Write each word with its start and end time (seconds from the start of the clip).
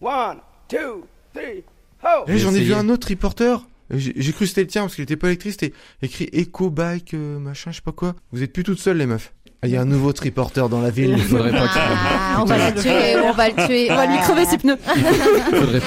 One, 0.00 0.38
two, 0.68 1.04
three, 1.34 1.64
ho! 2.02 2.24
Eh, 2.28 2.38
J'en 2.38 2.54
ai 2.54 2.60
vu 2.60 2.74
un 2.74 2.88
autre 2.88 3.08
reporter. 3.08 3.64
J'ai 3.90 4.12
j'ai 4.16 4.32
cru 4.32 4.40
que 4.44 4.48
c'était 4.48 4.62
le 4.62 4.66
tien 4.66 4.82
parce 4.82 4.94
qu'il 4.96 5.04
était 5.04 5.16
pas 5.16 5.28
électrique, 5.28 5.52
c'était 5.52 5.72
écrit 6.02 6.28
Eco 6.34 6.70
Bike, 6.70 7.14
euh, 7.14 7.38
machin, 7.38 7.70
je 7.70 7.76
sais 7.76 7.82
pas 7.82 7.92
quoi. 7.92 8.14
Vous 8.32 8.42
êtes 8.42 8.52
plus 8.52 8.64
toutes 8.64 8.80
seules 8.80 8.96
les 8.98 9.06
meufs. 9.06 9.32
Ah, 9.62 9.68
Il 9.68 9.70
y 9.72 9.76
a 9.76 9.80
un 9.80 9.84
nouveau 9.86 10.12
triporteur 10.12 10.68
dans 10.68 10.80
la 10.82 10.90
ville. 10.90 11.14
Il 11.16 11.22
faudrait 11.22 11.52
pas 11.52 11.68
qu'il 11.68 11.80
Ah, 11.82 12.38
on 12.40 12.44
va 12.44 12.58
la 12.70 12.72
tuer, 12.72 13.16
on 13.24 13.32
va 13.32 13.48
le 13.48 13.66
tuer. 13.66 13.90
On 13.90 13.94
va 13.96 14.06
lui 14.06 14.18
crever 14.18 14.44
ses 14.44 14.58
pneus. 14.58 14.76
faudrait 15.50 15.80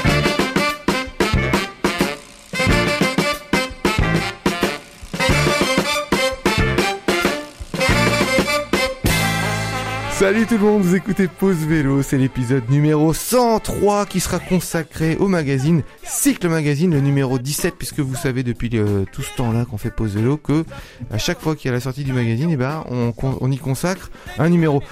Salut 10.20 10.46
tout 10.46 10.58
le 10.58 10.66
monde, 10.66 10.82
vous 10.82 10.98
écoutez 10.98 11.30
Pause 11.30 11.66
Vélo, 11.66 12.02
c'est 12.02 12.18
l'épisode 12.18 12.70
numéro 12.70 13.14
103 13.14 14.06
qui 14.06 14.20
sera 14.20 14.38
consacré 14.38 15.16
au 15.16 15.30
magazine 15.30 15.82
Cycle 16.04 16.50
Magazine, 16.50 16.92
le 16.92 17.00
numéro 17.00 17.40
17, 17.40 17.76
puisque 17.78 18.02
vous 18.02 18.18
savez 18.18 18.44
depuis 18.44 18.70
euh, 18.74 19.06
tout 19.14 19.22
ce 19.22 19.34
temps-là 19.38 19.64
qu'on 19.64 19.78
fait 19.78 19.92
Pause 19.92 20.16
Vélo 20.16 20.36
que 20.36 20.66
à 21.10 21.18
chaque 21.18 21.40
fois 21.40 21.56
qu'il 21.56 21.70
y 21.70 21.72
a 21.72 21.74
la 21.74 21.80
sortie 21.80 22.04
du 22.04 22.12
magazine, 22.12 22.50
eh 22.52 22.58
ben, 22.58 22.84
on, 22.90 23.50
y 23.50 23.58
consacre 23.58 24.12
un 24.38 24.50
numéro. 24.50 24.84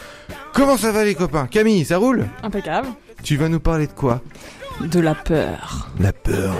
Comment 0.54 0.78
ça 0.78 0.94
va 0.94 1.04
les 1.04 1.14
copains? 1.14 1.48
Camille, 1.48 1.84
ça 1.84 1.98
roule? 1.98 2.26
Impeccable. 2.42 2.88
Tu 3.22 3.36
vas 3.36 3.50
nous 3.50 3.60
parler 3.60 3.88
de 3.88 3.92
quoi? 3.92 4.22
De 4.80 5.02
la 5.02 5.14
peur. 5.14 5.90
La 6.00 6.14
peur. 6.14 6.56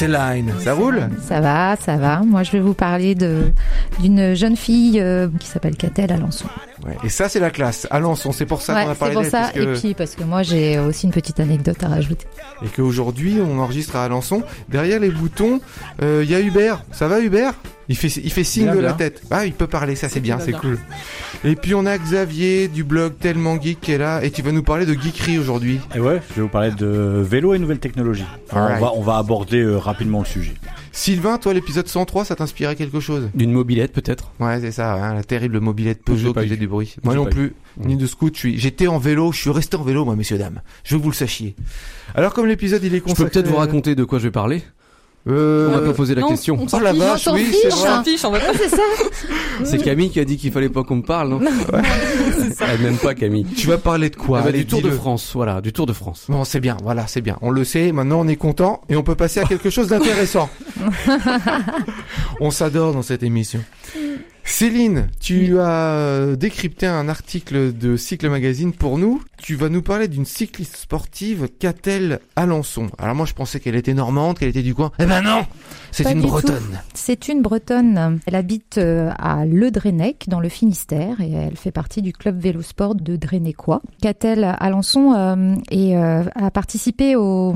Céline, 0.00 0.52
ça 0.60 0.72
roule 0.74 1.08
Ça 1.26 1.40
va, 1.40 1.76
ça 1.76 1.96
va. 1.96 2.20
Moi, 2.24 2.42
je 2.42 2.52
vais 2.52 2.60
vous 2.60 2.74
parler 2.74 3.14
de 3.14 3.52
d'une 4.00 4.34
jeune 4.34 4.56
fille 4.56 4.98
euh, 5.00 5.28
qui 5.38 5.46
s'appelle 5.46 5.76
Catel 5.76 6.10
Alençon. 6.12 6.46
Ouais. 6.86 6.96
Et 7.04 7.10
ça 7.10 7.28
c'est 7.28 7.40
la 7.40 7.50
classe. 7.50 7.86
Alençon, 7.90 8.32
c'est 8.32 8.46
pour 8.46 8.62
ça 8.62 8.74
Ouais, 8.74 8.84
qu'on 8.84 8.90
a 8.90 8.94
c'est 8.94 8.98
parlé 8.98 9.14
pour 9.14 9.22
d'elle, 9.22 9.30
ça. 9.30 9.50
que- 9.52 9.60
Et 9.60 9.78
puis 9.78 9.94
parce 9.94 10.14
que 10.14 10.24
moi, 10.24 10.42
j'ai 10.42 10.78
aussi 10.78 11.04
une 11.06 11.12
petite 11.12 11.38
anecdote 11.40 11.82
à 11.84 11.88
rajouter. 11.88 12.26
et 12.64 12.68
qu'aujourd'hui 12.68 13.38
on 13.46 13.58
enregistre 13.60 13.96
à 13.96 14.04
Alençon. 14.04 14.42
Derrière 14.70 15.00
les 15.00 15.10
boutons, 15.10 15.60
euh, 16.02 16.20
il 16.24 16.30
y 16.30 16.34
a 16.34 16.40
Hubert. 16.40 16.82
Ça 16.92 17.06
va 17.06 17.20
Hubert? 17.20 17.52
Il 17.90 17.96
fait, 17.96 18.20
il 18.22 18.30
fait 18.30 18.44
signe 18.44 18.66
Bien, 18.66 18.76
de 18.76 18.80
la 18.80 18.92
tête. 18.92 19.20
Ah, 19.32 19.46
il 19.46 19.52
peut 19.52 19.66
parler, 19.66 19.96
ça 19.96 20.08
c'est 20.08 20.20
bien, 20.20 20.38
c'est 20.38 20.52
cool. 20.52 20.78
Et 21.42 21.56
puis 21.56 21.74
on 21.74 21.84
a 21.86 21.98
Xavier 21.98 22.68
du 22.68 22.84
blog 22.84 23.14
Tellement 23.18 23.60
Geek 23.60 23.80
qui 23.80 23.90
est 23.90 23.98
là 23.98 24.22
et 24.22 24.30
qui 24.30 24.42
va 24.42 24.52
nous 24.52 24.62
parler 24.62 24.86
de 24.86 24.94
geekerie 24.94 25.38
aujourd'hui. 25.38 25.80
Et 25.96 25.98
ouais, 25.98 26.22
je 26.30 26.36
vais 26.36 26.42
vous 26.42 26.48
parler 26.48 26.70
de 26.70 26.86
vélo 26.86 27.52
et 27.52 27.58
nouvelles 27.58 27.80
technologies. 27.80 28.26
On, 28.52 28.54
va, 28.54 28.92
on 28.94 29.02
va 29.02 29.16
aborder 29.16 29.60
euh, 29.62 29.76
rapidement 29.76 30.20
le 30.20 30.24
sujet. 30.24 30.54
Sylvain, 30.92 31.36
toi 31.38 31.52
l'épisode 31.52 31.88
103, 31.88 32.26
ça 32.26 32.36
t'inspirait 32.36 32.76
quelque 32.76 33.00
chose? 33.00 33.28
D'une 33.34 33.50
mobilette 33.50 33.92
peut-être. 33.92 34.30
Ouais, 34.38 34.60
c'est 34.60 34.70
ça, 34.70 34.94
hein, 34.94 35.14
la 35.14 35.24
terrible 35.24 35.58
mobilette 35.58 36.04
Peugeot 36.04 36.32
qui 36.32 36.44
faisait 36.44 36.56
du 36.56 36.68
bruit. 36.68 36.94
Moi 37.02 37.16
non 37.16 37.26
plus, 37.26 37.46
eu. 37.46 37.86
ni 37.86 37.96
de 37.96 38.06
scoot, 38.06 38.34
je 38.34 38.38
suis, 38.38 38.58
j'étais 38.58 38.86
en 38.86 38.98
vélo, 38.98 39.32
je 39.32 39.40
suis 39.40 39.50
resté 39.50 39.76
en 39.76 39.82
vélo 39.82 40.04
moi 40.04 40.14
messieurs 40.14 40.38
dames. 40.38 40.60
Je 40.84 40.94
veux 40.94 41.00
que 41.00 41.04
vous 41.04 41.10
le 41.10 41.16
sachiez. 41.16 41.56
Alors 42.14 42.34
comme 42.34 42.46
l'épisode 42.46 42.84
il 42.84 42.94
est 42.94 42.98
Je 42.98 43.02
consacré 43.02 43.24
peux 43.24 43.30
peut-être 43.30 43.48
vous 43.48 43.56
raconter 43.56 43.96
de 43.96 44.04
quoi 44.04 44.20
je 44.20 44.24
vais 44.24 44.30
parler. 44.30 44.62
Euh, 45.28 45.68
On 45.68 45.72
va 45.72 45.80
pas 45.80 45.92
poser 45.92 46.14
la 46.14 46.22
non, 46.22 46.28
question. 46.28 46.56
on 46.58 46.66
Oh 46.72 46.80
la 46.80 46.92
vache, 46.94 47.28
oui, 47.32 47.46
c'est 47.52 47.72
On 47.72 47.76
vrai. 47.76 47.88
s'en 47.88 48.04
fiche, 48.04 48.24
on 48.24 48.30
va 48.30 48.40
pas. 48.40 48.52
c'est 48.56 48.68
ça. 48.70 48.82
C'est 49.64 49.76
Camille 49.76 50.08
qui 50.08 50.18
a 50.18 50.24
dit 50.24 50.38
qu'il 50.38 50.50
fallait 50.50 50.70
pas 50.70 50.82
qu'on 50.84 50.96
me 50.96 51.02
parle, 51.02 51.28
non 51.28 51.40
Elle 52.60 52.80
m'aime 52.80 52.96
pas 52.96 53.14
Camille. 53.14 53.44
Tu 53.44 53.66
vas 53.66 53.76
parler 53.76 54.08
de 54.08 54.16
quoi 54.16 54.38
Ah 54.38 54.42
bah, 54.42 54.48
Allez, 54.48 54.60
du 54.60 54.66
Tour 54.66 54.80
de. 54.80 54.90
France, 54.90 55.32
voilà, 55.34 55.60
du 55.60 55.72
Tour 55.74 55.84
de 55.84 55.92
France. 55.92 56.24
Bon, 56.30 56.44
c'est 56.44 56.60
bien, 56.60 56.78
voilà, 56.82 57.06
c'est 57.06 57.20
bien. 57.20 57.36
On 57.42 57.50
le 57.50 57.64
sait, 57.64 57.92
maintenant 57.92 58.20
on 58.20 58.28
est 58.28 58.36
content 58.36 58.80
et 58.88 58.96
on 58.96 59.02
peut 59.02 59.14
passer 59.14 59.40
à 59.40 59.44
quelque 59.44 59.68
chose 59.68 59.88
d'intéressant. 59.88 60.48
on 62.40 62.50
s'adore 62.50 62.92
dans 62.94 63.02
cette 63.02 63.22
émission. 63.22 63.60
Céline, 64.44 65.08
tu 65.20 65.58
as 65.60 65.68
euh, 65.94 66.36
décrypté 66.36 66.86
un 66.86 67.08
article 67.08 67.76
de 67.76 67.96
Cycle 67.96 68.28
Magazine 68.30 68.72
pour 68.72 68.98
nous. 68.98 69.22
Tu 69.42 69.54
vas 69.56 69.70
nous 69.70 69.80
parler 69.82 70.06
d'une 70.06 70.26
cycliste 70.26 70.76
sportive, 70.76 71.48
Catel 71.58 72.20
Alençon. 72.36 72.88
Alors 72.98 73.14
moi 73.14 73.24
je 73.26 73.32
pensais 73.32 73.58
qu'elle 73.58 73.74
était 73.74 73.94
normande, 73.94 74.38
qu'elle 74.38 74.50
était 74.50 74.62
du 74.62 74.74
coin. 74.74 74.92
Eh 74.98 75.06
ben 75.06 75.22
non 75.22 75.46
C'est 75.92 76.10
une 76.12 76.20
bretonne. 76.20 76.78
C'est 76.94 77.26
une 77.28 77.40
Bretonne. 77.40 78.20
Elle 78.26 78.34
habite 78.34 78.76
euh, 78.78 79.10
à 79.18 79.46
Le 79.46 79.70
Drennec, 79.70 80.26
dans 80.28 80.40
le 80.40 80.50
Finistère, 80.50 81.20
et 81.22 81.32
elle 81.32 81.56
fait 81.56 81.72
partie 81.72 82.02
du 82.02 82.12
club 82.12 82.38
vélosport 82.38 82.94
de 82.94 83.16
Drennecois. 83.16 83.80
Catel 84.02 84.44
Alençon 84.60 85.14
euh, 85.14 85.54
et, 85.70 85.96
euh, 85.96 86.22
a 86.34 86.50
participé 86.50 87.16
aux 87.16 87.54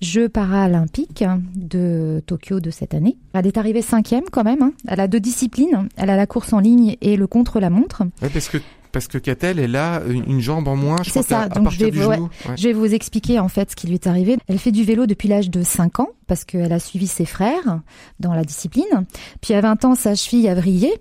Jeux 0.00 0.28
paralympiques 0.28 1.24
de 1.56 2.22
Tokyo 2.26 2.60
de 2.60 2.70
cette 2.70 2.94
année. 2.94 3.16
Elle 3.34 3.48
est 3.48 3.58
arrivée 3.58 3.82
cinquième 3.82 4.24
quand 4.30 4.44
même. 4.44 4.62
hein. 4.62 4.72
Elle 4.86 5.00
a 5.00 5.08
deux 5.08 5.20
disciplines. 5.20 5.88
Elle 5.96 6.10
a 6.10 6.16
la 6.16 6.26
course 6.26 6.52
en 6.52 6.60
ligne 6.60 6.96
et 7.00 7.16
le 7.16 7.26
contre-la-montre. 7.26 8.02
Ouais, 8.22 8.28
parce 8.32 8.48
que 8.48 8.58
parce 8.94 9.08
que 9.08 9.18
Catel, 9.18 9.58
elle 9.58 9.76
a 9.76 10.00
une, 10.08 10.40
jambe 10.40 10.68
en 10.68 10.76
moins, 10.76 10.96
je 11.02 11.10
C'est 11.10 11.22
ça, 11.22 11.40
à 11.42 11.48
donc 11.48 11.64
partir 11.64 11.88
je 11.92 11.98
vais- 12.00 12.06
ouais. 12.06 12.18
Ouais. 12.20 12.56
Je 12.56 12.68
vais 12.68 12.72
vous 12.72 12.94
expliquer 12.94 13.38
en 13.40 13.48
fait 13.48 13.72
ce 13.72 13.76
qui 13.76 13.86
lui 13.88 13.94
est 13.94 14.06
arrivé. 14.06 14.38
Elle 14.46 14.58
fait 14.58 14.72
du 14.72 14.84
vélo 14.84 15.06
depuis 15.06 15.28
l'âge 15.28 15.50
de 15.50 15.62
5 15.62 16.00
ans 16.00 16.08
parce 16.26 16.44
qu'elle 16.44 16.72
a 16.72 16.78
suivi 16.78 17.06
ses 17.08 17.26
frères 17.26 17.80
dans 18.20 18.32
la 18.32 18.44
discipline. 18.44 19.04
Puis 19.42 19.52
à 19.52 19.60
20 19.60 19.84
ans, 19.84 19.94
sa 19.96 20.14
cheville 20.14 20.48
a 20.48 20.54
vrillé. 20.54 20.94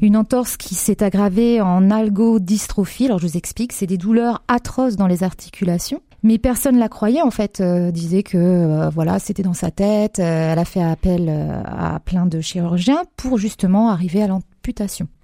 Une 0.00 0.16
entorse 0.16 0.56
qui 0.56 0.74
s'est 0.74 1.02
aggravée 1.02 1.60
en 1.60 1.90
algodystrophie. 1.90 3.06
Alors 3.06 3.18
je 3.18 3.26
vous 3.26 3.36
explique, 3.36 3.72
c'est 3.72 3.86
des 3.86 3.98
douleurs 3.98 4.42
atroces 4.48 4.96
dans 4.96 5.06
les 5.08 5.22
articulations. 5.24 6.00
Mais 6.24 6.38
personne 6.38 6.78
la 6.78 6.88
croyait 6.88 7.22
en 7.22 7.32
fait, 7.32 7.60
euh, 7.60 7.90
disait 7.90 8.22
que 8.22 8.38
euh, 8.38 8.88
voilà 8.90 9.18
c'était 9.18 9.42
dans 9.42 9.54
sa 9.54 9.72
tête. 9.72 10.20
Euh, 10.20 10.52
elle 10.52 10.58
a 10.60 10.64
fait 10.64 10.82
appel 10.82 11.28
à 11.66 11.98
plein 11.98 12.26
de 12.26 12.40
chirurgiens 12.40 13.02
pour 13.16 13.38
justement 13.38 13.90
arriver 13.90 14.22
à 14.22 14.28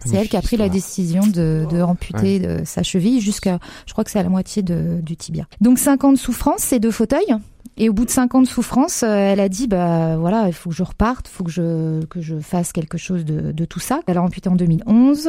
C'est 0.04 0.16
elle 0.16 0.28
qui 0.28 0.37
a 0.37 0.43
pris 0.43 0.56
la 0.56 0.69
décision 0.69 1.26
de, 1.26 1.66
de 1.71 1.81
amputer 1.82 2.38
de 2.41 2.65
sa 2.65 2.82
cheville 2.82 3.21
jusqu'à, 3.21 3.59
je 3.87 3.93
crois 3.93 4.04
que 4.04 4.10
c'est 4.10 4.19
à 4.19 4.22
la 4.22 4.28
moitié 4.28 4.62
de- 4.62 5.00
du 5.03 5.16
tibia. 5.16 5.47
Donc 5.60 5.78
5 5.78 6.04
ans 6.04 6.12
de 6.12 6.19
souffrance, 6.19 6.60
c'est 6.60 6.81
deux 6.81 6.91
fauteuils? 6.91 7.34
Et 7.81 7.89
au 7.89 7.93
bout 7.93 8.05
de 8.05 8.11
cinq 8.11 8.34
ans 8.34 8.43
de 8.43 8.47
souffrance, 8.47 9.03
euh, 9.05 9.06
elle 9.33 9.41
a 9.41 9.49
dit 9.49 9.69
bah 9.69 10.16
voilà, 10.16 10.49
il 10.49 10.53
faut 10.53 10.71
que 10.71 10.77
je 10.77 10.83
reparte, 10.83 11.28
il 11.28 11.33
faut 11.33 11.44
que 11.44 11.50
je 11.50 12.05
que 12.06 12.21
je 12.21 12.39
fasse 12.41 12.72
quelque 12.72 12.99
chose 12.99 13.25
de, 13.25 13.53
de 13.53 13.65
tout 13.65 13.78
ça. 13.81 14.00
Elle 14.06 14.19
a 14.19 14.22
amputé 14.22 14.49
en 14.49 14.56
2011 14.56 15.28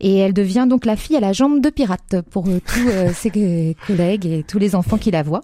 et 0.00 0.16
elle 0.18 0.34
devient 0.34 0.66
donc 0.68 0.84
la 0.84 0.96
fille 0.96 1.16
à 1.16 1.20
la 1.20 1.32
jambe 1.32 1.60
de 1.60 1.70
pirate 1.70 2.16
pour 2.30 2.46
euh, 2.48 2.60
tous 2.66 2.88
euh, 2.88 3.10
ses 3.14 3.76
collègues 3.86 4.26
et 4.26 4.44
tous 4.46 4.58
les 4.58 4.74
enfants 4.74 4.98
qui 4.98 5.10
la 5.10 5.22
voient. 5.22 5.42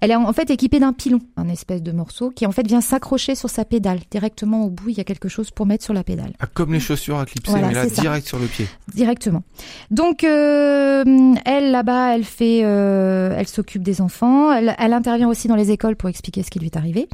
Elle 0.00 0.12
est 0.12 0.16
en 0.16 0.32
fait 0.32 0.48
équipée 0.50 0.78
d'un 0.78 0.92
pilon, 0.92 1.18
un 1.36 1.48
espèce 1.48 1.82
de 1.82 1.90
morceau 1.90 2.30
qui 2.30 2.46
en 2.46 2.52
fait 2.52 2.64
vient 2.66 2.80
s'accrocher 2.80 3.34
sur 3.34 3.50
sa 3.50 3.64
pédale. 3.64 3.98
Directement 4.12 4.64
au 4.64 4.70
bout, 4.70 4.90
il 4.90 4.96
y 4.96 5.00
a 5.00 5.04
quelque 5.04 5.28
chose 5.28 5.50
pour 5.50 5.66
mettre 5.66 5.82
sur 5.82 5.92
la 5.92 6.04
pédale. 6.04 6.34
Ah, 6.38 6.46
comme 6.46 6.72
les 6.72 6.78
chaussures 6.78 7.18
à 7.18 7.26
clipser, 7.26 7.50
Voilà, 7.50 7.68
mais 7.68 7.74
là 7.74 7.88
ça. 7.88 8.00
direct 8.00 8.26
sur 8.26 8.38
le 8.38 8.46
pied. 8.46 8.66
Directement. 8.94 9.42
Donc 9.90 10.22
euh, 10.22 11.02
elle 11.44 11.72
là-bas, 11.72 12.14
elle 12.14 12.22
fait, 12.24 12.60
euh, 12.62 13.34
elle 13.36 13.48
s'occupe 13.48 13.82
des 13.82 14.00
enfants. 14.00 14.52
Elle, 14.52 14.76
elle 14.78 14.92
intervient 14.92 15.28
aussi 15.28 15.48
dans 15.48 15.56
les 15.56 15.67
écoles 15.70 15.96
pour 15.96 16.08
expliquer 16.08 16.42
ce 16.42 16.50
qui 16.50 16.58
lui 16.58 16.66
est 16.66 16.76
arrivé. 16.76 17.08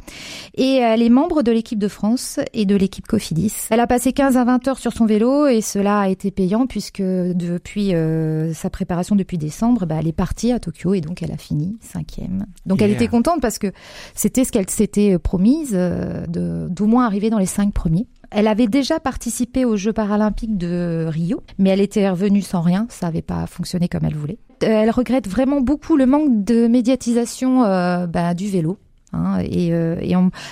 Et 0.55 0.75
elle 0.75 1.01
est 1.01 1.09
membre 1.09 1.43
de 1.43 1.51
l'équipe 1.51 1.79
de 1.79 1.87
France 1.87 2.39
et 2.53 2.65
de 2.65 2.75
l'équipe 2.75 3.07
Cofidis. 3.07 3.53
Elle 3.69 3.79
a 3.79 3.87
passé 3.87 4.13
15 4.13 4.37
à 4.37 4.43
20 4.43 4.67
heures 4.67 4.79
sur 4.79 4.93
son 4.93 5.05
vélo 5.05 5.47
et 5.47 5.61
cela 5.61 6.01
a 6.01 6.09
été 6.09 6.31
payant 6.31 6.67
puisque 6.67 7.01
depuis 7.01 7.93
euh, 7.93 8.53
sa 8.53 8.69
préparation 8.69 9.15
depuis 9.15 9.37
décembre, 9.37 9.85
bah, 9.85 9.97
elle 9.99 10.07
est 10.07 10.13
partie 10.13 10.51
à 10.51 10.59
Tokyo 10.59 10.93
et 10.93 11.01
donc 11.01 11.21
elle 11.21 11.31
a 11.31 11.37
fini 11.37 11.77
cinquième. 11.81 12.45
Donc 12.65 12.81
elle 12.81 12.91
était 12.91 13.07
contente 13.07 13.41
parce 13.41 13.59
que 13.59 13.71
c'était 14.13 14.43
ce 14.43 14.51
qu'elle 14.51 14.69
s'était 14.69 15.17
promise 15.19 15.73
euh, 15.73 16.25
de 16.27 16.67
d'au 16.69 16.85
moins 16.85 17.05
arriver 17.05 17.29
dans 17.29 17.39
les 17.39 17.45
cinq 17.45 17.73
premiers. 17.73 18.07
Elle 18.37 18.49
avait 18.49 18.67
déjà 18.67 18.99
participé 18.99 19.63
aux 19.63 19.77
Jeux 19.77 19.93
paralympiques 19.93 20.57
de 20.57 21.05
Rio, 21.07 21.41
mais 21.57 21.69
elle 21.69 21.79
était 21.79 22.09
revenue 22.09 22.41
sans 22.41 22.59
rien, 22.59 22.85
ça 22.89 23.05
n'avait 23.05 23.21
pas 23.21 23.47
fonctionné 23.47 23.87
comme 23.87 24.03
elle 24.03 24.13
voulait. 24.13 24.37
Euh, 24.63 24.67
Elle 24.67 24.89
regrette 24.89 25.29
vraiment 25.29 25.61
beaucoup 25.61 25.95
le 25.95 26.05
manque 26.05 26.43
de 26.43 26.67
médiatisation 26.67 27.63
euh, 27.63 28.07
bah, 28.07 28.33
du 28.33 28.49
vélo. 28.49 28.77
Hein, 29.15 29.39
et 29.39 29.73
euh, 29.73 29.95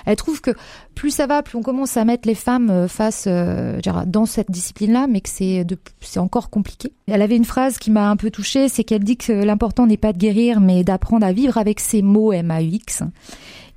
elle 0.06 0.16
trouve 0.16 0.42
que 0.42 0.52
plus 0.96 1.12
ça 1.12 1.28
va, 1.28 1.44
plus 1.44 1.58
on 1.58 1.62
commence 1.62 1.98
à 1.98 2.06
mettre 2.06 2.28
les 2.28 2.36
femmes 2.36 2.70
euh, 2.70 2.88
face 2.88 3.26
euh, 3.28 3.80
dans 4.06 4.26
cette 4.26 4.50
discipline-là, 4.52 5.08
mais 5.08 5.22
que 5.22 5.30
c'est 5.30 5.66
c'est 6.02 6.20
encore 6.20 6.50
compliqué. 6.50 6.92
Elle 7.08 7.22
avait 7.22 7.36
une 7.36 7.46
phrase 7.46 7.78
qui 7.78 7.92
m'a 7.92 8.10
un 8.10 8.16
peu 8.16 8.32
touchée, 8.32 8.70
c'est 8.70 8.84
qu'elle 8.84 9.04
dit 9.04 9.18
que 9.18 9.32
l'important 9.34 9.86
n'est 9.88 9.98
pas 9.98 10.14
de 10.14 10.18
guérir, 10.18 10.60
mais 10.60 10.84
d'apprendre 10.84 11.26
à 11.26 11.34
vivre 11.34 11.58
avec 11.58 11.80
ses 11.80 12.02
mots 12.02 12.32
MAUX. 12.32 13.04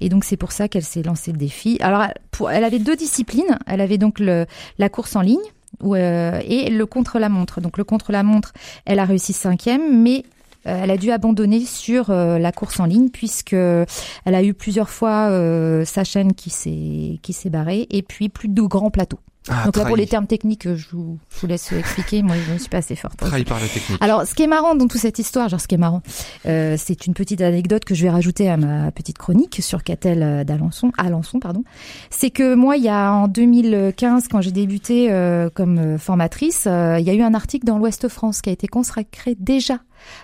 Et 0.01 0.09
donc 0.09 0.25
c'est 0.25 0.37
pour 0.37 0.53
ça 0.53 0.69
qu'elle 0.69 0.85
s'est 0.85 1.03
lancée 1.03 1.33
le 1.33 1.39
défi. 1.39 1.79
Alors 1.81 2.03
elle- 2.51 2.65
avait 2.65 2.79
deux 2.79 2.97
disciplines. 2.97 3.59
Elle 3.67 3.81
avait 3.81 3.99
donc 3.99 4.21
la 4.21 4.89
course 4.89 5.17
en 5.17 5.23
ligne 5.23 5.39
euh, 5.85 6.41
et 6.47 6.71
le 6.71 6.87
contre-la-montre. 6.87 7.61
Donc 7.61 7.79
le 7.79 7.85
contre-la-montre, 7.85 8.53
elle 8.85 8.99
a 8.99 9.05
réussi 9.05 9.33
cinquième, 9.33 10.03
mais 10.03 10.25
elle 10.67 10.91
a 10.91 10.97
dû 10.97 11.11
abandonner 11.11 11.65
sur 11.65 12.11
euh, 12.11 12.39
la 12.39 12.53
course 12.53 12.81
en 12.81 12.87
ligne 12.87 13.09
puisque 13.11 13.53
elle 13.53 13.87
a 14.25 14.43
eu 14.43 14.55
plusieurs 14.55 14.91
fois 14.91 15.31
euh, 15.31 15.85
sa 15.85 16.05
chaîne 16.05 16.35
qui 16.35 16.51
s'est 16.51 17.19
qui 17.23 17.33
s'est 17.33 17.51
barrée 17.51 17.87
et 17.91 18.03
puis 18.03 18.29
plus 18.29 18.49
de 18.49 18.63
grands 18.63 18.91
plateaux. 18.91 19.21
Ah, 19.49 19.65
Donc 19.65 19.77
là, 19.77 19.85
pour 19.85 19.97
les 19.97 20.07
termes 20.07 20.27
techniques, 20.27 20.75
je 20.75 20.89
vous, 20.91 21.19
je 21.35 21.41
vous 21.41 21.47
laisse 21.47 21.71
expliquer. 21.73 22.23
Moi, 22.23 22.35
je 22.47 22.53
ne 22.53 22.59
suis 22.59 22.69
pas 22.69 22.79
assez 22.79 22.97
forte. 22.97 23.19
Trahi 23.19 23.45
par 23.45 23.61
la 23.61 23.69
technique. 23.69 24.03
Alors, 24.03 24.27
ce 24.27 24.35
qui 24.35 24.43
est 24.43 24.49
marrant 24.49 24.75
dans 24.75 24.89
toute 24.89 25.01
cette 25.01 25.19
histoire, 25.19 25.49
genre 25.49 25.61
ce 25.61 25.69
qui 25.69 25.77
est 25.77 25.79
marrant, 25.79 26.03
euh, 26.47 26.77
c'est 26.79 27.07
une 27.07 27.15
petite 27.15 27.41
anecdote 27.41 27.85
que 27.85 27.95
je 27.95 28.03
vais 28.03 28.11
rajouter 28.11 28.51
à 28.51 28.57
ma 28.57 28.91
petite 28.91 29.19
chronique 29.19 29.61
sur 29.63 29.85
Catel 29.85 30.23
euh, 30.23 30.45
d'Alençon, 30.45 30.91
Alençon, 30.99 31.39
pardon. 31.39 31.63
C'est 32.11 32.31
que 32.31 32.55
moi, 32.55 32.77
il 32.77 32.83
y 32.83 32.89
a 32.89 33.13
en 33.13 33.29
2015, 33.29 34.29
quand 34.29 34.41
j'ai 34.41 34.53
débuté 34.53 35.13
euh, 35.13 35.49
comme 35.53 35.79
euh, 35.79 35.99
formatrice, 35.99 36.65
euh, 36.67 36.99
il 36.99 37.07
y 37.07 37.11
a 37.11 37.15
eu 37.15 37.23
un 37.23 37.35
article 37.35 37.67
dans 37.67 37.79
l'Ouest 37.79 38.09
France 38.09 38.43
qui 38.43 38.51
a 38.51 38.53
été 38.53 38.67
consacré 38.67 39.37
déjà 39.39 39.79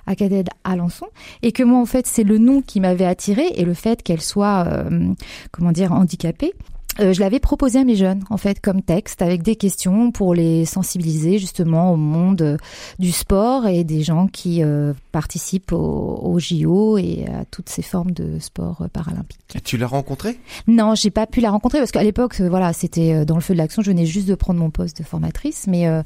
à 0.06 0.14
Catel 0.14 0.46
Alençon, 0.64 1.06
et 1.42 1.52
que 1.52 1.62
moi, 1.62 1.80
en 1.80 1.86
fait, 1.86 2.06
c'est 2.06 2.24
le 2.24 2.38
nom 2.38 2.62
qui 2.62 2.80
m'avait 2.80 3.04
attiré 3.04 3.46
et 3.54 3.64
le 3.64 3.74
fait 3.74 4.02
qu'elle 4.02 4.20
soit, 4.20 4.66
euh, 4.66 5.14
comment 5.50 5.72
dire, 5.72 5.92
handicapée. 5.92 6.52
Euh, 7.00 7.12
je 7.12 7.20
l'avais 7.20 7.40
proposé 7.40 7.78
à 7.78 7.84
mes 7.84 7.96
jeunes, 7.96 8.22
en 8.28 8.36
fait, 8.36 8.60
comme 8.60 8.82
texte, 8.82 9.22
avec 9.22 9.42
des 9.42 9.56
questions 9.56 10.10
pour 10.10 10.34
les 10.34 10.64
sensibiliser 10.66 11.38
justement 11.38 11.92
au 11.92 11.96
monde 11.96 12.42
euh, 12.42 12.56
du 12.98 13.12
sport 13.12 13.66
et 13.66 13.82
des 13.84 14.02
gens 14.02 14.26
qui 14.26 14.62
euh, 14.62 14.92
participent 15.10 15.72
au, 15.72 16.20
au 16.22 16.38
JO 16.38 16.98
et 16.98 17.24
à 17.28 17.44
toutes 17.46 17.68
ces 17.70 17.82
formes 17.82 18.10
de 18.10 18.38
sport 18.38 18.82
euh, 18.82 18.88
paralympique. 18.88 19.38
Et 19.54 19.60
Tu 19.60 19.76
l'as 19.78 19.86
rencontré? 19.86 20.38
Non, 20.66 20.94
j'ai 20.94 21.10
pas 21.10 21.26
pu 21.26 21.40
la 21.40 21.50
rencontrer 21.50 21.78
parce 21.78 21.92
qu'à 21.92 22.02
l'époque, 22.02 22.40
voilà, 22.40 22.72
c'était 22.72 23.24
dans 23.24 23.36
le 23.36 23.40
feu 23.40 23.54
de 23.54 23.58
l'action. 23.58 23.80
Je 23.82 23.90
venais 23.90 24.06
juste 24.06 24.28
de 24.28 24.34
prendre 24.34 24.60
mon 24.60 24.70
poste 24.70 24.98
de 24.98 25.02
formatrice, 25.04 25.66
mais 25.68 25.86
euh, 25.86 26.02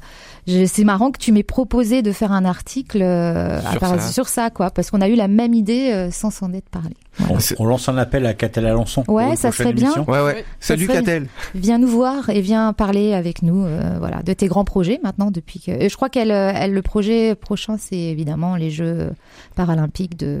c'est 0.67 0.83
marrant 0.85 1.11
que 1.11 1.19
tu 1.19 1.31
m'aies 1.31 1.43
proposé 1.43 2.01
de 2.01 2.11
faire 2.11 2.31
un 2.31 2.45
article 2.45 3.01
euh, 3.01 3.59
Sur 3.61 3.69
à 3.71 3.75
part- 3.79 4.01
ça. 4.01 4.11
sur 4.11 4.27
ça, 4.29 4.49
quoi, 4.49 4.71
parce 4.71 4.89
qu'on 4.91 5.01
a 5.01 5.09
eu 5.09 5.15
la 5.15 5.27
même 5.27 5.53
idée 5.53 5.91
euh, 5.91 6.11
sans 6.11 6.29
s'en 6.31 6.53
être 6.53 6.69
parlé. 6.69 6.95
On, 7.59 7.65
lance 7.65 7.89
un 7.89 7.97
appel 7.97 8.25
à 8.25 8.33
Catel 8.33 8.65
Alençon. 8.65 9.03
Ouais, 9.07 9.35
ça 9.35 9.51
serait 9.51 9.73
bien. 9.73 9.91
Ouais, 10.07 10.21
ouais. 10.21 10.45
Salut 10.59 10.87
Catel. 10.87 11.27
Viens 11.55 11.77
nous 11.79 11.87
voir 11.87 12.29
et 12.29 12.41
viens 12.41 12.73
parler 12.73 13.13
avec 13.13 13.41
nous, 13.41 13.65
euh, 13.65 13.95
voilà, 13.99 14.21
de 14.23 14.33
tes 14.33 14.47
grands 14.47 14.65
projets 14.65 14.99
maintenant. 15.03 15.31
Depuis 15.31 15.59
que 15.59 15.71
et 15.71 15.89
je 15.89 15.95
crois 15.95 16.09
qu'elle, 16.09 16.31
euh, 16.31 16.51
elle, 16.53 16.73
le 16.73 16.81
projet 16.81 17.35
prochain, 17.35 17.77
c'est 17.79 17.97
évidemment 17.97 18.55
les 18.55 18.69
Jeux 18.69 19.09
paralympiques 19.55 20.17
de 20.17 20.39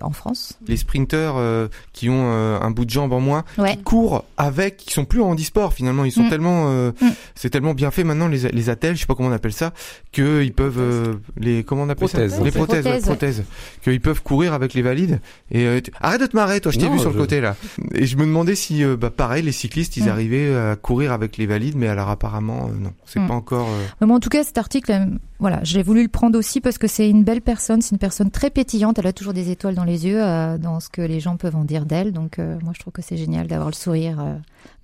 en 0.00 0.10
France. 0.10 0.58
Les 0.66 0.76
sprinteurs 0.76 1.34
euh, 1.36 1.68
qui 1.92 2.08
ont 2.08 2.32
euh, 2.32 2.58
un 2.60 2.70
bout 2.70 2.84
de 2.84 2.90
jambe 2.90 3.12
en 3.12 3.20
moins, 3.20 3.44
Ouais. 3.58 3.76
qui 3.76 3.82
courent 3.82 4.24
avec, 4.36 4.76
qui 4.78 4.92
sont 4.92 5.04
plus 5.04 5.20
en 5.20 5.30
handisport 5.30 5.72
finalement. 5.72 6.04
Ils 6.04 6.12
sont 6.12 6.24
Mm. 6.24 6.30
tellement, 6.30 6.64
euh, 6.70 6.90
Mm. 7.00 7.06
c'est 7.34 7.50
tellement 7.50 7.74
bien 7.74 7.90
fait 7.90 8.04
maintenant 8.04 8.28
les 8.28 8.48
les 8.50 8.70
attelles, 8.70 8.94
je 8.96 9.00
sais 9.00 9.06
pas 9.06 9.14
comment 9.14 9.28
on 9.28 9.32
appelle 9.32 9.52
ça, 9.52 9.72
que 10.12 10.42
ils 10.42 10.52
peuvent 10.52 10.78
euh, 10.78 11.14
les 11.36 11.64
comment 11.64 11.82
on 11.82 11.88
appelle 11.88 12.08
Prothèses. 12.08 12.34
ça 12.36 12.42
Les 12.44 12.50
prothèses, 12.50 12.84
ouais, 12.86 13.00
Prothèses, 13.00 13.08
ouais. 13.08 13.14
prothèses, 13.16 13.44
qu'ils 13.82 14.00
peuvent 14.00 14.22
courir 14.22 14.52
avec 14.54 14.74
les 14.74 14.82
valides. 14.82 15.20
Et 15.50 15.64
euh, 15.66 15.80
arrête 16.00 16.20
de 16.20 16.26
te 16.26 16.36
marrer, 16.36 16.60
toi, 16.60 16.72
je 16.72 16.78
t'ai 16.78 16.88
vu 16.88 16.98
sur 16.98 17.10
je- 17.12 17.16
le 17.16 17.22
côté 17.22 17.40
là. 17.40 17.56
Et 17.94 18.06
je 18.06 18.16
me 18.16 18.24
demandais 18.24 18.54
si, 18.54 18.84
euh, 18.84 18.96
bah 18.96 19.10
pareil, 19.10 19.42
les 19.42 19.52
cyclistes, 19.52 19.96
ils 19.96 20.04
Mm. 20.06 20.08
arrivaient 20.08 20.54
à 20.56 20.76
courir 20.76 21.12
avec 21.12 21.36
les 21.36 21.46
valides, 21.46 21.76
mais 21.76 21.88
alors 21.88 22.08
apparemment 22.08 22.68
euh, 22.68 22.78
non, 22.78 22.92
c'est 23.06 23.20
Mm. 23.20 23.28
pas 23.28 23.34
encore. 23.34 23.68
euh, 23.68 23.84
Mais 24.00 24.06
bon, 24.06 24.14
en 24.14 24.20
tout 24.20 24.28
cas, 24.30 24.44
cet 24.44 24.58
article, 24.58 25.06
voilà, 25.40 25.60
j'ai 25.62 25.82
voulu 25.82 26.02
le 26.02 26.08
prendre 26.08 26.38
aussi 26.38 26.60
parce 26.60 26.78
que 26.78 26.86
c'est 26.88 27.08
une 27.08 27.22
belle 27.24 27.40
personne, 27.42 27.80
c'est 27.80 27.92
une 27.92 27.98
personne 27.98 28.30
très 28.30 28.50
pétillante. 28.50 28.98
Elle 28.98 29.06
a 29.06 29.12
toujours 29.12 29.32
des 29.34 29.50
étoiles 29.50 29.74
dans 29.74 29.84
les 29.84 30.06
yeux, 30.06 30.22
euh, 30.22 30.58
dans 30.58 30.80
ce 30.80 30.88
que 30.88 31.00
les 31.02 31.20
gens 31.20 31.36
peuvent 31.36 31.54
en 31.56 31.64
dire 31.64 31.84
d'elle. 31.86 32.12
Donc, 32.12 32.38
euh, 32.38 32.58
moi, 32.62 32.72
je 32.74 32.80
trouve 32.80 32.92
que 32.92 33.02
c'est 33.02 33.16
génial 33.16 33.46
d'avoir 33.46 33.68
le 33.68 33.74
sourire 33.74 34.18
euh, 34.20 34.34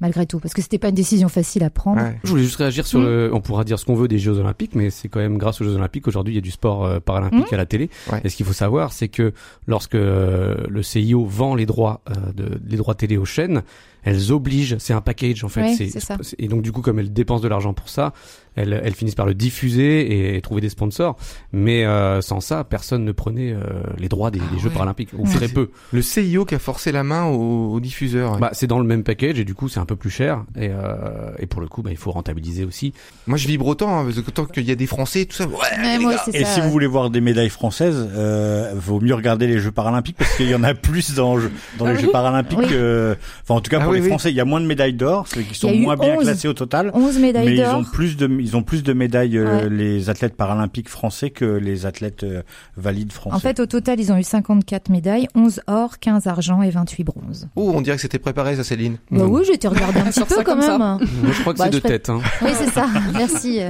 malgré 0.01 0.27
tout, 0.27 0.39
parce 0.39 0.55
que 0.55 0.62
c'était 0.62 0.79
pas 0.79 0.89
une 0.91 0.95
décision 0.95 1.29
facile 1.29 1.65
à 1.65 1.71
prendre. 1.71 2.01
ouais. 2.01 2.19
Je 2.23 2.31
voulais 2.31 2.43
juste 2.45 2.56
réagir 2.56 2.87
sur 2.87 3.01
Mm. 3.01 3.05
le. 3.05 3.31
On 3.35 3.41
pourra 3.41 3.65
dire 3.65 3.79
ce 3.79 3.85
qu'on 3.85 3.95
veut 3.97 4.06
des 4.09 4.19
Jeux 4.19 4.39
Olympiques, 4.39 4.75
mais 4.77 4.91
c'est 4.91 5.09
quand 5.09 5.19
même 5.21 5.39
grâce 5.39 5.61
aux 5.61 5.65
Jeux 5.65 5.75
Olympiques 5.75 6.06
aujourd'hui 6.06 6.35
il 6.35 6.37
y 6.37 6.39
a 6.39 6.43
du 6.43 6.51
sport 6.53 6.85
euh, 6.85 7.01
paralympique 7.01 7.51
Mm. 7.51 7.55
à 7.55 7.56
la 7.56 7.67
télé. 7.67 7.91
Ouais. 8.12 8.21
Et 8.25 8.29
ce 8.29 8.37
qu'il 8.37 8.47
faut 8.47 8.53
savoir, 8.53 8.93
c'est 8.93 9.09
que 9.09 9.33
lorsque 9.67 9.95
euh, 9.97 10.56
le 10.69 10.83
CIO 10.83 11.25
vend 11.25 11.55
les 11.56 11.67
droits 11.67 12.01
euh, 12.11 12.33
de 12.33 12.61
les 12.67 12.77
droits 12.77 12.95
télé 12.95 13.17
aux 13.17 13.25
chaînes, 13.25 13.62
elles 14.05 14.31
obligent. 14.33 14.77
C'est 14.79 14.93
un 14.93 15.01
package 15.01 15.43
en 15.45 15.49
fait. 15.49 15.62
Ouais, 15.62 15.75
c'est 15.75 16.01
ça. 16.01 16.17
Et 16.39 16.47
donc 16.49 16.62
du 16.62 16.71
coup, 16.71 16.81
comme 16.83 16.99
elles 17.01 17.12
dépensent 17.12 17.43
de 17.43 17.49
l'argent 17.49 17.73
pour 17.75 17.89
ça, 17.89 18.12
elles, 18.56 18.81
elles 18.85 18.95
finissent 18.95 19.15
par 19.15 19.27
le 19.27 19.35
diffuser 19.35 20.37
et, 20.37 20.41
trouver 20.41 20.61
des 20.61 20.69
sponsors. 20.69 21.17
Mais 21.53 21.85
euh, 21.85 22.21
sans 22.21 22.41
ça, 22.41 22.65
personne 22.65 23.05
ne 23.05 23.12
prenait 23.12 23.53
euh, 23.53 23.61
les 23.99 24.09
droits 24.09 24.31
des, 24.31 24.39
des 24.39 24.59
Jeux 24.59 24.69
ouais. 24.69 24.73
paralympiques 24.75 25.11
ou 25.17 25.27
très 25.29 25.49
peu. 25.49 25.71
Le 25.93 26.03
CIO 26.03 26.45
qui 26.45 26.55
a 26.55 26.59
forcé 26.59 26.93
la 26.93 27.03
main 27.05 27.25
aux, 27.27 27.73
aux 27.73 27.81
diffuseurs. 27.81 28.33
ouais. 28.35 28.39
Bah, 28.41 28.51
c'est 28.53 28.67
dans 28.67 28.79
le 28.79 28.87
même 28.87 29.03
package 29.05 29.39
et 29.41 29.45
du 29.45 29.55
coup, 29.55 29.69
c'est 29.69 29.81
un 29.81 29.87
peu 29.87 29.97
plus 29.97 30.11
cher. 30.11 30.45
Et, 30.56 30.69
euh, 30.71 31.31
et 31.39 31.47
pour 31.47 31.61
le 31.61 31.67
coup, 31.69 31.83
bah, 31.83 31.91
il 31.91 31.97
faut 31.97 32.11
rentabiliser 32.11 32.65
aussi. 32.65 32.93
Moi, 33.27 33.39
je 33.39 33.47
vibre 33.49 33.67
autant, 33.67 33.99
hein, 34.01 34.05
parce 34.05 34.21
que 34.21 34.31
tant 34.31 34.45
qu'il 34.45 34.65
y 34.65 34.71
a 34.71 34.75
des 34.77 34.87
Français, 34.87 35.25
tout 35.25 35.37
ça. 35.37 35.47
Ouais, 35.47 35.99
moi, 35.99 36.15
c'est 36.25 36.35
Et 36.35 36.45
ça, 36.45 36.51
si 36.51 36.61
ouais. 36.61 36.67
vous 36.67 36.73
voulez 36.73 36.87
voir 36.87 37.11
des 37.11 37.21
médailles 37.21 37.49
françaises, 37.51 38.09
euh, 38.17 38.73
vaut 38.77 39.01
mieux 39.01 39.15
regarder 39.15 39.47
les 39.47 39.59
Jeux 39.59 39.71
paralympiques 39.73 40.17
parce 40.17 40.37
qu'il 40.37 40.49
y 40.49 40.55
en 40.55 40.62
a 40.65 40.75
plus 40.75 41.15
dans, 41.15 41.37
dans 41.79 41.87
les 41.87 41.93
Ah 41.93 41.99
Jeux 41.99 42.11
paralympiques. 42.11 42.59
Oui. 42.59 42.67
que- 42.69 43.17
Enfin, 43.43 43.55
en 43.55 43.61
tout 43.61 43.71
cas, 43.71 43.79
Ah 43.81 43.85
pour 43.85 43.93
oui, 43.93 44.01
les. 44.01 44.09
Français, 44.09 44.31
il 44.31 44.37
y 44.37 44.41
a 44.41 44.45
moins 44.45 44.61
de 44.61 44.67
médailles 44.67 44.95
d'or, 44.95 45.27
ceux 45.29 45.43
qui 45.43 45.55
sont 45.59 45.73
moins 45.75 45.97
bien 45.97 46.17
11. 46.17 46.25
classés 46.25 46.49
au 46.49 46.53
total. 46.55 46.91
11 46.95 47.19
médailles 47.19 47.47
Mais 47.47 47.55
ils 47.56 47.62
d'or. 47.62 47.79
ont 47.79 47.85
plus 47.85 48.17
de 48.17 48.27
ils 48.44 48.56
ont 48.56 48.62
plus 48.62 48.82
de 48.82 48.93
médailles 48.93 49.38
euh, 49.38 49.62
Ouais. 49.64 49.69
les 49.70 50.11
athlètes 50.11 50.37
paralympiques 50.37 50.88
français 50.88 51.31
que 51.31 51.44
les 51.44 51.87
athlètes 51.87 52.23
euh, 52.25 52.43
valides 52.76 53.12
français. 53.12 53.35
En 53.37 53.41
fait, 53.41 53.58
au 53.61 53.67
total, 53.67 53.99
ils 54.00 54.12
ont 54.12 54.17
eu 54.17 54.23
54 54.23 54.91
médailles, 54.91 55.26
11 55.35 55.62
or, 55.67 55.99
15 55.99 56.26
argent 56.26 56.62
et 56.62 56.70
28 56.70 57.05
bronzes. 57.05 57.49
Oh, 57.56 57.73
on 57.75 57.81
dirait 57.81 57.96
que 57.96 58.02
c'était 58.02 58.19
préparé, 58.19 58.56
ça, 58.56 58.64
Céline. 58.64 58.99
Bah 59.11 59.25
oui, 59.26 59.43
j'ai 59.46 59.55
été 59.55 59.67
regarder 59.69 60.00
un 60.00 60.05
petit 60.11 60.20
peu 60.25 60.43
quand 60.44 60.56
même. 60.56 60.79
Moi, 60.79 60.99
je 61.32 61.41
crois 61.41 61.52
que 61.55 61.58
Bah, 61.58 61.64
c'est 61.64 61.70
de 61.70 61.76
je 61.76 61.81
ferais- 61.81 61.93
tête. 61.99 62.11
Hein. 62.11 62.20
Oui, 62.43 62.50
c'est 62.58 62.70
ça. 62.70 62.87
Merci. 63.14 63.61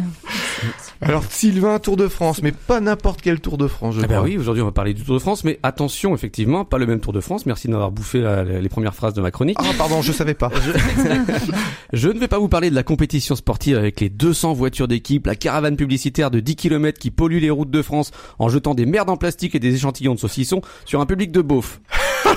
Alors, 1.00 1.24
Sylvain, 1.28 1.78
Tour 1.78 1.96
de 1.96 2.08
France, 2.08 2.40
mais 2.42 2.52
pas 2.52 2.80
n'importe 2.80 3.20
quel 3.22 3.40
Tour 3.40 3.58
de 3.58 3.66
France, 3.68 3.94
je 3.96 4.00
Eh 4.00 4.06
ben 4.06 4.14
crois. 4.16 4.22
oui, 4.22 4.38
aujourd'hui 4.38 4.62
on 4.62 4.66
va 4.66 4.72
parler 4.72 4.94
du 4.94 5.02
Tour 5.04 5.14
de 5.16 5.20
France, 5.20 5.44
mais 5.44 5.58
attention, 5.62 6.14
effectivement, 6.14 6.64
pas 6.64 6.78
le 6.78 6.86
même 6.86 7.00
Tour 7.00 7.12
de 7.12 7.20
France. 7.20 7.46
Merci 7.46 7.68
d'avoir 7.68 7.90
bouffé 7.90 8.20
la- 8.20 8.42
la- 8.44 8.60
les 8.60 8.68
premières 8.68 8.94
phrases 8.94 9.12
de 9.14 9.20
ma 9.20 9.30
chronique. 9.30 9.58
Ah, 9.60 9.72
pardon, 9.76 10.00
je 10.02 10.12
savais 10.12 10.34
pas. 10.34 10.50
Je 11.92 12.08
ne 12.08 12.18
vais 12.18 12.28
pas 12.28 12.38
vous 12.38 12.48
parler 12.48 12.70
de 12.70 12.74
la 12.74 12.82
compétition 12.82 13.36
sportive 13.36 13.76
avec 13.76 14.00
les 14.00 14.08
200 14.08 14.52
voitures 14.52 14.63
d'équipe, 14.86 15.26
la 15.26 15.34
caravane 15.36 15.76
publicitaire 15.76 16.30
de 16.30 16.40
10 16.40 16.56
km 16.56 16.98
qui 16.98 17.10
pollue 17.10 17.38
les 17.38 17.50
routes 17.50 17.70
de 17.70 17.82
France 17.82 18.10
en 18.38 18.48
jetant 18.48 18.74
des 18.74 18.86
merdes 18.86 19.10
en 19.10 19.16
plastique 19.16 19.54
et 19.54 19.58
des 19.58 19.74
échantillons 19.74 20.14
de 20.14 20.18
saucissons 20.18 20.62
sur 20.84 21.00
un 21.00 21.06
public 21.06 21.32
de 21.32 21.42
beaufs. 21.42 21.80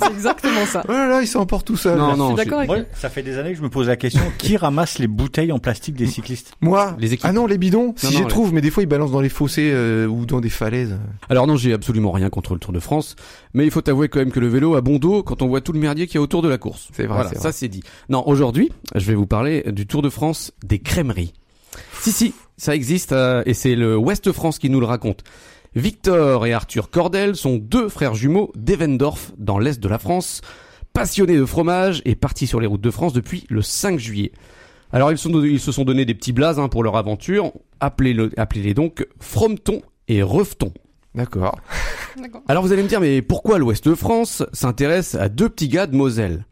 C'est 0.00 0.10
exactement 0.12 0.66
ça. 0.66 0.82
Oh 0.88 0.92
là 0.92 1.08
là, 1.08 1.22
il 1.22 1.26
s'emporte 1.26 1.66
tout 1.66 1.76
seul. 1.76 1.98
Non, 1.98 2.12
Je 2.12 2.16
non, 2.16 2.26
suis 2.28 2.36
d'accord 2.36 2.64
Moi, 2.66 2.78
ça 2.94 3.08
fait 3.08 3.22
des 3.22 3.38
années 3.38 3.52
que 3.52 3.58
je 3.58 3.62
me 3.62 3.70
pose 3.70 3.88
la 3.88 3.96
question 3.96 4.22
qui 4.38 4.56
ramasse 4.56 4.98
les 4.98 5.06
bouteilles 5.06 5.52
en 5.52 5.58
plastique 5.58 5.94
des 5.96 6.06
cyclistes? 6.06 6.52
Moi? 6.60 6.94
Les 6.98 7.12
équipes. 7.14 7.26
Ah 7.28 7.32
non, 7.32 7.46
les 7.46 7.58
bidons, 7.58 7.94
si 7.96 8.06
Non, 8.06 8.12
non, 8.12 8.18
les 8.20 8.26
trouve, 8.26 8.52
mais 8.52 8.60
des 8.60 8.70
fois 8.70 8.82
ils 8.82 8.86
balancent 8.86 9.12
dans 9.12 9.20
les 9.20 9.28
fossés 9.28 9.70
euh, 9.72 10.06
ou 10.06 10.26
dans 10.26 10.40
des 10.40 10.50
falaises. 10.50 10.96
Alors 11.28 11.46
non, 11.46 11.56
j'ai 11.56 11.72
absolument 11.72 12.12
rien 12.12 12.30
contre 12.30 12.54
le 12.54 12.60
Tour 12.60 12.72
de 12.72 12.80
France, 12.80 13.16
mais 13.54 13.64
il 13.64 13.70
faut 13.70 13.88
avouer 13.88 14.08
quand 14.08 14.18
même 14.18 14.32
que 14.32 14.40
le 14.40 14.48
vélo 14.48 14.74
a 14.74 14.80
bon 14.80 14.98
dos 14.98 15.22
quand 15.22 15.42
on 15.42 15.48
voit 15.48 15.60
tout 15.60 15.72
le 15.72 15.80
merdier 15.80 16.06
qu'il 16.06 16.16
y 16.16 16.18
a 16.18 16.22
autour 16.22 16.42
de 16.42 16.48
la 16.48 16.58
course. 16.58 16.88
C'est 16.92 17.04
vrai, 17.06 17.14
Voilà, 17.14 17.30
c'est 17.30 17.38
ça 17.38 17.52
c'est 17.52 17.68
dit. 17.68 17.82
Non, 18.08 18.26
aujourd'hui, 18.26 18.70
je 18.94 19.06
vais 19.06 19.14
vous 19.14 19.26
parler 19.26 19.64
du 19.66 19.86
Tour 19.86 20.02
de 20.02 20.10
France 20.10 20.52
des 20.64 20.78
crèmeries. 20.78 21.32
Si 22.00 22.12
si, 22.12 22.34
ça 22.56 22.74
existe 22.74 23.12
euh, 23.12 23.42
et 23.46 23.54
c'est 23.54 23.74
le 23.74 23.96
Ouest 23.96 24.32
France 24.32 24.58
qui 24.58 24.70
nous 24.70 24.80
le 24.80 24.86
raconte. 24.86 25.22
Victor 25.74 26.44
et 26.46 26.52
Arthur 26.52 26.90
Cordel 26.90 27.34
sont 27.36 27.56
deux 27.56 27.88
frères 27.88 28.14
jumeaux 28.14 28.52
d'Evendorf 28.56 29.32
dans 29.38 29.58
l'est 29.58 29.80
de 29.80 29.88
la 29.88 29.98
France, 29.98 30.42
passionnés 30.92 31.38
de 31.38 31.46
fromage 31.46 32.02
et 32.04 32.14
partis 32.14 32.46
sur 32.46 32.60
les 32.60 32.66
routes 32.66 32.82
de 32.82 32.90
France 32.90 33.12
depuis 33.14 33.46
le 33.48 33.62
5 33.62 33.98
juillet. 33.98 34.32
Alors 34.92 35.10
ils, 35.10 35.16
sont, 35.16 35.30
ils 35.42 35.60
se 35.60 35.72
sont 35.72 35.84
donné 35.84 36.04
des 36.04 36.14
petits 36.14 36.32
blazes 36.32 36.58
hein, 36.58 36.68
pour 36.68 36.82
leur 36.84 36.96
aventure, 36.96 37.52
appelez-le- 37.80 38.30
appelez-les 38.36 38.74
donc 38.74 39.06
Frometon 39.18 39.80
et 40.08 40.22
Reveton. 40.22 40.72
D'accord. 41.14 41.58
Alors 42.48 42.62
vous 42.62 42.72
allez 42.72 42.82
me 42.82 42.88
dire, 42.88 43.00
mais 43.00 43.22
pourquoi 43.22 43.58
l'Ouest 43.58 43.88
de 43.88 43.94
France 43.94 44.42
s'intéresse 44.52 45.14
à 45.14 45.30
deux 45.30 45.48
petits 45.48 45.68
gars 45.68 45.86
de 45.86 45.96
Moselle? 45.96 46.44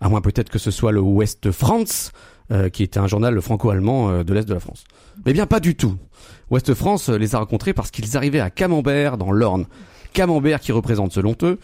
À 0.00 0.08
moins 0.08 0.20
peut-être 0.20 0.50
que 0.50 0.60
ce 0.60 0.70
soit 0.70 0.92
le 0.92 1.00
Ouest 1.00 1.50
France, 1.50 2.12
euh, 2.50 2.68
qui 2.68 2.82
était 2.82 2.98
un 2.98 3.06
journal 3.06 3.40
franco-allemand 3.40 4.10
euh, 4.10 4.24
de 4.24 4.32
l'Est 4.32 4.48
de 4.48 4.54
la 4.54 4.60
France. 4.60 4.84
Mais 5.26 5.32
bien 5.32 5.46
pas 5.46 5.60
du 5.60 5.74
tout. 5.74 5.96
Ouest 6.50 6.72
France 6.74 7.10
euh, 7.10 7.18
les 7.18 7.34
a 7.34 7.38
rencontrés 7.38 7.74
parce 7.74 7.90
qu'ils 7.90 8.16
arrivaient 8.16 8.40
à 8.40 8.50
Camembert, 8.50 9.18
dans 9.18 9.32
l'Orne. 9.32 9.66
Camembert 10.12 10.60
qui 10.60 10.72
représente, 10.72 11.12
selon 11.12 11.36
eux, 11.42 11.58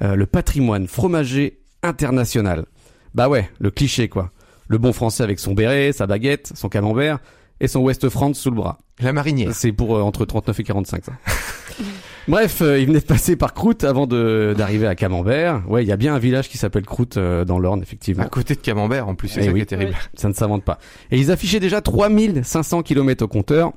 le 0.00 0.26
patrimoine 0.26 0.86
fromager 0.86 1.58
international. 1.82 2.66
Bah 3.14 3.28
ouais, 3.28 3.50
le 3.58 3.72
cliché 3.72 4.08
quoi. 4.08 4.30
Le 4.68 4.78
bon 4.78 4.92
français 4.92 5.24
avec 5.24 5.40
son 5.40 5.54
béret, 5.54 5.92
sa 5.92 6.06
baguette, 6.06 6.52
son 6.54 6.68
camembert 6.68 7.18
et 7.60 7.68
son 7.68 7.80
Ouest 7.80 8.08
France 8.08 8.38
sous 8.38 8.50
le 8.50 8.56
bras. 8.56 8.78
La 9.00 9.12
marinière. 9.12 9.52
C'est 9.54 9.72
pour 9.72 9.96
euh, 9.96 10.02
entre 10.02 10.24
39 10.24 10.60
et 10.60 10.64
45 10.64 11.04
ça. 11.04 11.12
Bref, 12.28 12.60
euh, 12.60 12.78
il 12.78 12.86
venait 12.86 13.00
de 13.00 13.04
passer 13.04 13.36
par 13.36 13.54
Croûte 13.54 13.84
avant 13.84 14.06
de 14.06 14.54
d'arriver 14.56 14.86
à 14.86 14.94
Camembert. 14.94 15.62
Ouais, 15.66 15.82
il 15.82 15.88
y 15.88 15.92
a 15.92 15.96
bien 15.96 16.14
un 16.14 16.18
village 16.18 16.48
qui 16.50 16.58
s'appelle 16.58 16.84
Croûte 16.84 17.16
euh, 17.16 17.44
dans 17.46 17.58
l'Orne 17.58 17.80
effectivement. 17.82 18.22
À 18.22 18.28
côté 18.28 18.54
de 18.54 18.60
Camembert, 18.60 19.08
en 19.08 19.14
plus, 19.14 19.28
c'est 19.28 19.40
Eh 19.40 19.44
ça 19.46 19.50
oui. 19.52 19.60
qui 19.60 19.62
est 19.62 19.66
terrible. 19.66 19.94
Ça 20.14 20.28
ne 20.28 20.34
s'invente 20.34 20.62
pas. 20.62 20.78
Et 21.10 21.18
ils 21.18 21.30
affichaient 21.30 21.60
déjà 21.60 21.80
3500 21.80 22.82
km 22.82 23.24
au 23.24 23.28
compteur. 23.28 23.72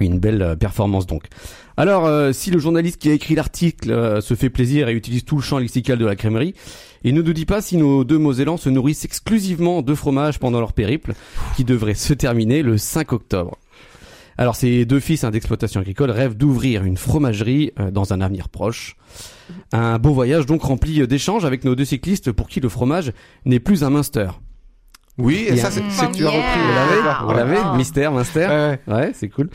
Une 0.00 0.18
belle 0.18 0.42
euh, 0.42 0.56
performance 0.56 1.06
donc. 1.06 1.24
Alors, 1.78 2.06
euh, 2.06 2.32
si 2.32 2.50
le 2.50 2.58
journaliste 2.58 2.98
qui 2.98 3.08
a 3.08 3.12
écrit 3.12 3.34
l'article 3.34 3.90
euh, 3.90 4.20
se 4.20 4.34
fait 4.34 4.50
plaisir 4.50 4.88
et 4.88 4.92
utilise 4.92 5.24
tout 5.24 5.36
le 5.36 5.42
champ 5.42 5.58
lexical 5.58 5.96
de 5.98 6.04
la 6.06 6.16
crèmerie, 6.16 6.54
il 7.06 7.14
ne 7.14 7.22
nous 7.22 7.32
dit 7.32 7.46
pas 7.46 7.60
si 7.62 7.76
nos 7.76 8.04
deux 8.04 8.18
Mosellans 8.18 8.56
se 8.56 8.68
nourrissent 8.68 9.04
exclusivement 9.04 9.80
de 9.80 9.94
fromage 9.94 10.38
pendant 10.38 10.60
leur 10.60 10.72
périple, 10.72 11.14
qui 11.56 11.64
devrait 11.64 11.94
se 11.94 12.12
terminer 12.12 12.62
le 12.62 12.76
5 12.78 13.12
octobre. 13.12 13.56
Alors, 14.38 14.54
ces 14.54 14.84
deux 14.84 15.00
fils 15.00 15.24
hein, 15.24 15.30
d'exploitation 15.30 15.80
agricole 15.80 16.10
rêvent 16.10 16.36
d'ouvrir 16.36 16.84
une 16.84 16.98
fromagerie 16.98 17.72
euh, 17.80 17.90
dans 17.90 18.12
un 18.12 18.20
avenir 18.20 18.50
proche. 18.50 18.96
Un 19.72 19.98
beau 19.98 20.12
voyage 20.12 20.44
donc 20.44 20.62
rempli 20.62 21.00
euh, 21.00 21.06
d'échanges 21.06 21.46
avec 21.46 21.64
nos 21.64 21.74
deux 21.74 21.86
cyclistes 21.86 22.32
pour 22.32 22.48
qui 22.48 22.60
le 22.60 22.68
fromage 22.68 23.12
n'est 23.46 23.60
plus 23.60 23.82
un 23.82 23.88
Munster. 23.90 24.28
Oui, 25.18 25.46
y 25.50 25.56
ça 25.56 25.68
a- 25.68 25.70
c'est 25.70 25.82
c'est 25.88 26.06
que 26.10 26.16
tu 26.16 26.26
as 26.26 26.28
repris. 26.28 26.42
Vous 26.60 26.74
l'avez 26.74 27.00
Ah, 27.08 27.22
Vous 27.26 27.32
l'avez 27.32 27.56
ah. 27.56 27.74
Mystère, 27.74 28.12
mystère. 28.12 28.50
Ouais. 28.86 28.94
Ouais, 28.94 29.12
c'est 29.14 29.30
cool. 29.30 29.48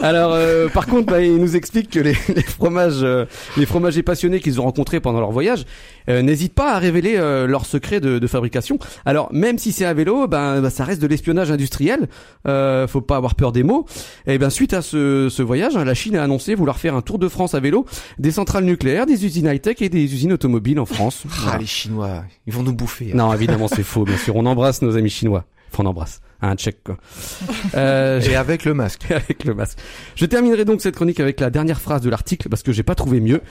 Alors, 0.00 0.30
euh, 0.32 0.68
par 0.68 0.86
contre, 0.86 1.06
bah, 1.06 1.20
il 1.20 1.38
nous 1.38 1.56
explique 1.56 1.90
que 1.90 1.98
les, 1.98 2.14
les 2.36 2.42
fromages, 2.42 3.02
euh, 3.02 3.24
les 3.56 3.66
fromagers 3.66 4.04
passionnés 4.04 4.38
qu'ils 4.38 4.60
ont 4.60 4.64
rencontrés 4.64 5.00
pendant 5.00 5.18
leur 5.18 5.32
voyage, 5.32 5.64
euh, 6.08 6.22
n'hésitent 6.22 6.54
pas 6.54 6.74
à 6.74 6.78
révéler 6.78 7.16
euh, 7.16 7.46
leurs 7.46 7.66
secrets 7.66 8.00
de, 8.00 8.18
de 8.18 8.26
fabrication. 8.26 8.78
Alors, 9.04 9.28
même 9.32 9.58
si 9.58 9.72
c'est 9.72 9.84
à 9.84 9.94
vélo, 9.94 10.26
ben, 10.28 10.60
bah, 10.60 10.70
ça 10.70 10.84
reste 10.84 11.00
de 11.02 11.06
l'espionnage 11.06 11.50
industriel. 11.50 12.08
Euh, 12.46 12.86
faut 12.86 13.00
pas 13.00 13.16
avoir 13.16 13.34
peur 13.34 13.52
des 13.52 13.62
mots. 13.62 13.86
Et 14.26 14.38
ben, 14.38 14.50
suite 14.50 14.74
à 14.74 14.82
ce, 14.82 15.28
ce 15.30 15.42
voyage, 15.42 15.76
hein, 15.76 15.84
la 15.84 15.94
Chine 15.94 16.16
a 16.16 16.22
annoncé 16.22 16.54
vouloir 16.54 16.78
faire 16.78 16.94
un 16.94 17.02
tour 17.02 17.18
de 17.18 17.28
France 17.28 17.54
à 17.54 17.60
vélo, 17.60 17.84
des 18.18 18.30
centrales 18.30 18.64
nucléaires, 18.64 19.06
des 19.06 19.24
usines 19.24 19.46
high-tech 19.46 19.76
et 19.80 19.88
des 19.88 20.02
usines 20.04 20.32
automobiles 20.32 20.80
en 20.80 20.86
France. 20.86 21.24
Ah, 21.46 21.58
les 21.58 21.66
Chinois, 21.66 22.24
ils 22.46 22.52
vont 22.52 22.62
nous 22.62 22.72
bouffer. 22.74 23.10
hein. 23.12 23.16
Non, 23.16 23.32
évidemment, 23.32 23.68
c'est 23.68 23.82
faux. 23.82 24.04
Bien 24.04 24.16
sûr, 24.16 24.36
on 24.36 24.46
embrasse 24.46 24.82
nos 24.82 24.96
amis 24.96 25.10
chinois. 25.10 25.44
Enfin, 25.72 25.84
on 25.84 25.86
embrasse. 25.86 26.20
Un 26.40 26.54
tchèque, 26.54 26.82
quoi. 26.84 26.96
Euh, 27.74 28.20
Et 28.20 28.36
avec 28.36 28.64
le 28.64 28.72
masque. 28.74 29.06
avec 29.10 29.44
le 29.44 29.54
masque. 29.54 29.78
Je 30.14 30.24
terminerai 30.24 30.64
donc 30.64 30.80
cette 30.80 30.94
chronique 30.94 31.20
avec 31.20 31.40
la 31.40 31.50
dernière 31.50 31.80
phrase 31.80 32.00
de 32.00 32.10
l'article 32.10 32.48
parce 32.48 32.62
que 32.62 32.72
j'ai 32.72 32.82
pas 32.84 32.94
trouvé 32.94 33.20
mieux. 33.20 33.42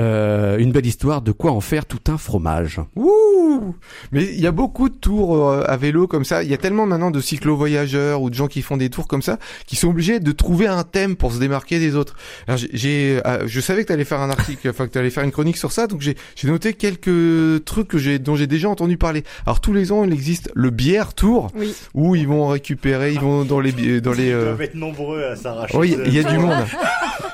Euh, 0.00 0.58
une 0.58 0.72
belle 0.72 0.86
histoire 0.86 1.22
de 1.22 1.30
quoi 1.30 1.52
en 1.52 1.60
faire 1.60 1.86
tout 1.86 2.00
un 2.08 2.18
fromage. 2.18 2.80
Ouh 2.96 3.74
Mais 4.10 4.24
il 4.24 4.40
y 4.40 4.46
a 4.46 4.50
beaucoup 4.50 4.88
de 4.88 4.94
tours 4.96 5.36
euh, 5.48 5.62
à 5.68 5.76
vélo 5.76 6.08
comme 6.08 6.24
ça. 6.24 6.42
Il 6.42 6.50
y 6.50 6.54
a 6.54 6.56
tellement 6.56 6.84
maintenant 6.86 7.12
de 7.12 7.20
cyclo-voyageurs 7.20 8.20
ou 8.20 8.28
de 8.28 8.34
gens 8.34 8.48
qui 8.48 8.60
font 8.62 8.76
des 8.76 8.90
tours 8.90 9.06
comme 9.06 9.22
ça, 9.22 9.38
qui 9.66 9.76
sont 9.76 9.88
obligés 9.88 10.18
de 10.18 10.32
trouver 10.32 10.66
un 10.66 10.82
thème 10.82 11.14
pour 11.14 11.32
se 11.32 11.38
démarquer 11.38 11.78
des 11.78 11.94
autres. 11.94 12.16
Alors 12.48 12.58
j'ai- 12.58 12.70
j'ai, 12.72 13.20
euh, 13.24 13.44
je 13.46 13.60
savais 13.60 13.82
que 13.82 13.88
tu 13.88 13.92
allais 13.92 14.04
faire 14.04 14.20
un 14.20 14.30
article, 14.30 14.68
enfin 14.68 14.88
que 14.88 14.92
tu 14.92 14.98
allais 14.98 15.10
faire 15.10 15.22
une 15.22 15.30
chronique 15.30 15.56
sur 15.56 15.70
ça, 15.70 15.86
donc 15.86 16.00
j'ai, 16.00 16.16
j'ai 16.34 16.48
noté 16.48 16.72
quelques 16.74 17.64
trucs 17.64 17.86
que 17.86 17.98
j'ai, 17.98 18.18
dont 18.18 18.34
j'ai 18.34 18.48
déjà 18.48 18.68
entendu 18.68 18.96
parler. 18.96 19.22
Alors 19.46 19.60
tous 19.60 19.72
les 19.72 19.92
ans, 19.92 20.02
il 20.04 20.12
existe 20.12 20.50
le 20.54 20.70
bière 20.70 21.14
tour, 21.14 21.52
Oui. 21.54 21.72
où 21.94 22.16
ils 22.16 22.26
vont 22.26 22.48
récupérer, 22.48 23.12
ils 23.12 23.20
vont 23.20 23.44
dans 23.44 23.60
les, 23.60 23.70
bi- 23.70 24.00
dans 24.00 24.12
les. 24.12 24.26
Ils 24.26 24.32
euh, 24.32 24.44
doivent 24.46 24.62
être 24.62 24.74
nombreux 24.74 25.22
à 25.24 25.36
s'arracher. 25.36 25.76
Oui, 25.78 25.96
il 26.06 26.12
y 26.14 26.18
a 26.18 26.24
du 26.24 26.36
monde. 26.38 26.52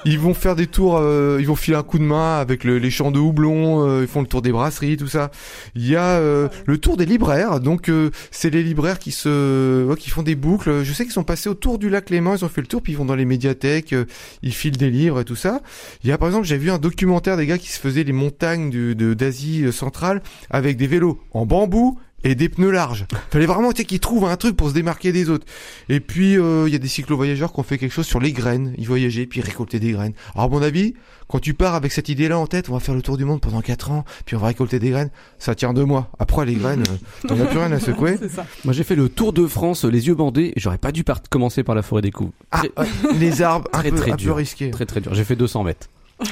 Ils 0.04 0.18
vont 0.18 0.34
faire 0.34 0.56
des 0.56 0.66
tours, 0.66 0.96
euh, 0.98 1.36
ils 1.40 1.46
vont 1.46 1.56
filer 1.56 1.76
un 1.76 1.82
coup 1.82 1.98
de 1.98 2.04
main 2.04 2.38
avec 2.38 2.49
le- 2.64 2.78
les 2.78 2.90
champs 2.90 3.10
de 3.10 3.18
houblon, 3.18 3.86
euh, 3.86 4.02
ils 4.02 4.08
font 4.08 4.20
le 4.20 4.26
tour 4.26 4.42
des 4.42 4.52
brasseries, 4.52 4.96
tout 4.96 5.06
ça. 5.08 5.30
Il 5.74 5.86
y 5.86 5.96
a 5.96 6.04
euh, 6.18 6.48
le 6.66 6.78
tour 6.78 6.96
des 6.96 7.06
libraires, 7.06 7.60
donc 7.60 7.88
euh, 7.88 8.10
c'est 8.30 8.50
les 8.50 8.62
libraires 8.62 8.98
qui 8.98 9.12
se, 9.12 9.92
qui 9.94 10.10
font 10.10 10.22
des 10.22 10.34
boucles. 10.34 10.82
Je 10.84 10.92
sais 10.92 11.04
qu'ils 11.04 11.12
sont 11.12 11.24
passés 11.24 11.48
autour 11.48 11.78
du 11.78 11.88
lac 11.90 12.10
Léman, 12.10 12.34
ils 12.36 12.44
ont 12.44 12.48
fait 12.48 12.60
le 12.60 12.66
tour, 12.66 12.82
puis 12.82 12.92
ils 12.92 12.96
vont 12.96 13.04
dans 13.04 13.14
les 13.14 13.24
médiathèques, 13.24 13.94
ils 14.42 14.52
filent 14.54 14.76
des 14.76 14.90
livres 14.90 15.20
et 15.20 15.24
tout 15.24 15.36
ça. 15.36 15.60
Il 16.04 16.10
y 16.10 16.12
a 16.12 16.18
par 16.18 16.28
exemple, 16.28 16.46
j'ai 16.46 16.58
vu 16.58 16.70
un 16.70 16.78
documentaire 16.78 17.36
des 17.36 17.46
gars 17.46 17.58
qui 17.58 17.70
se 17.70 17.78
faisaient 17.80 18.04
les 18.04 18.12
montagnes 18.12 18.70
de 18.70 19.14
d'Asie 19.14 19.72
centrale 19.72 20.22
avec 20.50 20.76
des 20.76 20.86
vélos 20.86 21.20
en 21.32 21.46
bambou 21.46 21.98
et 22.24 22.34
des 22.34 22.48
pneus 22.48 22.70
larges. 22.70 23.06
Fallait 23.30 23.46
vraiment 23.46 23.72
tu 23.72 23.78
sais, 23.78 23.84
qu'ils 23.84 24.00
trouvent 24.00 24.26
un 24.26 24.36
truc 24.36 24.56
pour 24.56 24.68
se 24.68 24.74
démarquer 24.74 25.12
des 25.12 25.30
autres. 25.30 25.46
Et 25.88 26.00
puis 26.00 26.36
euh, 26.38 26.64
il 26.66 26.72
y 26.72 26.76
a 26.76 26.78
des 26.78 26.88
cyclo-voyageurs 26.88 27.52
qui 27.52 27.60
ont 27.60 27.62
fait 27.64 27.78
quelque 27.78 27.92
chose 27.92 28.06
sur 28.06 28.20
les 28.20 28.32
graines. 28.32 28.74
Ils 28.78 28.86
voyageaient 28.86 29.26
puis 29.26 29.40
ils 29.40 29.44
récoltaient 29.44 29.80
des 29.80 29.92
graines. 29.92 30.12
Alors 30.34 30.46
à 30.46 30.48
mon 30.48 30.62
avis, 30.62 30.94
quand 31.28 31.38
tu 31.38 31.54
pars 31.54 31.74
avec 31.74 31.92
cette 31.92 32.08
idée-là 32.08 32.38
en 32.38 32.46
tête, 32.46 32.68
on 32.68 32.72
va 32.74 32.80
faire 32.80 32.94
le 32.94 33.02
tour 33.02 33.16
du 33.16 33.24
monde 33.24 33.40
pendant 33.40 33.60
4 33.60 33.92
ans, 33.92 34.04
puis 34.26 34.34
on 34.36 34.40
va 34.40 34.48
récolter 34.48 34.78
des 34.80 34.90
graines, 34.90 35.10
ça 35.38 35.54
tient 35.54 35.72
deux 35.72 35.84
mois. 35.84 36.10
Après 36.18 36.44
les 36.44 36.54
graines, 36.54 36.82
euh, 36.90 37.28
t'en 37.28 37.40
as 37.40 37.44
plus 37.46 37.58
rien 37.58 37.70
à 37.72 37.78
secouer. 37.80 38.18
Ça. 38.34 38.44
Moi 38.64 38.74
j'ai 38.74 38.84
fait 38.84 38.96
le 38.96 39.08
tour 39.08 39.32
de 39.32 39.46
France 39.46 39.84
les 39.84 40.08
yeux 40.08 40.14
bandés 40.14 40.52
et 40.56 40.60
j'aurais 40.60 40.78
pas 40.78 40.92
dû 40.92 41.04
par- 41.04 41.22
commencer 41.30 41.62
par 41.62 41.74
la 41.74 41.82
forêt 41.82 42.02
des 42.02 42.10
coups. 42.10 42.32
Ah, 42.50 42.62
Très, 42.74 43.14
les 43.18 43.42
arbres, 43.42 43.68
un, 43.72 43.78
Très, 43.80 43.90
peu, 43.90 43.96
très 43.96 44.10
un 44.10 44.16
peu 44.16 44.22
dur. 44.22 44.36
risqué. 44.36 44.70
très 44.70 44.86
très 44.86 45.00
dur. 45.00 45.14
J'ai 45.14 45.24
fait 45.24 45.36
200 45.36 45.62
mètres. 45.64 45.86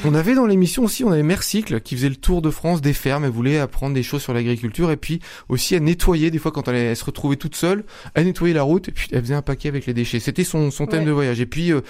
On 0.05 0.15
avait 0.15 0.35
dans 0.35 0.47
l'émission 0.47 0.85
aussi, 0.85 1.03
on 1.03 1.11
avait 1.11 1.23
Mercycle 1.23 1.81
qui 1.81 1.97
faisait 1.97 2.09
le 2.11 2.17
tour 2.17 2.43
de 2.43 2.51
France 2.51 2.81
des 2.83 2.93
fermes, 2.93 3.25
elle 3.25 3.31
voulait 3.31 3.59
apprendre 3.59 3.95
des 3.95 4.03
choses 4.03 4.23
sur 4.23 4.35
l'agriculture 4.35 4.91
et 4.91 4.97
puis 4.97 5.21
aussi 5.49 5.75
à 5.75 5.81
nettoyer, 5.81 6.31
des 6.31 6.39
fois 6.39 6.53
quand 6.53 6.69
elle, 6.69 6.75
elle 6.77 6.97
se 6.97 7.05
retrouvait 7.05 7.37
toute 7.37 7.55
seule, 7.57 7.85
elle 8.15 8.27
nettoyait 8.27 8.55
la 8.55 8.63
route 8.63 8.89
et 8.89 8.93
puis 8.93 9.09
elle 9.13 9.23
faisait 9.23 9.35
un 9.35 9.43
paquet 9.43 9.69
avec 9.69 9.87
les 9.87 9.95
déchets. 9.95 10.21
C'était 10.21 10.45
son, 10.45 10.71
son 10.71 10.87
thème 10.87 11.01
Ouais. 11.01 11.07
de 11.07 11.11
voyage. 11.13 11.41
Et 11.41 11.47
puis 11.47 11.73
euh, 11.73 11.81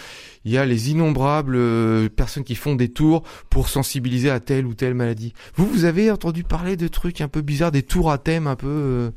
il 0.45 0.53
y 0.53 0.59
a 0.59 0.65
les 0.65 0.91
innombrables 0.91 1.57
euh, 1.57 2.09
personnes 2.09 2.45
qui 2.45 2.55
font 2.55 2.77
des 2.77 2.89
tours 2.89 3.25
pour 3.51 3.69
sensibiliser 3.69 4.31
à 4.31 4.39
telle 4.41 4.65
ou 4.67 4.75
telle 4.75 4.95
maladie. 4.95 5.35
Vous, 5.57 5.67
vous 5.67 5.85
avez 5.85 6.11
entendu 6.11 6.45
parler 6.45 6.77
de 6.77 6.87
trucs 6.89 7.21
un 7.21 7.29
peu 7.29 7.41
bizarres, 7.43 7.73
des 7.73 7.83
tours 7.83 8.11
à 8.13 8.19
thème 8.19 8.47
un 8.47 8.57
peu... 8.57 8.69
euh, 8.69 9.11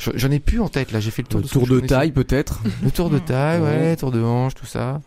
j'en- 0.00 0.30
ai 0.30 0.40
plus 0.40 0.60
en 0.60 0.68
tête 0.68 0.90
là, 0.92 0.98
j'ai 1.00 1.12
fait 1.12 1.22
le 1.22 1.28
tour 1.28 1.38
Le 1.38 1.44
de, 1.44 1.48
ce 1.48 1.52
tour 1.54 1.66
de 1.68 1.80
taille 1.80 2.10
peut-être. 2.12 2.60
Le 2.82 2.90
tour 2.90 3.10
de 3.10 3.18
taille, 3.20 3.60
ouais, 3.60 3.66
Ouais. 3.78 3.96
tour 3.96 4.10
de 4.10 4.20
hanche, 4.20 4.54
tout 4.54 4.66
ça. 4.66 5.00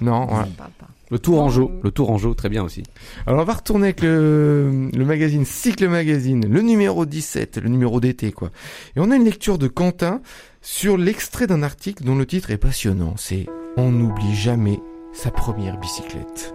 Non, 0.00 0.26
voilà. 0.26 0.44
Ça 0.44 0.50
me 0.50 0.54
parle 0.56 0.70
pas. 0.78 0.86
Le 1.10 1.18
tour 1.18 1.40
en 1.40 1.48
jeu. 1.48 1.66
Le 1.82 1.90
tour 1.90 2.10
en 2.10 2.18
jeu, 2.18 2.34
très 2.34 2.48
bien 2.48 2.62
aussi. 2.62 2.82
Alors 3.26 3.40
on 3.40 3.44
va 3.44 3.54
retourner 3.54 3.86
avec 3.86 4.02
le, 4.02 4.90
le 4.94 5.04
magazine 5.04 5.44
Cycle 5.44 5.88
Magazine, 5.88 6.46
le 6.46 6.60
numéro 6.60 7.06
17, 7.06 7.58
le 7.58 7.68
numéro 7.68 8.00
d'été 8.00 8.32
quoi. 8.32 8.50
Et 8.96 9.00
on 9.00 9.10
a 9.10 9.16
une 9.16 9.24
lecture 9.24 9.58
de 9.58 9.68
Quentin 9.68 10.20
sur 10.60 10.96
l'extrait 10.96 11.46
d'un 11.46 11.62
article 11.62 12.04
dont 12.04 12.16
le 12.16 12.26
titre 12.26 12.50
est 12.50 12.58
passionnant, 12.58 13.14
c'est 13.16 13.46
On 13.76 13.90
n'oublie 13.90 14.34
jamais 14.34 14.80
sa 15.12 15.30
première 15.30 15.78
bicyclette. 15.78 16.54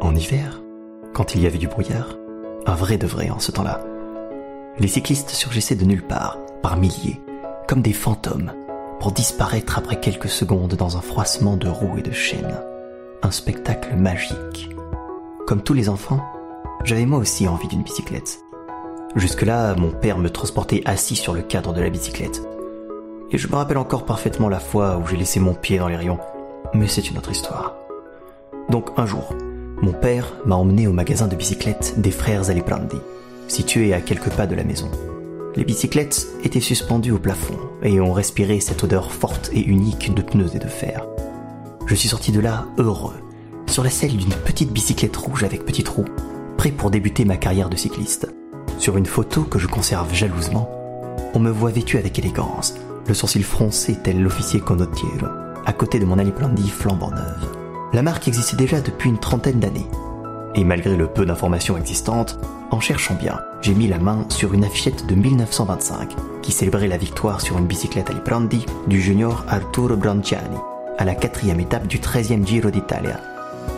En 0.00 0.14
hiver, 0.14 0.62
quand 1.12 1.34
il 1.34 1.42
y 1.42 1.46
avait 1.46 1.58
du 1.58 1.68
brouillard, 1.68 2.16
un 2.66 2.74
vrai 2.74 2.96
de 2.96 3.06
vrai 3.06 3.30
en 3.30 3.38
ce 3.38 3.52
temps-là, 3.52 3.84
les 4.78 4.88
cyclistes 4.88 5.30
surgissaient 5.30 5.74
de 5.74 5.84
nulle 5.84 6.06
part, 6.06 6.38
par 6.62 6.76
milliers, 6.76 7.20
comme 7.68 7.82
des 7.82 7.92
fantômes, 7.92 8.52
disparaître 9.10 9.78
après 9.78 9.98
quelques 9.98 10.28
secondes 10.28 10.74
dans 10.74 10.96
un 10.96 11.00
froissement 11.00 11.56
de 11.56 11.68
roues 11.68 11.98
et 11.98 12.02
de 12.02 12.12
chaînes. 12.12 12.60
Un 13.22 13.30
spectacle 13.30 13.96
magique. 13.96 14.70
Comme 15.46 15.62
tous 15.62 15.74
les 15.74 15.88
enfants, 15.88 16.20
j'avais 16.84 17.06
moi 17.06 17.18
aussi 17.18 17.48
envie 17.48 17.68
d'une 17.68 17.82
bicyclette. 17.82 18.40
Jusque-là, 19.16 19.74
mon 19.74 19.90
père 19.90 20.18
me 20.18 20.30
transportait 20.30 20.82
assis 20.84 21.16
sur 21.16 21.34
le 21.34 21.42
cadre 21.42 21.72
de 21.72 21.80
la 21.80 21.90
bicyclette. 21.90 22.42
Et 23.30 23.38
je 23.38 23.48
me 23.48 23.56
rappelle 23.56 23.78
encore 23.78 24.04
parfaitement 24.04 24.48
la 24.48 24.60
fois 24.60 24.98
où 24.98 25.06
j'ai 25.06 25.16
laissé 25.16 25.40
mon 25.40 25.54
pied 25.54 25.78
dans 25.78 25.88
les 25.88 25.96
rayons. 25.96 26.18
Mais 26.74 26.86
c'est 26.86 27.10
une 27.10 27.18
autre 27.18 27.32
histoire. 27.32 27.74
Donc 28.68 28.90
un 28.96 29.06
jour, 29.06 29.34
mon 29.82 29.92
père 29.92 30.32
m'a 30.46 30.56
emmené 30.56 30.86
au 30.86 30.92
magasin 30.92 31.26
de 31.26 31.34
bicyclettes 31.34 31.94
des 31.98 32.10
frères 32.10 32.50
Aliprandi, 32.50 32.98
situé 33.48 33.92
à 33.94 34.00
quelques 34.00 34.30
pas 34.30 34.46
de 34.46 34.54
la 34.54 34.64
maison. 34.64 34.90
Les 35.54 35.64
bicyclettes 35.64 36.28
étaient 36.44 36.60
suspendues 36.60 37.12
au 37.12 37.18
plafond 37.18 37.58
et 37.82 38.00
on 38.00 38.14
respirait 38.14 38.60
cette 38.60 38.84
odeur 38.84 39.12
forte 39.12 39.50
et 39.52 39.62
unique 39.62 40.14
de 40.14 40.22
pneus 40.22 40.54
et 40.54 40.58
de 40.58 40.66
fer. 40.66 41.06
Je 41.84 41.94
suis 41.94 42.08
sorti 42.08 42.32
de 42.32 42.40
là 42.40 42.66
heureux, 42.78 43.20
sur 43.66 43.84
la 43.84 43.90
selle 43.90 44.16
d'une 44.16 44.30
petite 44.30 44.72
bicyclette 44.72 45.16
rouge 45.16 45.44
avec 45.44 45.66
petite 45.66 45.88
roue, 45.88 46.06
prêt 46.56 46.70
pour 46.70 46.90
débuter 46.90 47.26
ma 47.26 47.36
carrière 47.36 47.68
de 47.68 47.76
cycliste. 47.76 48.32
Sur 48.78 48.96
une 48.96 49.04
photo 49.04 49.42
que 49.42 49.58
je 49.58 49.66
conserve 49.66 50.14
jalousement, 50.14 50.70
on 51.34 51.38
me 51.38 51.50
voit 51.50 51.70
vêtu 51.70 51.98
avec 51.98 52.18
élégance, 52.18 52.74
le 53.06 53.12
sourcil 53.12 53.42
froncé 53.42 53.98
tel 54.02 54.22
l'officier 54.22 54.60
condottiero, 54.60 55.26
à 55.66 55.72
côté 55.74 55.98
de 55.98 56.06
mon 56.06 56.18
Aliprandi 56.18 56.68
flambant 56.70 57.10
neuve. 57.10 57.52
La 57.92 58.02
marque 58.02 58.26
existait 58.26 58.56
déjà 58.56 58.80
depuis 58.80 59.10
une 59.10 59.20
trentaine 59.20 59.60
d'années. 59.60 59.86
Et 60.54 60.64
malgré 60.64 60.96
le 60.96 61.06
peu 61.06 61.24
d'informations 61.24 61.78
existantes, 61.78 62.38
en 62.70 62.80
cherchant 62.80 63.14
bien, 63.14 63.40
j'ai 63.62 63.74
mis 63.74 63.88
la 63.88 63.98
main 63.98 64.26
sur 64.28 64.52
une 64.52 64.64
affichette 64.64 65.06
de 65.06 65.14
1925 65.14 66.14
qui 66.42 66.52
célébrait 66.52 66.88
la 66.88 66.98
victoire 66.98 67.40
sur 67.40 67.56
une 67.56 67.66
bicyclette 67.66 68.10
à 68.10 68.38
du 68.86 69.00
junior 69.00 69.44
Arturo 69.48 69.96
Branciani 69.96 70.58
à 70.98 71.04
la 71.04 71.14
quatrième 71.14 71.60
étape 71.60 71.86
du 71.86 71.98
13e 71.98 72.46
Giro 72.46 72.70
d'Italia. 72.70 73.20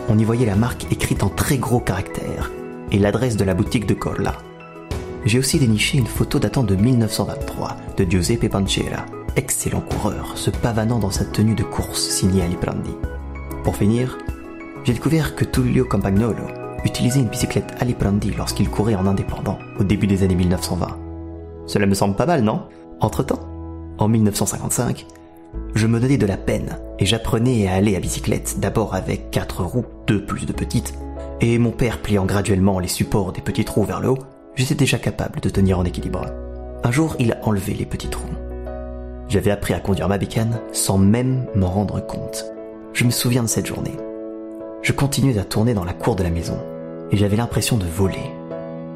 On 0.09 0.17
y 0.17 0.23
voyait 0.23 0.45
la 0.45 0.55
marque 0.55 0.91
écrite 0.91 1.23
en 1.23 1.29
très 1.29 1.57
gros 1.57 1.79
caractères 1.79 2.51
et 2.91 2.99
l'adresse 2.99 3.37
de 3.37 3.45
la 3.45 3.53
boutique 3.53 3.85
de 3.85 3.93
Corla. 3.93 4.33
J'ai 5.25 5.39
aussi 5.39 5.59
déniché 5.59 5.97
une 5.97 6.07
photo 6.07 6.39
datant 6.39 6.63
de 6.63 6.75
1923 6.75 7.77
de 7.97 8.03
Giuseppe 8.03 8.49
Pancera, 8.49 9.05
excellent 9.35 9.81
coureur, 9.81 10.37
se 10.37 10.49
pavanant 10.49 10.99
dans 10.99 11.11
sa 11.11 11.25
tenue 11.25 11.55
de 11.55 11.63
course 11.63 12.01
signée 12.01 12.43
à 12.43 12.47
Liprandi. 12.47 12.95
Pour 13.63 13.75
finir, 13.75 14.17
j'ai 14.83 14.93
découvert 14.93 15.35
que 15.35 15.45
Tullio 15.45 15.85
Campagnolo 15.85 16.64
utilisait 16.85 17.19
une 17.19 17.27
bicyclette 17.27 17.75
Aliprandi 17.79 18.31
lorsqu'il 18.37 18.69
courait 18.69 18.95
en 18.95 19.07
indépendant 19.07 19.59
au 19.79 19.83
début 19.83 20.07
des 20.07 20.23
années 20.23 20.35
1920. 20.35 20.87
Cela 21.65 21.85
me 21.87 21.95
semble 21.95 22.15
pas 22.15 22.25
mal, 22.25 22.41
non? 22.41 22.61
Entre-temps, 23.01 23.39
en 23.97 24.07
1955, 24.07 25.05
je 25.73 25.87
me 25.87 25.99
donnais 25.99 26.17
de 26.17 26.25
la 26.25 26.37
peine 26.37 26.77
et 26.99 27.05
j'apprenais 27.05 27.67
à 27.67 27.73
aller 27.73 27.95
à 27.95 27.99
bicyclette 27.99 28.59
d'abord 28.59 28.93
avec 28.93 29.31
quatre 29.31 29.63
roues, 29.63 29.85
deux 30.07 30.23
plus 30.23 30.45
de 30.45 30.53
petites, 30.53 30.93
et 31.41 31.57
mon 31.57 31.71
père 31.71 32.01
pliant 32.01 32.25
graduellement 32.25 32.79
les 32.79 32.87
supports 32.87 33.31
des 33.31 33.41
petites 33.41 33.69
roues 33.69 33.83
vers 33.83 33.99
le 33.99 34.09
haut, 34.09 34.19
j'étais 34.55 34.75
déjà 34.75 34.97
capable 34.97 35.41
de 35.41 35.49
tenir 35.49 35.79
en 35.79 35.85
équilibre. 35.85 36.25
Un 36.83 36.91
jour, 36.91 37.15
il 37.19 37.33
a 37.33 37.39
enlevé 37.43 37.73
les 37.73 37.85
petites 37.85 38.15
roues. 38.15 38.29
J'avais 39.27 39.51
appris 39.51 39.73
à 39.73 39.79
conduire 39.79 40.07
ma 40.07 40.19
bécane 40.19 40.59
sans 40.71 40.97
même 40.97 41.45
m'en 41.55 41.67
rendre 41.67 42.05
compte. 42.05 42.45
Je 42.93 43.03
me 43.03 43.11
souviens 43.11 43.43
de 43.43 43.47
cette 43.47 43.65
journée. 43.65 43.97
Je 44.81 44.93
continuais 44.93 45.39
à 45.39 45.43
tourner 45.43 45.73
dans 45.73 45.83
la 45.83 45.93
cour 45.93 46.15
de 46.15 46.23
la 46.23 46.29
maison 46.29 46.59
et 47.11 47.17
j'avais 47.17 47.37
l'impression 47.37 47.77
de 47.77 47.85
voler. 47.85 48.31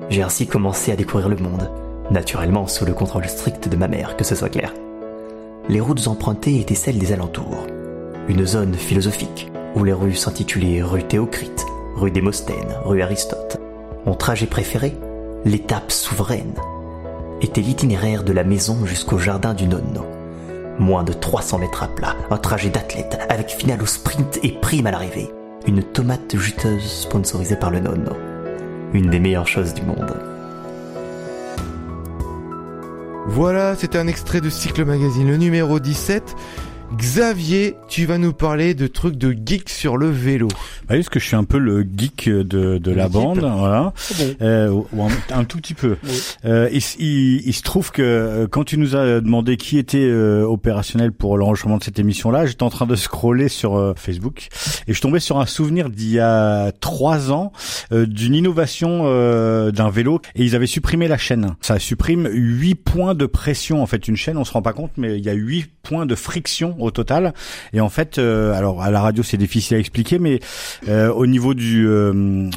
J'ai 0.09 0.23
ainsi 0.23 0.47
commencé 0.47 0.91
à 0.91 0.95
découvrir 0.95 1.29
le 1.29 1.35
monde, 1.37 1.69
naturellement 2.11 2.67
sous 2.67 2.85
le 2.85 2.93
contrôle 2.93 3.27
strict 3.27 3.69
de 3.69 3.77
ma 3.77 3.87
mère, 3.87 4.17
que 4.17 4.23
ce 4.23 4.35
soit 4.35 4.49
clair. 4.49 4.73
Les 5.69 5.79
routes 5.79 6.07
empruntées 6.07 6.59
étaient 6.59 6.75
celles 6.75 6.97
des 6.97 7.11
alentours. 7.11 7.67
Une 8.27 8.45
zone 8.45 8.73
philosophique 8.73 9.51
où 9.75 9.83
les 9.83 9.93
rues 9.93 10.15
s'intitulaient 10.15 10.81
rue 10.81 11.03
Théocrite, 11.03 11.65
rue 11.95 12.11
Démosthène, 12.11 12.75
rue 12.83 13.01
Aristote. 13.01 13.57
Mon 14.05 14.15
trajet 14.15 14.47
préféré 14.47 14.93
L'étape 15.45 15.91
souveraine. 15.91 16.55
était 17.41 17.61
l'itinéraire 17.61 18.23
de 18.23 18.33
la 18.33 18.43
maison 18.43 18.85
jusqu'au 18.85 19.17
jardin 19.17 19.53
du 19.53 19.67
nonno. 19.67 20.05
Moins 20.79 21.03
de 21.03 21.13
300 21.13 21.59
mètres 21.59 21.83
à 21.83 21.87
plat, 21.87 22.15
un 22.29 22.37
trajet 22.37 22.69
d'athlète 22.69 23.19
avec 23.29 23.49
finale 23.49 23.81
au 23.81 23.85
sprint 23.85 24.39
et 24.43 24.51
prime 24.51 24.87
à 24.87 24.91
l'arrivée. 24.91 25.29
Une 25.69 25.83
tomate 25.83 26.35
juteuse 26.35 26.81
sponsorisée 26.81 27.55
par 27.55 27.69
le 27.69 27.79
nonno. 27.79 28.13
Une 28.91 29.11
des 29.11 29.19
meilleures 29.19 29.47
choses 29.47 29.75
du 29.75 29.83
monde. 29.83 30.19
Voilà, 33.27 33.75
c'était 33.75 33.99
un 33.99 34.07
extrait 34.07 34.41
de 34.41 34.49
Cycle 34.49 34.83
Magazine, 34.83 35.27
le 35.27 35.38
numéro 35.38 35.79
17. 35.79 36.35
Xavier, 36.98 37.75
tu 37.88 38.05
vas 38.05 38.17
nous 38.17 38.34
parler 38.34 38.74
de 38.74 38.88
trucs 38.88 39.15
de 39.15 39.31
geek 39.31 39.69
sur 39.69 39.96
le 39.96 40.10
vélo. 40.10 40.48
Bah 40.48 40.55
oui, 40.91 40.98
parce 40.98 41.10
que 41.10 41.19
je 41.19 41.25
suis 41.25 41.36
un 41.36 41.43
peu 41.43 41.60
le 41.60 41.84
geek 41.84 42.27
de, 42.29 42.77
de 42.79 42.91
la 42.91 43.08
bande, 43.08 43.39
voilà. 43.39 43.93
Euh, 44.41 44.69
ou 44.91 45.03
un, 45.03 45.10
un 45.38 45.43
tout 45.43 45.58
petit 45.60 45.75
peu. 45.75 45.98
Euh, 46.46 46.67
il, 46.74 46.81
il- 47.00 47.48
il 47.48 47.53
se 47.53 47.62
trouve 47.62 47.91
que 47.91 48.01
euh, 48.01 48.48
quand 48.50 48.63
tu 48.63 48.77
nous 48.77 48.96
as 48.96 49.22
demandé 49.22 49.55
qui 49.55 49.77
était 49.77 49.98
euh, 50.00 50.43
opérationnel 50.43 51.12
pour 51.12 51.38
l'enregistrement 51.38 51.77
de 51.77 51.84
cette 51.84 52.00
émission-là, 52.00 52.48
j'étais 52.48 52.63
en 52.63 52.69
train 52.72 52.88
de 52.88 52.96
scroller 52.96 53.50
sur 53.50 53.75
euh, 53.77 53.93
Facebook 53.96 54.48
et 54.88 54.93
je 54.93 55.00
tombais 55.01 55.19
sur 55.19 55.39
un 55.39 55.46
souvenir 55.46 55.89
d'il 55.91 56.10
y 56.12 56.19
a 56.19 56.72
trois 56.81 57.31
ans 57.31 57.51
euh, 57.91 58.08
d'une 58.08 58.34
innovation 58.34 59.01
euh, 59.05 59.72
d'un 59.72 59.89
vélo 59.91 60.22
et 60.36 60.43
ils 60.43 60.55
avaient 60.55 60.65
supprimé 60.67 61.08
la 61.08 61.17
chaîne. 61.17 61.55
Ça 61.62 61.77
supprime 61.77 62.27
huit 62.31 62.75
points 62.75 63.13
de 63.15 63.27
pression 63.27 63.81
en 63.84 63.86
fait. 63.86 64.08
Une 64.08 64.17
chaîne, 64.17 64.38
on 64.38 64.43
se 64.43 64.51
rend 64.51 64.62
pas 64.63 64.74
compte, 64.74 64.91
mais 64.98 65.17
il 65.17 65.24
y 65.24 65.29
a 65.29 65.34
huit 65.34 65.69
points 65.84 66.05
de 66.08 66.15
friction 66.15 66.75
au 66.81 66.91
total. 66.91 67.33
Et 67.74 67.81
en 67.81 67.89
fait, 67.89 68.17
euh, 68.17 68.53
alors 68.53 68.81
à 68.81 68.91
la 68.91 69.01
radio 69.01 69.24
c'est 69.24 69.38
difficile 69.38 69.77
à 69.77 69.79
expliquer, 69.79 70.19
mais 70.19 70.39
euh, 70.88 71.12
au 71.12 71.25
niveau 71.25 71.53
du 71.53 71.88
euh, 71.88 72.50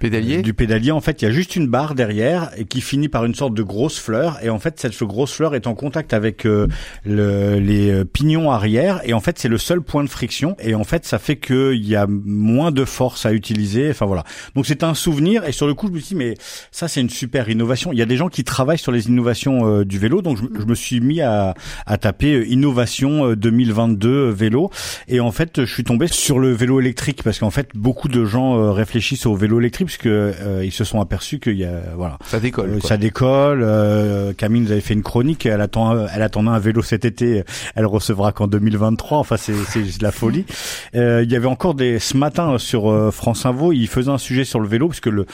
Pédalier? 0.00 0.42
Du 0.42 0.54
pédalier, 0.54 0.90
en 0.92 1.00
fait, 1.00 1.20
il 1.22 1.24
y 1.24 1.28
a 1.28 1.30
juste 1.30 1.56
une 1.56 1.66
barre 1.66 1.94
derrière 1.94 2.50
et 2.56 2.64
qui 2.64 2.80
finit 2.80 3.08
par 3.08 3.24
une 3.24 3.34
sorte 3.34 3.54
de 3.54 3.62
grosse 3.62 3.98
fleur. 3.98 4.38
Et 4.42 4.50
en 4.50 4.58
fait, 4.58 4.78
cette 4.78 5.02
grosse 5.02 5.32
fleur 5.32 5.54
est 5.54 5.66
en 5.66 5.74
contact 5.74 6.12
avec 6.14 6.46
euh, 6.46 6.68
le- 7.04 7.58
les 7.58 7.90
euh, 7.90 8.04
pignons 8.04 8.50
arrière. 8.50 9.00
Et 9.04 9.12
en 9.12 9.20
fait, 9.20 9.38
c'est 9.38 9.48
le 9.48 9.58
seul 9.58 9.80
point 9.80 10.04
de 10.04 10.08
friction. 10.08 10.56
Et 10.60 10.74
en 10.74 10.84
fait, 10.84 11.04
ça 11.04 11.18
fait 11.18 11.36
qu'il 11.36 11.84
y 11.84 11.96
a 11.96 12.06
moins 12.08 12.70
de 12.70 12.84
force 12.84 13.26
à 13.26 13.32
utiliser. 13.32 13.90
Enfin 13.90 14.06
voilà. 14.06 14.24
Donc 14.54 14.66
c'est 14.66 14.84
un 14.84 14.94
souvenir. 14.94 15.44
Et 15.44 15.52
sur 15.52 15.66
le 15.66 15.74
coup, 15.74 15.88
je 15.88 15.92
me 15.92 15.98
suis 15.98 16.08
dit, 16.10 16.14
mais 16.14 16.34
ça, 16.70 16.86
c'est 16.88 17.00
une 17.00 17.10
super 17.10 17.48
innovation. 17.48 17.92
Il 17.92 17.98
y 17.98 18.02
a 18.02 18.06
des 18.06 18.16
gens 18.16 18.28
qui 18.28 18.44
travaillent 18.44 18.78
sur 18.78 18.92
les 18.92 19.08
innovations 19.08 19.66
euh, 19.66 19.84
du 19.84 19.98
vélo. 19.98 20.22
Donc 20.22 20.38
je, 20.38 20.44
je 20.60 20.64
me 20.64 20.74
suis 20.74 21.00
mis 21.00 21.20
à, 21.22 21.54
à 21.86 21.98
taper 21.98 22.34
euh, 22.34 22.46
innovation 22.46 23.30
euh, 23.30 23.36
2022 23.36 24.28
vélo. 24.30 24.70
Et 25.08 25.20
en 25.20 25.32
fait, 25.32 25.64
je 25.64 25.72
suis 25.72 25.84
tombé 25.84 26.06
sur 26.06 26.38
le 26.38 26.52
vélo 26.52 26.80
électrique 26.80 27.22
parce 27.24 27.38
qu'en 27.40 27.50
fait, 27.50 27.68
beaucoup 27.74 28.08
de 28.08 28.24
gens 28.24 28.56
euh, 28.58 28.70
réfléchissent 28.70 29.26
au 29.26 29.34
vélo 29.34 29.58
électrique 29.58 29.87
puisque 29.88 30.04
euh, 30.04 30.60
ils 30.62 30.70
se 30.70 30.84
sont 30.84 31.00
aperçus 31.00 31.38
qu'il 31.38 31.56
y 31.56 31.64
a 31.64 31.80
voilà, 31.96 32.18
Ça 32.26 32.38
décolle. 32.40 32.74
euh, 32.74 32.80
ça 32.80 32.98
décolle. 32.98 33.62
Euh, 33.62 34.34
Camille 34.34 34.60
nous 34.60 34.70
avait 34.70 34.82
fait 34.82 34.92
une 34.92 35.02
chronique. 35.02 35.46
Elle 35.46 35.62
attend, 35.62 36.06
elle 36.14 36.20
attendait 36.20 36.50
un 36.50 36.58
vélo 36.58 36.82
cet 36.82 37.06
été. 37.06 37.42
Elle 37.74 37.86
recevra 37.86 38.32
qu'en 38.32 38.48
2023. 38.48 39.16
Enfin, 39.16 39.38
c'est 39.38 39.54
c'est 39.54 39.80
de 39.98 40.02
la 40.02 40.12
folie. 40.12 40.44
Euh, 40.94 41.22
il 41.22 41.30
y 41.30 41.36
avait 41.36 41.46
encore 41.46 41.74
des 41.74 41.98
ce 41.98 42.16
matin 42.16 42.56
sur 42.58 42.90
euh, 42.90 43.10
France 43.10 43.44
Info. 43.46 43.72
Il 43.72 43.86
faisait 43.88 44.10
un 44.10 44.18
sujet 44.18 44.44
sur 44.44 44.58
le 44.58 44.66
vélo 44.66 44.88
parce 44.88 45.00
que 45.00 45.10
le 45.10 45.26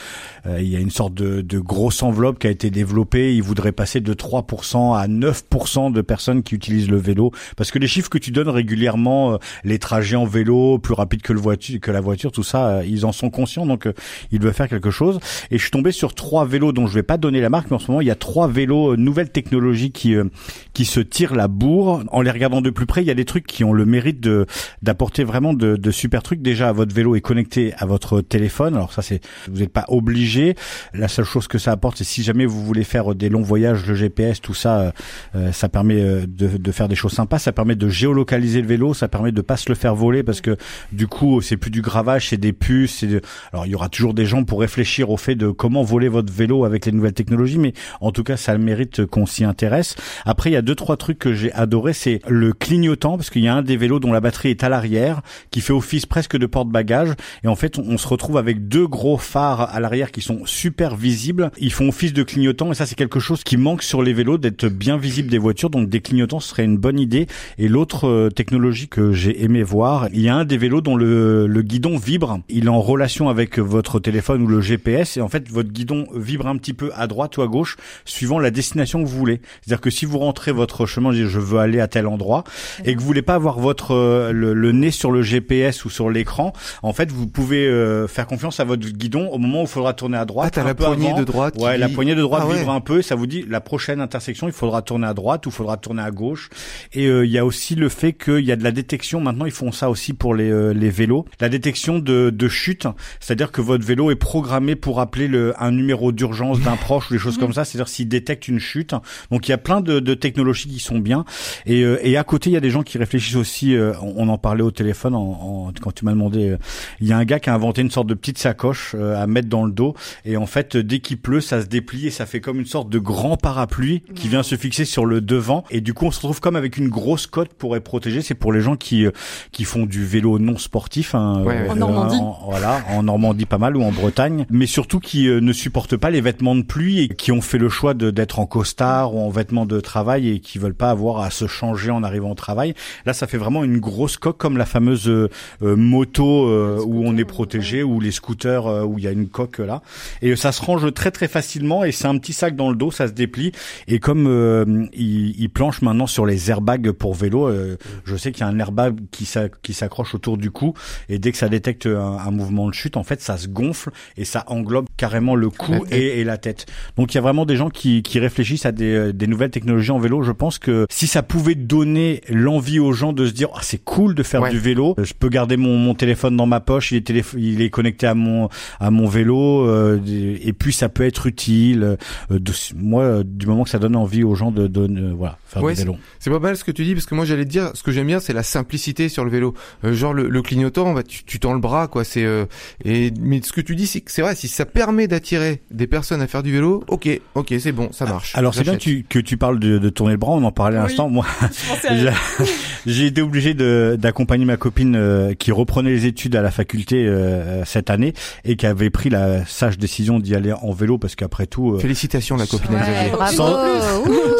euh, 0.45 0.59
il 0.61 0.67
y 0.67 0.75
a 0.75 0.79
une 0.79 0.89
sorte 0.91 1.13
de, 1.13 1.41
de 1.41 1.59
grosse 1.59 2.03
enveloppe 2.03 2.39
qui 2.39 2.47
a 2.47 2.49
été 2.49 2.69
développée. 2.69 3.33
Il 3.35 3.41
voudrait 3.41 3.71
passer 3.71 4.01
de 4.01 4.13
3% 4.13 4.97
à 4.97 5.07
9% 5.07 5.91
de 5.93 6.01
personnes 6.01 6.43
qui 6.43 6.55
utilisent 6.55 6.89
le 6.89 6.97
vélo 6.97 7.31
parce 7.55 7.71
que 7.71 7.79
les 7.79 7.87
chiffres 7.87 8.09
que 8.09 8.17
tu 8.17 8.31
donnes 8.31 8.49
régulièrement, 8.49 9.33
euh, 9.33 9.37
les 9.63 9.79
trajets 9.79 10.17
en 10.17 10.25
vélo 10.25 10.77
plus 10.77 10.93
rapides 10.93 11.21
que 11.21 11.33
le 11.33 11.39
voiture, 11.39 11.79
que 11.81 11.91
la 11.91 12.01
voiture, 12.01 12.31
tout 12.31 12.43
ça, 12.43 12.67
euh, 12.67 12.83
ils 12.85 13.05
en 13.05 13.11
sont 13.11 13.29
conscients. 13.29 13.65
Donc 13.65 13.87
euh, 13.87 13.93
ils 14.31 14.39
veulent 14.45 14.53
faire 14.53 14.69
quelque 14.69 14.91
chose. 14.91 15.19
Et 15.51 15.57
je 15.57 15.61
suis 15.61 15.71
tombé 15.71 15.91
sur 15.91 16.15
trois 16.15 16.45
vélos 16.45 16.71
dont 16.71 16.87
je 16.87 16.93
vais 16.93 17.03
pas 17.03 17.17
donner 17.17 17.41
la 17.41 17.49
marque, 17.49 17.69
mais 17.69 17.75
en 17.75 17.79
ce 17.79 17.89
moment 17.89 18.01
il 18.01 18.07
y 18.07 18.11
a 18.11 18.15
trois 18.15 18.47
vélos 18.47 18.93
euh, 18.93 18.95
nouvelles 18.95 19.31
technologies 19.31 19.91
qui 19.91 20.15
euh, 20.15 20.25
qui 20.73 20.85
se 20.85 20.99
tirent 20.99 21.35
la 21.35 21.47
bourre. 21.47 22.03
En 22.11 22.21
les 22.21 22.31
regardant 22.31 22.61
de 22.61 22.69
plus 22.69 22.85
près, 22.85 23.01
il 23.01 23.07
y 23.07 23.11
a 23.11 23.15
des 23.15 23.25
trucs 23.25 23.45
qui 23.45 23.63
ont 23.63 23.73
le 23.73 23.85
mérite 23.85 24.19
de 24.19 24.45
d'apporter 24.81 25.23
vraiment 25.23 25.53
de, 25.53 25.75
de 25.75 25.91
super 25.91 26.23
trucs. 26.23 26.41
Déjà, 26.41 26.71
votre 26.71 26.93
vélo 26.93 27.15
est 27.15 27.21
connecté 27.21 27.73
à 27.77 27.85
votre 27.85 28.21
téléphone. 28.21 28.75
Alors 28.75 28.93
ça, 28.93 29.01
c'est 29.01 29.21
vous 29.49 29.59
n'êtes 29.59 29.73
pas 29.73 29.85
obligé. 29.87 30.55
La 30.93 31.07
seule 31.07 31.25
chose 31.25 31.47
que 31.47 31.57
ça 31.57 31.71
apporte, 31.71 31.97
c'est 31.97 32.03
si 32.03 32.23
jamais 32.23 32.45
vous 32.45 32.63
voulez 32.63 32.83
faire 32.83 33.15
des 33.15 33.29
longs 33.29 33.41
voyages, 33.41 33.85
le 33.87 33.95
GPS, 33.95 34.41
tout 34.41 34.53
ça, 34.53 34.79
euh, 34.79 34.91
euh, 35.35 35.51
ça 35.51 35.69
permet 35.69 36.01
euh, 36.01 36.25
de, 36.27 36.57
de 36.57 36.71
faire 36.71 36.87
des 36.87 36.95
choses 36.95 37.13
sympas. 37.13 37.39
Ça 37.39 37.51
permet 37.51 37.75
de 37.75 37.89
géolocaliser 37.89 38.61
le 38.61 38.67
vélo. 38.67 38.93
Ça 38.93 39.07
permet 39.07 39.31
de 39.31 39.41
pas 39.41 39.57
se 39.57 39.69
le 39.69 39.75
faire 39.75 39.95
voler 39.95 40.23
parce 40.23 40.41
que 40.41 40.57
du 40.91 41.07
coup, 41.07 41.41
c'est 41.41 41.57
plus 41.57 41.71
du 41.71 41.81
gravage, 41.81 42.29
c'est 42.29 42.37
des 42.37 42.53
puces. 42.53 43.03
De... 43.03 43.21
Alors, 43.53 43.65
il 43.65 43.71
y 43.71 43.75
aura 43.75 43.89
toujours 43.89 44.13
des 44.13 44.25
gens 44.25 44.34
pour 44.43 44.59
réfléchir 44.59 45.09
au 45.09 45.17
fait 45.17 45.35
de 45.35 45.49
comment 45.49 45.83
voler 45.83 46.09
votre 46.09 46.31
vélo 46.31 46.65
avec 46.65 46.85
les 46.85 46.91
nouvelles 46.91 47.13
technologies, 47.13 47.59
mais 47.59 47.73
en 48.01 48.11
tout 48.11 48.23
cas, 48.23 48.37
ça 48.37 48.57
mérite 48.57 49.05
qu'on 49.05 49.25
s'y 49.25 49.43
intéresse. 49.43 49.95
Après, 50.25 50.49
il 50.49 50.53
y 50.53 50.57
a 50.57 50.61
deux 50.61 50.75
trois 50.75 50.97
trucs 50.97 51.19
que 51.19 51.33
j'ai 51.33 51.51
adoré, 51.53 51.93
c'est 51.93 52.21
le 52.27 52.53
clignotant 52.53 53.17
parce 53.17 53.29
qu'il 53.29 53.43
y 53.43 53.47
a 53.47 53.55
un 53.55 53.61
des 53.61 53.77
vélos 53.77 53.99
dont 53.99 54.11
la 54.11 54.21
batterie 54.21 54.49
est 54.49 54.63
à 54.63 54.69
l'arrière, 54.69 55.21
qui 55.51 55.61
fait 55.61 55.73
office 55.73 56.05
presque 56.05 56.37
de 56.37 56.45
porte-bagages, 56.45 57.13
et 57.43 57.47
en 57.47 57.55
fait, 57.55 57.77
on, 57.79 57.83
on 57.87 57.97
se 57.97 58.07
retrouve 58.07 58.37
avec 58.37 58.67
deux 58.67 58.87
gros 58.87 59.17
phares 59.17 59.73
à 59.73 59.79
l'arrière 59.79 60.11
qui 60.11 60.21
sont 60.21 60.45
super 60.45 60.95
visibles. 60.95 61.51
Ils 61.59 61.71
font 61.71 61.87
office 61.87 62.13
de 62.13 62.23
clignotant, 62.23 62.71
et 62.71 62.75
ça, 62.75 62.85
c'est 62.85 62.95
quelque 62.95 63.19
chose 63.19 63.43
qui 63.43 63.57
manque 63.57 63.83
sur 63.83 64.01
les 64.01 64.13
vélos 64.13 64.37
d'être 64.37 64.67
bien 64.67 64.97
visible 64.97 65.29
des 65.29 65.37
voitures. 65.37 65.69
Donc, 65.69 65.89
des 65.89 66.01
clignotants 66.01 66.39
serait 66.39 66.65
une 66.65 66.77
bonne 66.77 66.99
idée. 66.99 67.27
Et 67.57 67.67
l'autre 67.67 68.07
euh, 68.07 68.29
technologie 68.29 68.87
que 68.87 69.13
j'ai 69.13 69.43
aimé 69.43 69.63
voir, 69.63 70.07
il 70.11 70.21
y 70.21 70.29
a 70.29 70.35
un 70.35 70.45
des 70.45 70.57
vélos 70.57 70.81
dont 70.81 70.95
le, 70.95 71.47
le 71.47 71.61
guidon 71.61 71.97
vibre. 71.97 72.39
Il 72.49 72.65
est 72.65 72.69
en 72.69 72.81
relation 72.81 73.29
avec 73.29 73.59
votre 73.59 73.99
téléphone 73.99 74.24
ou 74.33 74.47
le 74.47 74.61
GPS, 74.61 75.17
et 75.17 75.21
en 75.21 75.29
fait, 75.29 75.49
votre 75.49 75.69
guidon 75.71 76.07
vibre 76.15 76.47
un 76.47 76.57
petit 76.57 76.73
peu 76.73 76.91
à 76.95 77.07
droite 77.07 77.37
ou 77.37 77.41
à 77.41 77.47
gauche, 77.47 77.77
suivant 78.05 78.39
la 78.39 78.51
destination 78.51 79.03
que 79.03 79.07
vous 79.07 79.17
voulez. 79.17 79.41
C'est-à-dire 79.61 79.81
que 79.81 79.89
si 79.89 80.05
vous 80.05 80.17
rentrez 80.19 80.51
votre 80.51 80.85
chemin, 80.85 81.11
je 81.11 81.39
veux 81.39 81.59
aller 81.59 81.79
à 81.79 81.87
tel 81.87 82.07
endroit, 82.07 82.43
et 82.83 82.95
que 82.95 82.99
vous 82.99 83.05
voulez 83.05 83.21
pas 83.21 83.35
avoir 83.35 83.59
votre 83.59 83.91
euh, 83.91 84.31
le, 84.31 84.53
le 84.53 84.71
nez 84.71 84.91
sur 84.91 85.11
le 85.11 85.21
GPS 85.21 85.85
ou 85.85 85.89
sur 85.89 86.09
l'écran, 86.09 86.53
en 86.83 86.93
fait, 86.93 87.11
vous 87.11 87.27
pouvez 87.27 87.67
euh, 87.67 88.07
faire 88.07 88.27
confiance 88.27 88.59
à 88.59 88.63
votre 88.63 88.87
guidon 88.87 89.27
au 89.29 89.37
moment 89.37 89.59
où 89.59 89.65
il 89.65 89.69
faudra 89.69 89.93
tourner 89.93 90.17
à 90.17 90.25
droite. 90.25 90.47
Ah, 90.47 90.61
t'as 90.61 90.63
la 90.63 90.75
poignée 90.75 91.09
avant. 91.09 91.19
de 91.19 91.23
droite. 91.23 91.55
Ouais, 91.59 91.77
la 91.77 91.89
poignée 91.89 92.15
de 92.15 92.21
droite 92.21 92.43
Ah 92.45 92.47
ouais. 92.49 92.59
vibre 92.59 92.71
un 92.71 92.81
peu, 92.81 93.01
ça 93.01 93.15
vous 93.15 93.27
dit 93.27 93.45
la 93.47 93.61
prochaine 93.61 94.01
intersection, 94.01 94.47
il 94.47 94.53
faudra 94.53 94.81
tourner 94.81 95.07
à 95.07 95.13
droite 95.13 95.45
ou 95.45 95.49
il 95.49 95.53
faudra 95.53 95.77
tourner 95.77 96.01
à 96.01 96.11
gauche. 96.11 96.49
Et 96.93 97.07
euh, 97.07 97.25
il 97.25 97.31
y 97.31 97.37
a 97.37 97.45
aussi 97.45 97.75
le 97.75 97.89
fait 97.89 98.13
qu'il 98.13 98.45
y 98.45 98.51
a 98.51 98.55
de 98.55 98.63
la 98.63 98.71
détection. 98.71 99.21
Maintenant, 99.21 99.45
ils 99.45 99.51
font 99.51 99.71
ça 99.71 99.89
aussi 99.89 100.13
pour 100.13 100.35
les, 100.35 100.49
euh, 100.51 100.73
les 100.73 100.89
vélos. 100.89 101.25
La 101.39 101.49
détection 101.49 101.99
de, 101.99 102.29
de 102.29 102.47
chute, 102.47 102.87
c'est-à-dire 103.19 103.51
que 103.51 103.61
votre 103.61 103.85
vélo 103.85 104.11
est 104.11 104.14
programmé 104.15 104.75
pour 104.75 104.99
appeler 104.99 105.27
le, 105.27 105.53
un 105.59 105.71
numéro 105.71 106.11
d'urgence 106.11 106.59
d'un 106.59 106.75
proche 106.75 107.09
ou 107.09 107.13
des 107.13 107.19
choses 107.19 107.37
comme 107.37 107.53
ça. 107.53 107.65
C'est-à-dire 107.65 107.87
s'il 107.87 108.07
détecte 108.07 108.47
une 108.47 108.59
chute. 108.59 108.93
Donc 109.31 109.47
il 109.47 109.51
y 109.51 109.53
a 109.53 109.57
plein 109.57 109.81
de, 109.81 109.99
de 109.99 110.13
technologies 110.13 110.67
qui 110.69 110.79
sont 110.79 110.99
bien. 110.99 111.25
Et, 111.65 111.83
euh, 111.83 111.97
et 112.03 112.17
à 112.17 112.23
côté, 112.23 112.49
il 112.49 112.53
y 112.53 112.57
a 112.57 112.61
des 112.61 112.69
gens 112.69 112.83
qui 112.83 112.97
réfléchissent 112.97 113.35
aussi. 113.35 113.75
euh, 113.75 113.93
on, 114.01 114.13
on 114.17 114.29
en 114.29 114.37
parlait 114.37 114.63
au 114.63 114.71
téléphone 114.71 115.15
en, 115.15 115.67
en- 115.67 115.71
quand 115.81 115.93
tu 115.93 116.05
m'as 116.05 116.11
demandé. 116.11 116.49
euh, 116.49 116.57
il 117.01 117.07
y 117.07 117.13
a 117.13 117.17
un 117.17 117.25
gars 117.25 117.39
qui 117.39 117.49
a 117.49 117.53
inventé 117.53 117.81
une 117.81 117.91
sorte 117.91 118.07
de 118.07 118.13
petite 118.13 118.37
sacoche 118.37 118.95
euh, 118.97 119.21
à 119.21 119.27
mettre 119.27 119.49
dans 119.49 119.65
le 119.65 119.71
dos. 119.71 119.95
Et 120.25 120.37
en 120.37 120.45
fait, 120.45 120.77
dès 120.77 120.99
qu'il 120.99 121.17
pleut, 121.17 121.41
ça 121.41 121.61
se 121.61 121.67
déplie 121.67 122.07
et 122.07 122.11
ça 122.11 122.25
fait 122.25 122.41
comme 122.41 122.59
une 122.59 122.65
sorte 122.65 122.89
de 122.89 122.99
grand 122.99 123.37
parapluie 123.37 124.01
qui 124.15 124.27
vient 124.27 124.43
se 124.43 124.55
fixer 124.55 124.85
sur 124.85 125.05
le 125.05 125.21
devant. 125.21 125.63
Et 125.71 125.81
du 125.81 125.93
coup, 125.93 126.05
on 126.05 126.11
se 126.11 126.17
retrouve 126.19 126.39
comme 126.41 126.55
avec 126.55 126.77
une 126.77 126.89
grosse 126.89 127.27
cote 127.27 127.53
pour 127.53 127.75
être 127.75 127.83
protégé. 127.83 128.21
C'est 128.21 128.35
pour 128.35 128.53
les 128.53 128.61
gens 128.61 128.75
qui 128.75 129.05
euh, 129.05 129.11
qui 129.51 129.63
font 129.63 129.85
du 129.85 130.05
vélo 130.05 130.39
non 130.39 130.57
sportif. 130.57 131.15
hein, 131.15 131.41
Ouais, 131.43 131.61
ouais. 131.63 131.69
En 131.69 131.75
Normandie. 131.75 132.17
en- 132.17 132.39
voilà, 132.45 132.81
en 132.89 133.03
Normandie 133.03 133.45
pas 133.45 133.57
mal 133.57 133.75
ou 133.77 133.83
en 133.83 133.91
Bretagne, 133.91 134.04
mais 134.49 134.65
surtout 134.67 134.99
qui 134.99 135.27
euh, 135.27 135.39
ne 135.41 135.53
supportent 135.53 135.97
pas 135.97 136.09
les 136.09 136.21
vêtements 136.21 136.55
de 136.55 136.61
pluie 136.63 136.99
et 137.01 137.07
qui 137.09 137.31
ont 137.31 137.41
fait 137.41 137.57
le 137.57 137.69
choix 137.69 137.93
d'être 137.93 138.39
en 138.39 138.45
costard 138.45 139.13
ou 139.15 139.19
en 139.19 139.29
vêtements 139.29 139.65
de 139.65 139.79
travail 139.79 140.29
et 140.29 140.39
qui 140.39 140.57
veulent 140.59 140.73
pas 140.75 140.89
avoir 140.89 141.19
à 141.21 141.29
se 141.29 141.47
changer 141.47 141.91
en 141.91 142.03
arrivant 142.03 142.31
au 142.31 142.35
travail. 142.35 142.73
Là, 143.05 143.13
ça 143.13 143.27
fait 143.27 143.37
vraiment 143.37 143.63
une 143.63 143.79
grosse 143.79 144.17
coque 144.17 144.37
comme 144.37 144.57
la 144.57 144.65
fameuse 144.65 145.07
euh, 145.07 145.29
euh, 145.61 145.75
moto 145.75 146.47
euh, 146.47 146.81
où 146.85 147.03
on 147.05 147.15
est 147.17 147.25
protégé 147.25 147.83
ou 147.83 147.99
les 147.99 148.11
scooters 148.11 148.67
euh, 148.67 148.83
où 148.83 148.97
il 148.97 149.03
y 149.03 149.07
a 149.07 149.11
une 149.11 149.27
coque 149.27 149.59
là. 149.59 149.81
Et 150.21 150.35
ça 150.35 150.51
se 150.51 150.61
range 150.61 150.93
très 150.93 151.11
très 151.11 151.27
facilement 151.27 151.83
et 151.83 151.91
c'est 151.91 152.07
un 152.07 152.17
petit 152.17 152.33
sac 152.33 152.55
dans 152.55 152.69
le 152.69 152.75
dos, 152.75 152.91
ça 152.91 153.07
se 153.07 153.13
déplie. 153.13 153.51
Et 153.87 153.99
comme 153.99 154.27
euh, 154.27 154.85
il, 154.93 155.39
il 155.39 155.49
planche 155.49 155.81
maintenant 155.81 156.07
sur 156.07 156.25
les 156.25 156.49
airbags 156.51 156.91
pour 156.91 157.13
vélo, 157.13 157.47
euh, 157.47 157.77
je 158.05 158.15
sais 158.15 158.31
qu'il 158.31 158.41
y 158.41 158.43
a 158.43 158.47
un 158.47 158.59
airbag 158.59 158.99
qui 159.11 159.25
s'a- 159.25 159.49
qui 159.49 159.73
s'accroche 159.73 160.15
autour 160.15 160.37
du 160.37 160.51
cou 160.51 160.73
et 161.09 161.19
dès 161.19 161.31
que 161.31 161.37
ça 161.37 161.49
détecte 161.49 161.85
un, 161.85 162.17
un 162.17 162.31
mouvement 162.31 162.67
de 162.67 162.73
chute, 162.73 162.97
en 162.97 163.03
fait, 163.03 163.21
ça 163.21 163.37
se 163.37 163.47
gonfle 163.47 163.84
et 164.17 164.25
ça 164.25 164.43
englobe 164.47 164.85
carrément 164.97 165.35
le 165.35 165.49
cou 165.49 165.71
La 165.89 165.97
et, 165.97 166.19
et 166.19 166.23
la 166.23 166.37
tête. 166.37 166.65
Donc 166.97 167.13
il 167.13 167.15
y 167.15 167.17
a 167.17 167.21
vraiment 167.21 167.45
des 167.45 167.55
gens 167.55 167.69
qui, 167.69 168.03
qui 168.03 168.19
réfléchissent 168.19 168.65
à 168.65 168.71
des, 168.71 168.93
euh, 168.93 169.13
des 169.13 169.27
nouvelles 169.27 169.51
technologies 169.51 169.91
en 169.91 169.99
vélo. 169.99 170.23
Je 170.23 170.31
pense 170.31 170.59
que 170.59 170.85
si 170.89 171.07
ça 171.07 171.23
pouvait 171.23 171.55
donner 171.55 172.21
l'envie 172.29 172.79
aux 172.79 172.91
gens 172.93 173.13
de 173.13 173.25
se 173.27 173.31
dire 173.33 173.49
ah 173.55 173.59
c'est 173.61 173.83
cool 173.83 174.15
de 174.15 174.23
faire 174.23 174.41
Ouais. 174.41 174.49
du 174.51 174.59
vélo, 174.59 174.95
je 175.01 175.13
peux 175.17 175.29
garder 175.29 175.57
mon, 175.57 175.77
mon 175.77 175.95
téléphone 175.95 176.35
dans 176.35 176.45
ma 176.45 176.59
poche, 176.59 176.91
il 176.91 176.97
est, 176.97 177.33
il 177.37 177.61
est 177.61 177.69
connecté 177.69 178.05
à 178.07 178.13
mon 178.15 178.49
à 178.79 178.91
mon 178.91 179.07
vélo 179.07 179.65
euh, 179.67 179.99
et 180.05 180.53
puis 180.53 180.73
ça 180.73 180.89
peut 180.89 181.03
être 181.03 181.25
utile. 181.27 181.83
euh, 182.31 182.39
de, 182.39 182.51
moi, 182.75 183.03
euh, 183.03 183.23
du 183.25 183.47
moment 183.47 183.63
que 183.63 183.69
ça 183.69 183.79
donne 183.79 183.95
envie 183.95 184.23
aux 184.23 184.35
gens 184.35 184.51
de, 184.51 184.67
de, 184.67 184.87
de- 184.87 185.11
voilà 185.11 185.37
faire 185.47 185.63
Ouais, 185.63 185.73
du 185.73 185.79
vélo. 185.79 185.95
C'est 186.19 186.29
pas 186.29 186.39
mal 186.39 186.57
ce 186.57 186.63
que 186.63 186.71
tu 186.71 186.83
dis 186.83 186.93
parce 186.93 187.05
que 187.05 187.15
moi 187.15 187.25
j'allais 187.25 187.45
te 187.45 187.49
dire 187.49 187.71
ce 187.73 187.81
que 187.83 187.91
j'aime 187.91 188.07
bien 188.07 188.19
c'est 188.19 188.33
la 188.33 188.43
simplicité 188.43 189.09
sur 189.09 189.23
le 189.25 189.31
vélo. 189.31 189.53
Euh, 189.83 189.93
genre 189.93 190.13
le, 190.13 190.27
le 190.29 190.41
clignotant, 190.41 190.93
bah, 190.93 191.03
tu, 191.03 191.23
tu 191.23 191.39
tends 191.39 191.53
le 191.53 191.59
bras 191.59 191.87
quoi. 191.87 192.03
C'est 192.03 192.23
euh, 192.25 192.45
et 192.83 193.11
mais 193.19 193.41
ce 193.43 193.53
que 193.53 193.61
tu 193.61 193.74
tu 193.75 193.81
dis 193.81 194.03
c'est 194.07 194.21
vrai, 194.21 194.35
si 194.35 194.47
ça 194.47 194.65
permet 194.65 195.07
d'attirer 195.07 195.61
des 195.71 195.87
personnes 195.87 196.21
à 196.21 196.27
faire 196.27 196.43
du 196.43 196.51
vélo, 196.51 196.83
ok, 196.87 197.09
ok, 197.35 197.53
c'est 197.59 197.71
bon, 197.71 197.89
ça 197.91 198.05
marche. 198.05 198.33
Alors 198.35 198.53
c'est 198.53 198.63
bien 198.63 198.77
tu, 198.77 199.05
que 199.07 199.19
tu 199.19 199.37
parles 199.37 199.59
de, 199.59 199.77
de 199.77 199.89
tourner 199.89 200.13
le 200.13 200.17
bras, 200.17 200.31
on 200.33 200.43
en 200.43 200.51
parlait 200.51 200.77
à 200.77 200.81
Oui. 200.83 200.87
l'instant. 200.89 201.09
Moi, 201.09 201.25
j'ai 201.89 202.09
j'ai 202.85 203.05
été 203.07 203.21
obligé 203.21 203.53
de 203.53 203.97
d'accompagner 203.99 204.45
ma 204.45 204.57
copine 204.57 204.95
euh, 204.95 205.33
qui 205.33 205.51
reprenait 205.51 205.89
les 205.91 206.05
études 206.05 206.35
à 206.35 206.41
la 206.41 206.51
faculté 206.51 207.05
euh, 207.05 207.63
cette 207.65 207.89
année 207.89 208.13
et 208.43 208.55
qui 208.55 208.65
avait 208.65 208.89
pris 208.89 209.09
la 209.09 209.45
sage 209.45 209.77
décision 209.77 210.19
d'y 210.19 210.35
aller 210.35 210.53
en 210.53 210.71
vélo 210.71 210.97
parce 210.97 211.15
qu'après 211.15 211.45
tout, 211.47 211.73
euh, 211.73 211.79
Félicitations 211.79 212.37
la 212.37 212.45
copine 212.45 212.75
Ouais, 212.75 213.11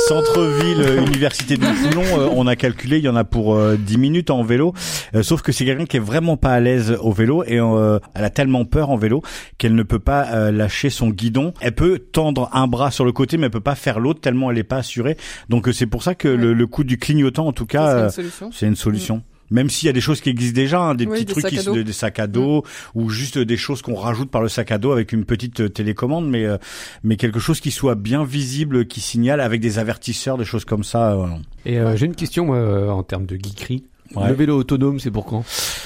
centre-ville, 0.07 0.81
euh, 0.81 1.05
université 1.05 1.57
de 1.57 1.65
Toulon, 1.89 2.03
euh, 2.19 2.29
on 2.35 2.47
a 2.47 2.55
calculé, 2.55 2.97
il 2.97 3.03
y 3.03 3.09
en 3.09 3.15
a 3.15 3.23
pour 3.23 3.55
euh, 3.55 3.77
10 3.79 3.97
minutes 3.97 4.29
en 4.29 4.43
vélo. 4.43 4.73
Euh, 5.15 5.23
sauf 5.23 5.41
que 5.41 5.51
c'est 5.51 5.65
quelqu'un 5.65 5.85
qui 5.85 5.97
est 5.97 6.01
vraiment 6.01 6.37
pas 6.37 6.51
à 6.51 6.59
l'aise 6.59 6.97
au 7.01 7.11
vélo 7.11 7.43
et 7.45 7.59
euh, 7.59 7.99
elle 8.13 8.23
a 8.23 8.29
tellement 8.29 8.65
peur 8.65 8.89
en 8.89 8.97
vélo 8.97 9.21
qu'elle 9.57 9.75
ne 9.75 9.83
peut 9.83 9.99
pas 9.99 10.27
euh, 10.33 10.51
lâcher 10.51 10.89
son 10.89 11.09
guidon. 11.09 11.53
Elle 11.61 11.75
peut 11.75 11.99
tendre 11.99 12.49
un 12.53 12.67
bras 12.67 12.91
sur 12.91 13.05
le 13.05 13.11
côté, 13.11 13.37
mais 13.37 13.45
elle 13.45 13.51
peut 13.51 13.59
pas 13.59 13.75
faire 13.75 13.99
l'autre 13.99 14.21
tellement 14.21 14.51
elle 14.51 14.57
est 14.57 14.63
pas 14.63 14.77
assurée. 14.77 15.17
Donc 15.49 15.67
euh, 15.67 15.71
c'est 15.73 15.85
pour 15.87 16.03
ça 16.03 16.15
que 16.15 16.27
le, 16.27 16.53
le 16.53 16.67
coup 16.67 16.83
du 16.83 16.97
clignotant, 16.97 17.47
en 17.47 17.53
tout 17.53 17.65
cas, 17.65 17.87
euh, 17.89 18.03
une 18.05 18.11
solution. 18.11 18.49
c'est 18.51 18.67
une 18.67 18.75
solution. 18.75 19.23
Même 19.51 19.69
s'il 19.69 19.85
y 19.85 19.89
a 19.91 19.93
des 19.93 20.01
choses 20.01 20.21
qui 20.21 20.29
existent 20.31 20.55
déjà, 20.55 20.79
hein, 20.81 20.95
des 20.95 21.05
Oui, 21.05 21.11
petits 21.13 21.25
des 21.25 21.31
trucs, 21.33 21.41
sacs 21.43 21.51
qui 21.51 21.59
à 21.59 21.61
se- 21.61 21.69
dos. 21.69 21.83
des 21.83 21.93
sacs 21.93 22.17
à 22.19 22.25
dos, 22.25 22.63
ou 22.95 23.09
juste 23.11 23.37
des 23.37 23.57
choses 23.57 23.83
qu'on 23.83 23.93
rajoute 23.93 24.31
par 24.31 24.41
le 24.41 24.49
sac 24.49 24.71
à 24.71 24.79
dos 24.79 24.91
avec 24.91 25.13
une 25.13 25.23
petite 25.23 25.59
euh, 25.61 25.69
télécommande, 25.69 26.27
mais 26.27 26.45
euh, 26.45 26.57
mais 27.03 27.15
quelque 27.15 27.37
chose 27.39 27.59
qui 27.59 27.69
soit 27.69 27.93
bien 27.93 28.23
visible, 28.23 28.87
qui 28.87 29.01
signale 29.01 29.39
avec 29.41 29.61
des 29.61 29.77
avertisseurs, 29.77 30.39
des 30.39 30.45
choses 30.45 30.65
comme 30.65 30.83
ça. 30.83 31.11
euh, 31.11 31.15
voilà. 31.17 31.37
Et 31.65 31.77
euh, 31.79 31.95
j'ai 31.95 32.07
une 32.07 32.15
question 32.15 32.45
moi, 32.47 32.55
euh, 32.57 32.89
en 32.89 33.03
termes 33.03 33.27
de 33.27 33.35
geekerie. 33.35 33.83
Ouais. 34.15 34.27
Le 34.29 34.33
vélo 34.35 34.57
autonome, 34.59 34.99
c'est 34.99 35.09
pour 35.09 35.25
quand 35.25 35.43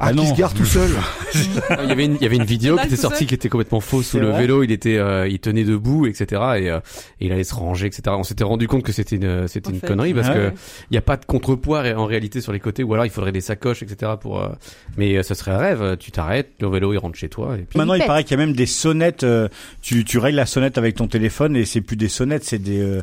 Ah, 0.00 0.06
Ah 0.06 0.10
qui 0.10 0.16
non. 0.16 0.26
se 0.26 0.34
gare 0.38 0.54
tout 0.54 0.64
seul. 0.64 0.90
Il 1.82 1.88
y 1.88 1.92
avait 1.92 2.06
une, 2.06 2.14
il 2.16 2.22
y 2.22 2.26
avait 2.26 2.36
une 2.36 2.44
vidéo 2.44 2.76
qui 2.76 2.86
était 2.86 2.96
sortie 2.96 3.26
qui 3.26 3.34
était 3.34 3.48
complètement 3.50 3.80
fausse 3.80 4.14
où 4.14 4.18
le 4.18 4.30
vélo 4.32 4.62
il 4.62 4.72
était, 4.72 4.96
euh, 4.96 5.28
il 5.28 5.38
tenait 5.38 5.62
debout, 5.64 6.06
etc. 6.06 6.24
Et, 6.58 6.70
euh, 6.70 6.78
et 7.20 7.26
il 7.26 7.32
allait 7.32 7.44
se 7.44 7.54
ranger, 7.54 7.86
etc. 7.86 8.02
On 8.18 8.22
s'était 8.22 8.44
rendu 8.44 8.66
compte 8.66 8.82
que 8.82 8.92
c'était 8.92 9.16
une, 9.16 9.46
c'était 9.46 9.68
En 9.68 9.72
une 9.74 9.80
fait. 9.80 9.86
connerie 9.86 10.14
parce 10.14 10.28
Ouais. 10.28 10.34
que 10.34 10.52
il 10.90 10.94
y 10.94 10.98
a 10.98 11.02
pas 11.02 11.16
de 11.16 11.24
contrepoids 11.26 11.82
en 11.96 12.06
réalité 12.06 12.40
sur 12.40 12.52
les 12.52 12.60
côtés 12.60 12.82
ou 12.82 12.92
alors 12.94 13.04
il 13.06 13.10
faudrait 13.10 13.30
des 13.32 13.40
sacoches, 13.42 13.82
etc. 13.82 14.12
Pour, 14.20 14.40
euh, 14.42 14.48
mais 14.96 15.16
euh, 15.16 15.22
ce 15.22 15.34
serait 15.34 15.52
un 15.52 15.58
rêve. 15.58 15.96
Tu 15.98 16.10
t'arrêtes, 16.10 16.50
le 16.60 16.68
vélo 16.68 16.92
il 16.92 16.98
rentre 16.98 17.18
chez 17.18 17.28
toi. 17.28 17.56
Et 17.56 17.62
puis... 17.62 17.78
Maintenant, 17.78 17.94
il 17.94 18.04
paraît 18.04 18.24
qu'il 18.24 18.38
y 18.38 18.40
a 18.42 18.44
même 18.44 18.54
des 18.56 18.66
sonnettes. 18.66 19.22
euh, 19.24 19.48
tu 19.82 20.04
tu 20.04 20.18
règles 20.18 20.36
la 20.36 20.46
sonnette 20.46 20.78
avec 20.78 20.96
ton 20.96 21.06
téléphone 21.08 21.56
et 21.56 21.64
c'est 21.66 21.82
plus 21.82 21.96
des 21.96 22.08
sonnettes, 22.08 22.44
c'est 22.44 22.58
des 22.58 22.80
euh, 22.80 23.02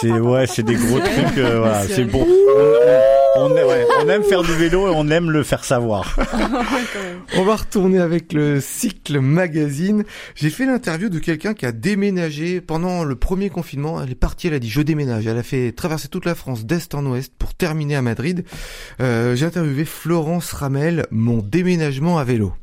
c'est 0.00 0.10
ouais, 0.10 0.46
c'est 0.46 0.62
des 0.64 0.74
gros 0.76 0.98
trucs. 0.98 1.38
euh, 1.38 1.58
voilà, 1.60 1.82
c'est 1.82 2.04
bon. 2.04 2.26
On, 3.36 3.50
ouais, 3.50 3.86
aime 4.08 4.22
faire 4.24 4.42
du 4.42 4.52
vélo 4.52 4.88
et 4.88 4.90
on 4.94 5.08
aime 5.10 5.30
le 5.30 5.42
faire 5.42 5.64
savoir. 5.64 6.16
On 7.36 7.44
va 7.44 7.56
retourner 7.56 8.00
avec 8.00 8.32
le 8.32 8.60
cycle 8.60 9.20
magazine. 9.20 10.04
J'ai 10.34 10.50
fait 10.50 10.64
l'interview 10.64 11.08
de 11.08 11.18
quelqu'un 11.18 11.54
qui 11.54 11.66
a 11.66 11.72
déménagé 11.72 12.60
pendant 12.60 13.04
le 13.04 13.16
premier 13.16 13.50
confinement. 13.50 14.02
Elle 14.02 14.10
est 14.12 14.16
partie, 14.16 14.48
elle 14.48 14.54
a 14.54 14.58
dit 14.58 14.70
je 14.70 14.80
déménage. 14.80 15.26
Elle 15.26 15.38
a 15.38 15.42
fait 15.42 15.72
traverser 15.72 16.08
toute 16.08 16.24
la 16.24 16.34
France 16.34 16.64
d'est 16.64 16.94
en 16.94 17.04
ouest 17.06 17.32
pour 17.38 17.54
terminer 17.54 17.96
à 17.96 18.02
Madrid. 18.02 18.44
Euh, 19.00 19.36
J'ai 19.36 19.46
interviewé 19.46 19.84
Florence 19.84 20.52
Ramel, 20.52 21.06
mon 21.10 21.38
déménagement 21.38 22.18
à 22.18 22.24
vélo. 22.24 22.54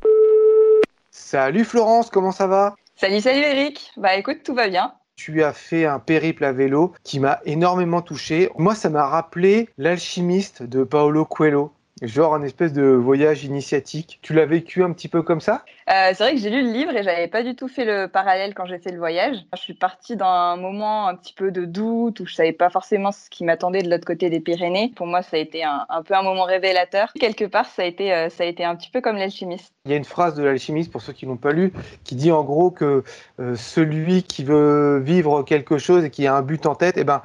Salut 1.11 1.63
Florence, 1.63 2.09
comment 2.09 2.31
ça 2.31 2.47
va? 2.47 2.75
Salut, 2.95 3.21
salut 3.21 3.41
Eric. 3.43 3.91
Bah 3.97 4.15
écoute, 4.15 4.37
tout 4.43 4.55
va 4.55 4.67
bien. 4.67 4.93
Tu 5.17 5.43
as 5.43 5.53
fait 5.53 5.85
un 5.85 5.99
périple 5.99 6.45
à 6.45 6.53
vélo 6.53 6.93
qui 7.03 7.19
m'a 7.19 7.41
énormément 7.45 8.01
touché. 8.01 8.49
Moi, 8.57 8.75
ça 8.75 8.89
m'a 8.89 9.07
rappelé 9.07 9.69
l'alchimiste 9.77 10.63
de 10.63 10.83
Paolo 10.83 11.25
Coelho. 11.25 11.74
Genre 12.01 12.35
un 12.35 12.43
espèce 12.43 12.73
de 12.73 12.83
voyage 12.83 13.45
initiatique. 13.45 14.19
Tu 14.21 14.33
l'as 14.33 14.45
vécu 14.45 14.83
un 14.83 14.91
petit 14.91 15.07
peu 15.07 15.21
comme 15.21 15.39
ça? 15.39 15.63
Euh, 15.89 16.11
c'est 16.13 16.23
vrai 16.23 16.33
que 16.33 16.39
j'ai 16.39 16.49
lu 16.49 16.63
le 16.63 16.71
livre 16.71 16.93
et 16.93 17.03
j'avais 17.03 17.29
pas 17.29 17.41
du 17.41 17.55
tout 17.55 17.69
fait 17.69 17.85
le 17.85 18.07
parallèle 18.07 18.53
quand 18.53 18.65
j'ai 18.65 18.79
fait 18.79 18.91
le 18.91 18.97
voyage. 18.97 19.37
Je 19.55 19.61
suis 19.61 19.75
partie 19.75 20.17
dans 20.17 20.25
un 20.25 20.57
moment 20.57 21.07
un 21.07 21.15
petit 21.15 21.33
peu 21.33 21.51
de 21.51 21.63
doute 21.63 22.19
où 22.19 22.25
je 22.25 22.35
savais 22.35 22.51
pas 22.51 22.69
forcément 22.69 23.13
ce 23.13 23.29
qui 23.29 23.45
m'attendait 23.45 23.81
de 23.81 23.89
l'autre 23.89 24.05
côté 24.05 24.29
des 24.29 24.41
Pyrénées. 24.41 24.91
Pour 24.93 25.07
moi, 25.07 25.21
ça 25.21 25.37
a 25.37 25.39
été 25.39 25.63
un, 25.63 25.85
un 25.87 26.03
peu 26.03 26.15
un 26.15 26.23
moment 26.23 26.43
révélateur. 26.43 27.13
Quelque 27.17 27.45
part, 27.45 27.65
ça 27.65 27.83
a 27.83 27.85
été, 27.85 28.13
euh, 28.13 28.29
ça 28.29 28.43
a 28.43 28.47
été 28.47 28.65
un 28.65 28.75
petit 28.75 28.89
peu 28.89 28.99
comme 28.99 29.15
l'alchimiste. 29.15 29.71
Il 29.85 29.91
y 29.91 29.93
a 29.93 29.97
une 29.97 30.03
phrase 30.03 30.35
de 30.35 30.43
l'alchimiste, 30.43 30.91
pour 30.91 31.01
ceux 31.01 31.13
qui 31.13 31.25
l'ont 31.25 31.37
pas 31.37 31.53
lu, 31.53 31.71
qui 32.03 32.15
dit 32.15 32.31
en 32.31 32.43
gros 32.43 32.71
que 32.71 33.03
euh, 33.39 33.55
celui 33.55 34.23
qui 34.23 34.43
veut 34.43 34.99
vivre 34.99 35.43
quelque 35.43 35.77
chose 35.77 36.03
et 36.03 36.09
qui 36.09 36.27
a 36.27 36.35
un 36.35 36.41
but 36.41 36.65
en 36.65 36.75
tête, 36.75 36.95
eh 36.97 37.03
ben, 37.05 37.21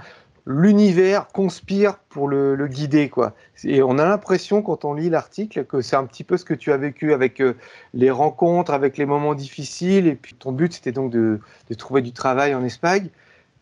l'univers 0.47 1.29
conspire 1.29 1.99
pour 2.09 2.29
le, 2.29 2.67
guider. 2.67 3.09
Quoi. 3.09 3.35
Et 3.65 3.83
on 3.83 3.99
a 3.99 4.05
l'impression, 4.05 4.63
quand 4.63 4.85
on 4.85 4.95
lit 4.95 5.11
l'article, 5.11 5.65
que 5.65 5.81
c'est 5.81 5.97
un 5.97 6.05
petit 6.05 6.25
peu 6.25 6.37
ce 6.37 6.45
que 6.45 6.55
tu 6.55 6.73
as 6.73 6.77
vécu 6.77 7.13
avec 7.13 7.41
euh, 7.41 7.57
les 7.95 8.11
rencontres, 8.11 8.73
avec 8.73 8.99
les 8.99 9.07
moments 9.07 9.35
difficiles. 9.35 10.07
Et 10.07 10.15
puis 10.15 10.35
ton 10.35 10.53
but, 10.53 10.73
c'était 10.73 10.93
donc 10.93 11.11
de, 11.11 11.41
de 11.69 11.75
trouver 11.75 12.03
du 12.03 12.13
travail 12.13 12.55
en 12.55 12.65
Espagne. 12.65 13.09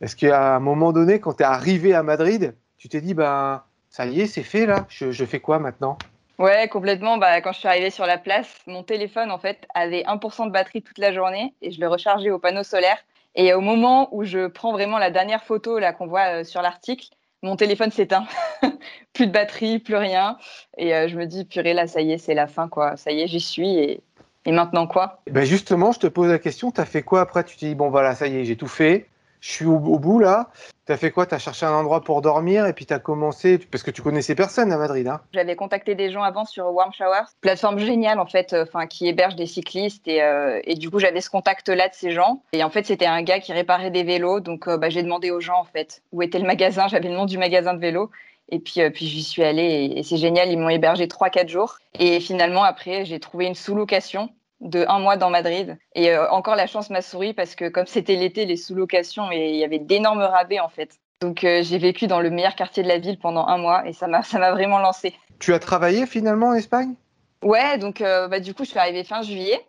Est-ce 0.00 0.16
qu'à 0.16 0.56
un 0.56 0.60
moment 0.60 0.92
donné, 0.92 1.20
quand 1.20 1.34
tu 1.34 1.42
es 1.42 1.46
arrivé 1.46 1.94
à 1.94 2.02
Madrid, 2.02 2.54
tu 2.76 2.88
t'es 2.88 3.00
dit, 3.00 3.14
ben, 3.14 3.62
ça 3.90 4.06
y 4.06 4.20
est, 4.20 4.26
c'est 4.26 4.42
fait 4.42 4.66
là, 4.66 4.86
je, 4.88 5.10
je 5.10 5.24
fais 5.24 5.40
quoi 5.40 5.58
maintenant? 5.58 5.98
Ouais, 6.38 6.68
complètement. 6.68 7.18
Bah, 7.18 7.40
quand 7.40 7.52
je 7.52 7.58
suis 7.58 7.68
arrivée 7.68 7.90
sur 7.90 8.06
la 8.06 8.16
place, 8.16 8.60
mon 8.68 8.84
téléphone 8.84 9.32
en 9.32 9.38
fait 9.38 9.66
avait 9.74 10.04
1% 10.04 10.46
de 10.46 10.52
batterie 10.52 10.82
toute 10.82 10.98
la 10.98 11.12
journée 11.12 11.52
et 11.62 11.72
je 11.72 11.80
le 11.80 11.88
rechargeais 11.88 12.30
au 12.30 12.38
panneau 12.38 12.62
solaire. 12.62 12.98
Et 13.38 13.54
au 13.54 13.60
moment 13.60 14.08
où 14.10 14.24
je 14.24 14.48
prends 14.48 14.72
vraiment 14.72 14.98
la 14.98 15.12
dernière 15.12 15.44
photo 15.44 15.78
là 15.78 15.92
qu'on 15.92 16.08
voit 16.08 16.40
euh, 16.40 16.44
sur 16.44 16.60
l'article, 16.60 17.06
mon 17.44 17.54
téléphone 17.54 17.92
s'éteint. 17.92 18.26
plus 19.12 19.28
de 19.28 19.32
batterie, 19.32 19.78
plus 19.78 19.94
rien. 19.94 20.36
Et 20.76 20.92
euh, 20.92 21.06
je 21.06 21.16
me 21.16 21.24
dis 21.24 21.44
purée 21.44 21.72
là, 21.72 21.86
ça 21.86 22.00
y 22.00 22.10
est, 22.10 22.18
c'est 22.18 22.34
la 22.34 22.48
fin 22.48 22.68
quoi. 22.68 22.96
Ça 22.96 23.12
y 23.12 23.20
est, 23.20 23.28
j'y 23.28 23.40
suis 23.40 23.78
et, 23.78 24.02
maintenant 24.44 24.88
quoi? 24.88 25.20
Ben 25.30 25.44
justement, 25.44 25.92
je 25.92 26.00
te 26.00 26.08
pose 26.08 26.30
la 26.30 26.40
question, 26.40 26.72
tu 26.72 26.80
as 26.80 26.84
fait 26.84 27.02
quoi 27.02 27.20
après? 27.20 27.44
Tu 27.44 27.56
te 27.56 27.64
dis, 27.64 27.76
bon 27.76 27.90
voilà, 27.90 28.16
ça 28.16 28.26
y 28.26 28.38
est, 28.38 28.44
j'ai 28.44 28.56
tout 28.56 28.66
fait, 28.66 29.06
je 29.40 29.50
suis 29.50 29.64
au, 29.64 29.78
bout 29.78 30.18
là. 30.18 30.50
Tu 30.86 30.92
as 30.92 30.96
fait 30.96 31.10
quoi? 31.10 31.26
Tu 31.26 31.34
as 31.34 31.38
cherché 31.38 31.66
un 31.66 31.72
endroit 31.72 32.02
pour 32.02 32.22
dormir 32.22 32.66
et 32.66 32.72
puis 32.72 32.86
tu 32.86 32.94
as 32.94 32.98
commencé, 32.98 33.58
parce 33.58 33.82
que 33.82 33.90
tu 33.90 34.02
connaissais 34.02 34.34
personne 34.34 34.72
à 34.72 34.78
Madrid. 34.78 35.06
Hein. 35.06 35.20
J'avais 35.32 35.56
contacté 35.56 35.94
des 35.94 36.10
gens 36.10 36.22
avant 36.22 36.44
sur 36.44 36.66
Warm 36.72 36.92
Showers, 36.92 37.26
plateforme 37.40 37.78
géniale 37.78 38.18
en 38.18 38.26
fait, 38.26 38.52
euh, 38.52 38.64
qui 38.88 39.06
héberge 39.06 39.36
des 39.36 39.46
cyclistes 39.46 40.08
et, 40.08 40.22
euh, 40.22 40.60
et 40.64 40.74
du 40.74 40.90
coup 40.90 40.98
j'avais 40.98 41.20
ce 41.20 41.30
contact 41.30 41.68
là 41.68 41.88
de 41.88 41.94
ces 41.94 42.10
gens. 42.10 42.42
Et 42.52 42.64
en 42.64 42.70
fait 42.70 42.86
c'était 42.86 43.06
un 43.06 43.22
gars 43.22 43.40
qui 43.40 43.52
réparait 43.52 43.90
des 43.90 44.02
vélos. 44.02 44.40
Donc 44.40 44.66
euh, 44.68 44.76
bah, 44.76 44.88
j'ai 44.88 45.02
demandé 45.02 45.30
aux 45.30 45.40
gens 45.40 45.60
en 45.60 45.64
fait 45.64 46.02
où 46.12 46.22
était 46.22 46.38
le 46.38 46.46
magasin, 46.46 46.88
j'avais 46.88 47.08
le 47.08 47.14
nom 47.14 47.26
du 47.26 47.38
magasin 47.38 47.74
de 47.74 47.80
vélos. 47.80 48.10
Et 48.50 48.60
puis 48.60 48.80
puis 48.90 49.06
j'y 49.06 49.22
suis 49.22 49.44
allée 49.44 49.62
et, 49.62 49.98
et 49.98 50.02
c'est 50.02 50.16
génial, 50.16 50.50
ils 50.50 50.58
m'ont 50.58 50.70
hébergé 50.70 51.06
3-4 51.06 51.48
jours. 51.48 51.78
Et 51.98 52.18
finalement 52.20 52.62
après 52.62 53.04
j'ai 53.04 53.20
trouvé 53.20 53.46
une 53.46 53.54
sous-location 53.54 54.30
de 54.60 54.84
un 54.88 54.98
mois 54.98 55.16
dans 55.16 55.30
Madrid 55.30 55.78
et 55.94 56.10
euh, 56.10 56.28
encore 56.30 56.56
la 56.56 56.66
chance 56.66 56.90
m'a 56.90 57.02
souri 57.02 57.32
parce 57.32 57.54
que 57.54 57.68
comme 57.68 57.86
c'était 57.86 58.16
l'été 58.16 58.44
les 58.44 58.56
sous-locations 58.56 59.30
et 59.30 59.50
il 59.50 59.56
y 59.56 59.64
avait 59.64 59.78
d'énormes 59.78 60.22
rabais 60.22 60.58
en 60.58 60.68
fait 60.68 60.98
donc 61.20 61.42
euh, 61.42 61.62
j'ai 61.62 61.78
vécu 61.78 62.06
dans 62.06 62.20
le 62.20 62.30
meilleur 62.30 62.54
quartier 62.54 62.82
de 62.82 62.88
la 62.88 62.98
ville 62.98 63.18
pendant 63.18 63.46
un 63.46 63.58
mois 63.58 63.86
et 63.88 63.92
ça 63.92 64.06
m'a 64.06 64.22
ça 64.22 64.38
m'a 64.38 64.52
vraiment 64.52 64.78
lancé. 64.78 65.14
Tu 65.40 65.52
as 65.52 65.58
travaillé 65.58 66.06
finalement 66.06 66.48
en 66.48 66.54
Espagne? 66.54 66.94
Ouais, 67.42 67.76
donc 67.78 68.00
euh, 68.00 68.28
bah, 68.28 68.38
du 68.40 68.54
coup, 68.54 68.64
je 68.64 68.70
suis 68.70 68.78
arrivée 68.78 69.04
fin 69.04 69.22
juillet. 69.22 69.60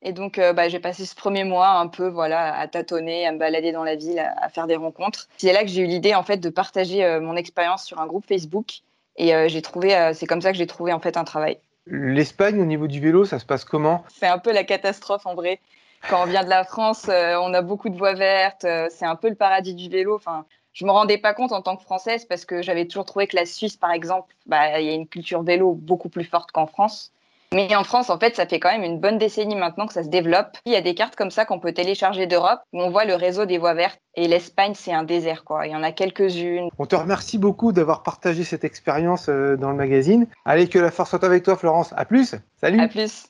Et 0.00 0.12
donc, 0.12 0.38
bah, 0.38 0.68
j'ai 0.68 0.78
passé 0.78 1.04
ce 1.04 1.16
premier 1.16 1.42
mois 1.42 1.70
un 1.70 1.88
peu 1.88 2.06
voilà, 2.06 2.56
à 2.56 2.68
tâtonner, 2.68 3.26
à 3.26 3.32
me 3.32 3.38
balader 3.38 3.72
dans 3.72 3.82
la 3.82 3.96
ville, 3.96 4.20
à, 4.20 4.32
à 4.40 4.48
faire 4.48 4.68
des 4.68 4.76
rencontres. 4.76 5.26
C'est 5.38 5.52
là 5.52 5.62
que 5.62 5.68
j'ai 5.68 5.82
eu 5.82 5.86
l'idée 5.86 6.14
en 6.14 6.22
fait 6.22 6.36
de 6.36 6.50
partager 6.50 7.18
mon 7.20 7.34
expérience 7.34 7.84
sur 7.84 7.98
un 8.00 8.06
groupe 8.06 8.24
Facebook. 8.24 8.82
Et 9.16 9.32
j'ai 9.48 9.60
trouvé, 9.60 10.12
c'est 10.14 10.26
comme 10.26 10.40
ça 10.40 10.52
que 10.52 10.56
j'ai 10.56 10.68
trouvé 10.68 10.92
en 10.92 11.00
fait 11.00 11.16
un 11.16 11.24
travail. 11.24 11.58
L'Espagne, 11.90 12.60
au 12.60 12.64
niveau 12.64 12.86
du 12.86 13.00
vélo, 13.00 13.24
ça 13.24 13.38
se 13.38 13.46
passe 13.46 13.64
comment? 13.64 14.04
C'est 14.08 14.26
un 14.26 14.38
peu 14.38 14.52
la 14.52 14.64
catastrophe 14.64 15.26
en 15.26 15.34
vrai. 15.34 15.60
Quand 16.08 16.22
on 16.22 16.26
vient 16.26 16.44
de 16.44 16.48
la 16.48 16.64
France, 16.64 17.08
euh, 17.08 17.36
on 17.40 17.52
a 17.54 17.62
beaucoup 17.62 17.88
de 17.88 17.96
voies 17.96 18.14
vertes. 18.14 18.64
euh, 18.64 18.88
c'est 18.90 19.06
un 19.06 19.16
peu 19.16 19.28
le 19.28 19.34
paradis 19.34 19.74
du 19.74 19.88
vélo. 19.88 20.14
Enfin, 20.14 20.44
je 20.72 20.84
me 20.84 20.90
rendais 20.90 21.18
pas 21.18 21.34
compte 21.34 21.52
en 21.52 21.62
tant 21.62 21.76
que 21.76 21.82
française 21.82 22.24
parce 22.24 22.44
que 22.44 22.62
j'avais 22.62 22.86
toujours 22.86 23.04
trouvé 23.04 23.26
que 23.26 23.36
la 23.36 23.46
Suisse, 23.46 23.76
par 23.76 23.90
exemple, 23.90 24.34
bah, 24.46 24.80
il 24.80 24.86
y 24.86 24.90
a 24.90 24.94
une 24.94 25.08
culture 25.08 25.42
vélo 25.42 25.72
beaucoup 25.72 26.08
plus 26.08 26.24
forte 26.24 26.52
qu'en 26.52 26.66
France. 26.66 27.12
Mais 27.54 27.74
en 27.74 27.82
France, 27.82 28.10
en 28.10 28.18
fait, 28.18 28.36
ça 28.36 28.46
fait 28.46 28.60
quand 28.60 28.70
même 28.70 28.82
une 28.82 29.00
bonne 29.00 29.16
décennie 29.16 29.56
maintenant 29.56 29.86
que 29.86 29.94
ça 29.94 30.02
se 30.02 30.08
développe. 30.08 30.48
Il 30.66 30.72
y 30.72 30.76
a 30.76 30.82
des 30.82 30.94
cartes 30.94 31.16
comme 31.16 31.30
ça 31.30 31.46
qu'on 31.46 31.58
peut 31.58 31.72
télécharger 31.72 32.26
d'Europe 32.26 32.60
où 32.74 32.82
on 32.82 32.90
voit 32.90 33.06
le 33.06 33.14
réseau 33.14 33.46
des 33.46 33.56
voies 33.56 33.72
vertes. 33.72 33.98
Et 34.16 34.28
l'Espagne, 34.28 34.72
c'est 34.74 34.92
un 34.92 35.02
désert, 35.02 35.44
quoi. 35.44 35.66
Il 35.66 35.72
y 35.72 35.76
en 35.76 35.82
a 35.82 35.90
quelques-unes. 35.90 36.68
On 36.78 36.84
te 36.84 36.94
remercie 36.94 37.38
beaucoup 37.38 37.72
d'avoir 37.72 38.02
partagé 38.02 38.44
cette 38.44 38.64
expérience 38.64 39.30
euh, 39.30 39.56
dans 39.56 39.70
le 39.70 39.76
magazine. 39.76 40.26
Allez, 40.44 40.68
que 40.68 40.78
la 40.78 40.90
force 40.90 41.10
soit 41.10 41.24
avec 41.24 41.42
toi, 41.42 41.56
Florence. 41.56 41.94
À 41.96 42.04
plus 42.04 42.34
Salut 42.60 42.80
À 42.80 42.88
plus. 42.88 43.28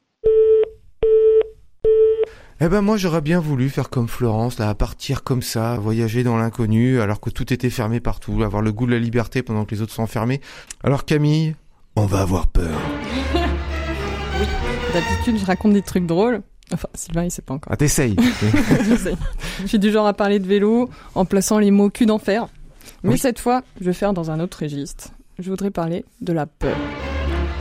Eh 2.61 2.69
ben 2.69 2.81
moi 2.81 2.97
j'aurais 2.97 3.21
bien 3.21 3.39
voulu 3.39 3.69
faire 3.69 3.89
comme 3.89 4.09
Florence, 4.09 4.59
là, 4.59 4.75
partir 4.75 5.23
comme 5.23 5.43
ça, 5.43 5.77
voyager 5.77 6.25
dans 6.25 6.37
l'inconnu, 6.37 7.01
alors 7.01 7.21
que 7.21 7.31
tout 7.31 7.53
était 7.53 7.71
fermé 7.71 8.01
partout, 8.01 8.43
avoir 8.43 8.63
le 8.63 8.73
goût 8.73 8.85
de 8.85 8.91
la 8.91 8.99
liberté 8.99 9.45
pendant 9.45 9.65
que 9.65 9.77
les 9.77 9.81
autres 9.81 9.93
sont 9.93 10.03
enfermés. 10.03 10.41
Alors 10.83 11.05
Camille, 11.05 11.55
on 11.95 12.07
va 12.07 12.23
avoir 12.23 12.49
peur. 12.49 12.81
D'habitude, 14.93 15.39
je 15.39 15.45
raconte 15.47 15.73
des 15.75 15.83
trucs 15.83 16.07
drôles. 16.07 16.41
Enfin, 16.73 16.89
Sylvain, 16.95 17.25
il 17.25 17.31
sait 17.31 17.43
pas 17.43 17.55
encore. 17.55 17.73
Ah 17.73 17.77
t'essayes. 17.77 18.17
J'essaye. 18.89 19.17
Je 19.63 19.67
suis 19.67 19.79
du 19.79 19.91
genre 19.91 20.07
à 20.07 20.13
parler 20.15 20.39
de 20.39 20.47
vélo 20.47 20.89
en 21.15 21.25
plaçant 21.25 21.59
les 21.59 21.71
mots 21.71 21.91
cul 21.91 22.07
d'enfer. 22.07 22.49
Mais 23.03 23.13
Oui. 23.13 23.19
cette 23.19 23.39
fois, 23.39 23.63
je 23.81 23.87
vais 23.87 23.93
faire 23.93 24.13
dans 24.13 24.31
un 24.31 24.41
autre 24.41 24.59
registre. 24.63 25.09
Je 25.39 25.49
voudrais 25.51 25.71
parler 25.71 26.05
de 26.21 26.33
la 26.33 26.47
peur. 26.47 26.77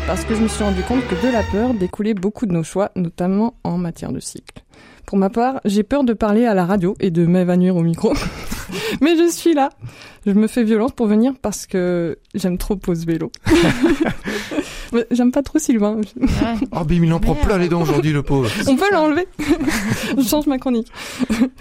Parce 0.08 0.24
que 0.24 0.36
je 0.36 0.42
me 0.42 0.48
suis 0.48 0.64
rendu 0.64 0.82
compte 0.84 1.06
que 1.08 1.16
de 1.26 1.32
la 1.32 1.44
peur 1.44 1.74
découlait 1.74 2.14
beaucoup 2.14 2.46
de 2.46 2.54
nos 2.54 2.64
choix, 2.64 2.92
notamment 2.96 3.56
en 3.64 3.78
matière 3.78 4.12
de 4.12 4.20
cycle. 4.20 4.64
Pour 5.06 5.18
ma 5.18 5.30
part, 5.30 5.62
j'ai 5.64 5.84
peur 5.84 6.04
de 6.04 6.14
parler 6.14 6.46
à 6.46 6.54
la 6.54 6.66
radio 6.66 6.96
et 7.00 7.12
de 7.12 7.26
m'évanouir 7.26 7.76
au 7.76 7.82
micro. 7.84 8.14
Mais 9.02 9.16
je 9.18 9.30
suis 9.30 9.54
là. 9.54 9.70
Je 10.26 10.32
me 10.32 10.48
fais 10.48 10.64
violence 10.64 10.92
pour 10.94 11.08
venir 11.08 11.34
parce 11.42 11.66
que 11.66 12.18
j'aime 12.36 12.58
trop 12.58 12.76
pose 12.76 13.06
vélo. 13.06 13.32
Mais 14.94 15.06
j'aime 15.12 15.32
pas 15.32 15.44
trop 15.44 15.60
Sylvain. 15.60 16.02
Oh, 16.72 16.84
bim, 16.84 17.04
il 17.04 17.14
en 17.14 17.20
prend 17.20 17.36
plein 17.36 17.58
les 17.58 17.70
dents 17.70 17.82
aujourd'hui, 17.82 18.12
le 18.14 18.24
pauvre. 18.24 18.50
On 18.68 18.76
peut 18.76 18.92
l'enlever. 18.92 19.28
je 20.18 20.24
change 20.24 20.48
ma 20.48 20.58
chronique. 20.58 20.88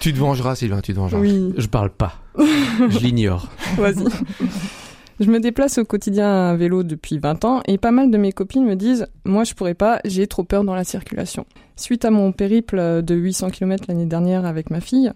Tu 0.00 0.12
te 0.12 0.18
vengeras, 0.18 0.54
Sylvain, 0.56 0.80
tu 0.80 0.92
te 0.92 0.98
vengeras. 0.98 1.20
Oui, 1.20 1.52
Je 1.56 1.66
parle 1.66 1.90
pas. 1.90 2.14
Je 2.38 2.98
l'ignore. 2.98 3.48
vas-y. 3.78 4.04
Je 5.18 5.30
me 5.30 5.40
déplace 5.40 5.78
au 5.78 5.84
quotidien 5.86 6.50
à 6.50 6.56
vélo 6.56 6.82
depuis 6.82 7.18
20 7.18 7.46
ans 7.46 7.62
et 7.66 7.78
pas 7.78 7.90
mal 7.90 8.10
de 8.10 8.18
mes 8.18 8.32
copines 8.32 8.66
me 8.66 8.76
disent 8.76 9.06
Moi, 9.24 9.44
je 9.44 9.54
pourrais 9.54 9.72
pas, 9.72 9.98
j'ai 10.04 10.26
trop 10.26 10.44
peur 10.44 10.62
dans 10.62 10.74
la 10.74 10.84
circulation. 10.84 11.46
Suite 11.74 12.04
à 12.04 12.10
mon 12.10 12.32
périple 12.32 13.02
de 13.02 13.14
800 13.14 13.48
km 13.48 13.84
l'année 13.88 14.04
dernière 14.04 14.44
avec 14.44 14.68
ma 14.68 14.80
fille, 14.80 15.10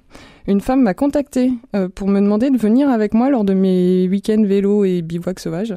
une 0.47 0.63
femme 0.63 0.81
m'a 0.81 0.95
contacté 0.95 1.53
euh, 1.77 1.91
pour 1.95 2.09
me 2.09 2.21
demander 2.21 2.49
de 2.49 2.57
venir 2.57 2.89
avec 2.89 3.13
moi 3.13 3.29
lors 3.29 3.45
de 3.45 3.53
mes 3.53 4.09
week-ends 4.09 4.43
vélo 4.43 4.87
et 4.87 5.03
bivouac 5.03 5.39
sauvage. 5.39 5.75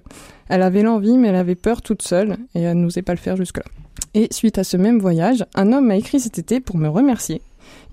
Elle 0.47 0.61
avait 0.61 0.83
l'envie, 0.83 1.17
mais 1.17 1.27
elle 1.27 1.35
avait 1.35 1.55
peur 1.55 1.81
toute 1.81 2.01
seule 2.01 2.37
et 2.55 2.61
elle 2.61 2.77
n'osait 2.77 3.01
pas 3.01 3.13
le 3.13 3.19
faire 3.19 3.35
jusque-là. 3.35 3.65
Et 4.13 4.29
suite 4.31 4.57
à 4.57 4.63
ce 4.63 4.77
même 4.77 4.99
voyage, 4.99 5.43
un 5.53 5.73
homme 5.73 5.87
m'a 5.87 5.97
écrit 5.97 6.21
cet 6.21 6.39
été 6.39 6.61
pour 6.61 6.77
me 6.77 6.87
remercier. 6.87 7.41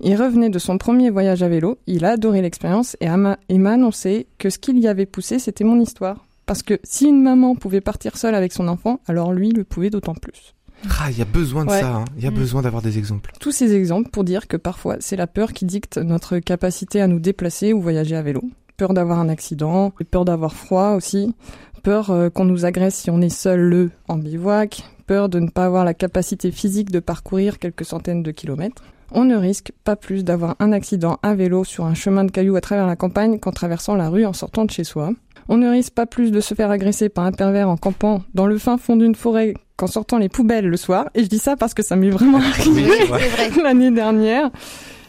Il 0.01 0.15
revenait 0.15 0.49
de 0.49 0.59
son 0.59 0.77
premier 0.77 1.09
voyage 1.09 1.43
à 1.43 1.49
vélo, 1.49 1.77
il 1.87 2.05
a 2.05 2.11
adoré 2.11 2.41
l'expérience 2.41 2.97
et 3.01 3.09
m'a 3.09 3.37
annoncé 3.49 4.27
que 4.37 4.49
ce 4.49 4.57
qui 4.57 4.73
l'y 4.73 4.87
avait 4.87 5.05
poussé, 5.05 5.39
c'était 5.39 5.63
mon 5.63 5.79
histoire. 5.79 6.25
Parce 6.45 6.63
que 6.63 6.79
si 6.83 7.05
une 7.07 7.21
maman 7.21 7.55
pouvait 7.55 7.81
partir 7.81 8.17
seule 8.17 8.35
avec 8.35 8.51
son 8.51 8.67
enfant, 8.67 8.99
alors 9.07 9.31
lui 9.31 9.51
le 9.51 9.63
pouvait 9.63 9.89
d'autant 9.89 10.15
plus. 10.15 10.53
Ah, 10.99 11.11
il 11.11 11.17
y 11.19 11.21
a 11.21 11.25
besoin 11.25 11.63
de 11.65 11.69
Ouais. 11.69 11.79
ça, 11.79 11.93
hein. 11.93 12.05
il 12.17 12.23
y 12.23 12.27
a 12.27 12.31
Mm. 12.31 12.35
besoin 12.35 12.61
d'avoir 12.63 12.81
des 12.81 12.97
exemples. 12.97 13.31
Tous 13.39 13.51
ces 13.51 13.73
exemples 13.75 14.09
pour 14.09 14.23
dire 14.23 14.47
que 14.47 14.57
parfois 14.57 14.97
c'est 14.99 15.15
la 15.15 15.27
peur 15.27 15.53
qui 15.53 15.65
dicte 15.65 15.97
notre 15.99 16.39
capacité 16.39 16.99
à 17.01 17.07
nous 17.07 17.19
déplacer 17.19 17.71
ou 17.71 17.79
voyager 17.81 18.15
à 18.15 18.23
vélo. 18.23 18.41
Peur 18.77 18.93
d'avoir 18.95 19.19
un 19.19 19.29
accident, 19.29 19.91
peur 20.09 20.25
d'avoir 20.25 20.53
froid 20.55 20.93
aussi, 20.95 21.35
peur 21.83 22.09
euh, 22.09 22.29
qu'on 22.31 22.45
nous 22.45 22.65
agresse 22.65 22.95
si 22.95 23.11
on 23.11 23.21
est 23.21 23.29
seul 23.29 23.59
le 23.59 23.91
en 24.07 24.17
bivouac, 24.17 24.83
peur 25.05 25.29
de 25.29 25.39
ne 25.39 25.49
pas 25.49 25.65
avoir 25.65 25.85
la 25.85 25.93
capacité 25.93 26.49
physique 26.51 26.89
de 26.89 26.99
parcourir 26.99 27.59
quelques 27.59 27.85
centaines 27.85 28.23
de 28.23 28.31
kilomètres. 28.31 28.83
On 29.13 29.25
ne 29.25 29.35
risque 29.35 29.71
pas 29.83 29.95
plus 29.95 30.23
d'avoir 30.23 30.55
un 30.59 30.71
accident 30.71 31.19
à 31.21 31.35
vélo 31.35 31.63
sur 31.63 31.85
un 31.85 31.93
chemin 31.93 32.23
de 32.23 32.31
cailloux 32.31 32.55
à 32.55 32.61
travers 32.61 32.87
la 32.87 32.95
campagne 32.95 33.39
qu'en 33.39 33.51
traversant 33.51 33.95
la 33.95 34.09
rue 34.09 34.25
en 34.25 34.33
sortant 34.33 34.65
de 34.65 34.71
chez 34.71 34.83
soi. 34.85 35.11
On 35.49 35.57
ne 35.57 35.69
risque 35.69 35.93
pas 35.93 36.05
plus 36.05 36.31
de 36.31 36.39
se 36.39 36.53
faire 36.53 36.71
agresser 36.71 37.09
par 37.09 37.25
un 37.25 37.31
pervers 37.31 37.67
en 37.69 37.75
campant 37.75 38.23
dans 38.33 38.45
le 38.47 38.57
fin 38.57 38.77
fond 38.77 38.95
d'une 38.95 39.15
forêt 39.15 39.53
qu'en 39.75 39.87
sortant 39.87 40.17
les 40.17 40.29
poubelles 40.29 40.67
le 40.67 40.77
soir. 40.77 41.09
Et 41.13 41.23
je 41.23 41.27
dis 41.29 41.39
ça 41.39 41.57
parce 41.57 41.73
que 41.73 41.83
ça 41.83 41.95
m'est 41.97 42.09
vraiment 42.09 42.37
arrivé 42.37 42.87
l'année 43.63 43.91
dernière. 43.91 44.49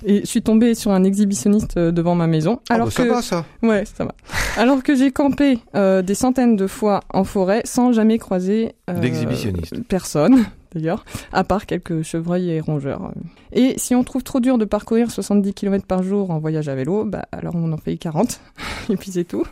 Et 0.05 0.23
je 0.23 0.27
suis 0.27 0.43
tombée 0.43 0.75
sur 0.75 0.91
un 0.91 1.05
exhibitionniste 1.05 1.77
euh, 1.77 1.93
devant 1.93 2.17
ma 2.17 2.27
maison. 2.27 2.59
Ah, 2.71 2.75
Alors 2.75 2.88
bah, 2.88 2.93
ça 2.93 3.05
que, 3.05 3.09
va, 3.09 3.23
ça. 3.23 3.45
ouais, 3.62 3.85
ça 3.85 4.05
va. 4.05 4.15
Alors 4.57 4.83
que 4.83 4.97
j'ai 4.97 5.12
campé 5.12 5.61
euh, 5.77 6.03
des 6.03 6.17
centaines 6.17 6.57
de 6.57 6.67
fois 6.67 7.01
en 7.15 7.23
forêt 7.23 7.62
sans 7.65 7.93
jamais 7.93 8.19
croiser 8.19 8.75
euh, 8.91 8.99
D'exhibitionniste. 8.99 9.81
personne, 9.88 10.45
d'ailleurs, 10.75 11.05
à 11.33 11.45
part 11.45 11.67
quelques 11.67 12.03
chevreuils 12.03 12.51
et 12.51 12.61
rongeurs. 12.61 13.13
Et 13.53 13.75
si 13.79 13.95
on 13.95 14.05
trouve 14.05 14.23
trop 14.23 14.41
dur 14.41 14.59
de 14.59 14.65
parcourir 14.65 15.11
70 15.11 15.55
km 15.55 15.87
par 15.87 16.03
jour 16.03 16.31
en 16.31 16.39
voyage 16.39 16.69
à 16.69 16.75
vélo, 16.75 17.05
bah 17.05 17.27
alors 17.33 17.55
on 17.55 17.73
en 17.73 17.77
fait 17.77 17.97
40 17.97 18.41
et 18.91 18.97
puis 18.97 19.11
c'est 19.13 19.25
tout. 19.25 19.45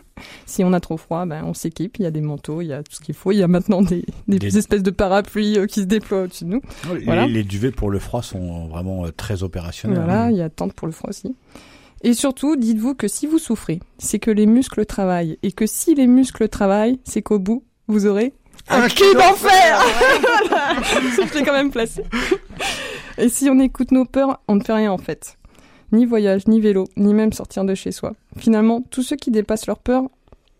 Si 0.45 0.63
on 0.63 0.73
a 0.73 0.79
trop 0.79 0.97
froid, 0.97 1.25
ben 1.25 1.43
on 1.45 1.53
s'équipe. 1.53 1.97
Il 1.99 2.03
y 2.03 2.05
a 2.05 2.11
des 2.11 2.21
manteaux, 2.21 2.61
il 2.61 2.67
y 2.67 2.73
a 2.73 2.83
tout 2.83 2.93
ce 2.93 2.99
qu'il 3.01 3.15
faut. 3.15 3.31
Il 3.31 3.37
y 3.37 3.43
a 3.43 3.47
maintenant 3.47 3.81
des, 3.81 4.05
des, 4.27 4.39
Des- 4.39 4.57
espèces 4.57 4.83
de 4.83 4.91
parapluies 4.91 5.57
euh, 5.57 5.65
qui 5.65 5.81
se 5.81 5.85
déploient 5.85 6.23
au-dessus 6.23 6.45
de 6.45 6.49
nous. 6.49 6.61
Les, 6.93 7.05
Voilà. 7.05 7.25
les 7.27 7.43
duvets 7.43 7.71
pour 7.71 7.89
le 7.89 7.99
froid 7.99 8.21
sont 8.21 8.67
vraiment 8.67 9.05
euh, 9.05 9.11
très 9.11 9.43
opérationnels. 9.43 9.97
Voilà, 10.03 10.29
il 10.31 10.37
y 10.37 10.41
a 10.41 10.49
tente 10.49 10.73
pour 10.73 10.87
le 10.87 10.93
froid 10.93 11.09
aussi. 11.09 11.35
Et 12.03 12.13
surtout, 12.13 12.55
dites-vous 12.55 12.95
que 12.95 13.07
si 13.07 13.27
vous 13.27 13.37
souffrez, 13.37 13.79
c'est 13.99 14.17
que 14.19 14.31
les 14.31 14.47
muscles 14.47 14.85
travaillent. 14.85 15.37
Et 15.43 15.51
que 15.51 15.65
si 15.67 15.93
les 15.95 16.07
muscles 16.07 16.49
travaillent, 16.49 16.99
c'est 17.03 17.21
qu'au 17.21 17.37
bout, 17.39 17.63
vous 17.87 18.05
aurez 18.07 18.33
un 18.69 18.87
cul 18.87 19.13
d'enfer. 19.13 19.81
Je 21.27 21.37
l'ai 21.37 21.43
quand 21.43 21.53
même 21.53 21.71
placé. 21.71 22.03
Et 23.17 23.29
si 23.29 23.49
on 23.49 23.59
écoute 23.59 23.91
nos 23.91 24.05
peurs, 24.05 24.39
on 24.47 24.55
ne 24.55 24.63
fait 24.63 24.73
rien 24.73 24.91
en 24.91 24.97
fait. 24.97 25.37
Ni 25.91 26.05
voyage, 26.05 26.47
ni 26.47 26.61
vélo, 26.61 26.87
ni 26.95 27.13
même 27.13 27.33
sortir 27.33 27.65
de 27.65 27.75
chez 27.75 27.91
soi. 27.91 28.13
Finalement, 28.37 28.81
tous 28.89 29.03
ceux 29.03 29.17
qui 29.17 29.29
dépassent 29.31 29.67
leurs 29.67 29.79
peurs 29.79 30.03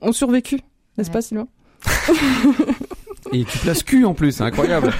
ont 0.01 0.11
survécu. 0.11 0.59
N'est-ce 0.97 1.09
Ouais. 1.09 1.13
pas, 1.13 1.21
Sylvain? 1.21 1.47
Et 3.31 3.45
tu 3.45 3.57
places 3.59 3.83
cul 3.83 4.03
en 4.05 4.13
plus, 4.13 4.33
c'est 4.33 4.43
incroyable. 4.43 4.91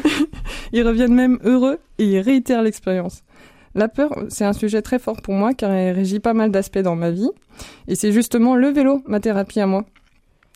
Ils 0.72 0.86
reviennent 0.86 1.14
même 1.14 1.38
heureux 1.44 1.78
et 1.98 2.04
ils 2.04 2.20
réitèrent 2.20 2.62
l'expérience. 2.62 3.22
La 3.74 3.88
peur, 3.88 4.10
c'est 4.28 4.44
un 4.44 4.52
sujet 4.52 4.82
très 4.82 4.98
fort 5.00 5.20
pour 5.20 5.34
moi 5.34 5.52
car 5.52 5.70
elle 5.72 5.94
régit 5.96 6.20
pas 6.20 6.32
mal 6.32 6.50
d'aspects 6.52 6.78
dans 6.78 6.94
ma 6.94 7.10
vie. 7.10 7.28
Et 7.88 7.96
c'est 7.96 8.12
justement 8.12 8.54
le 8.54 8.68
vélo, 8.68 9.02
ma 9.06 9.18
thérapie 9.18 9.58
à 9.60 9.66
moi. 9.66 9.84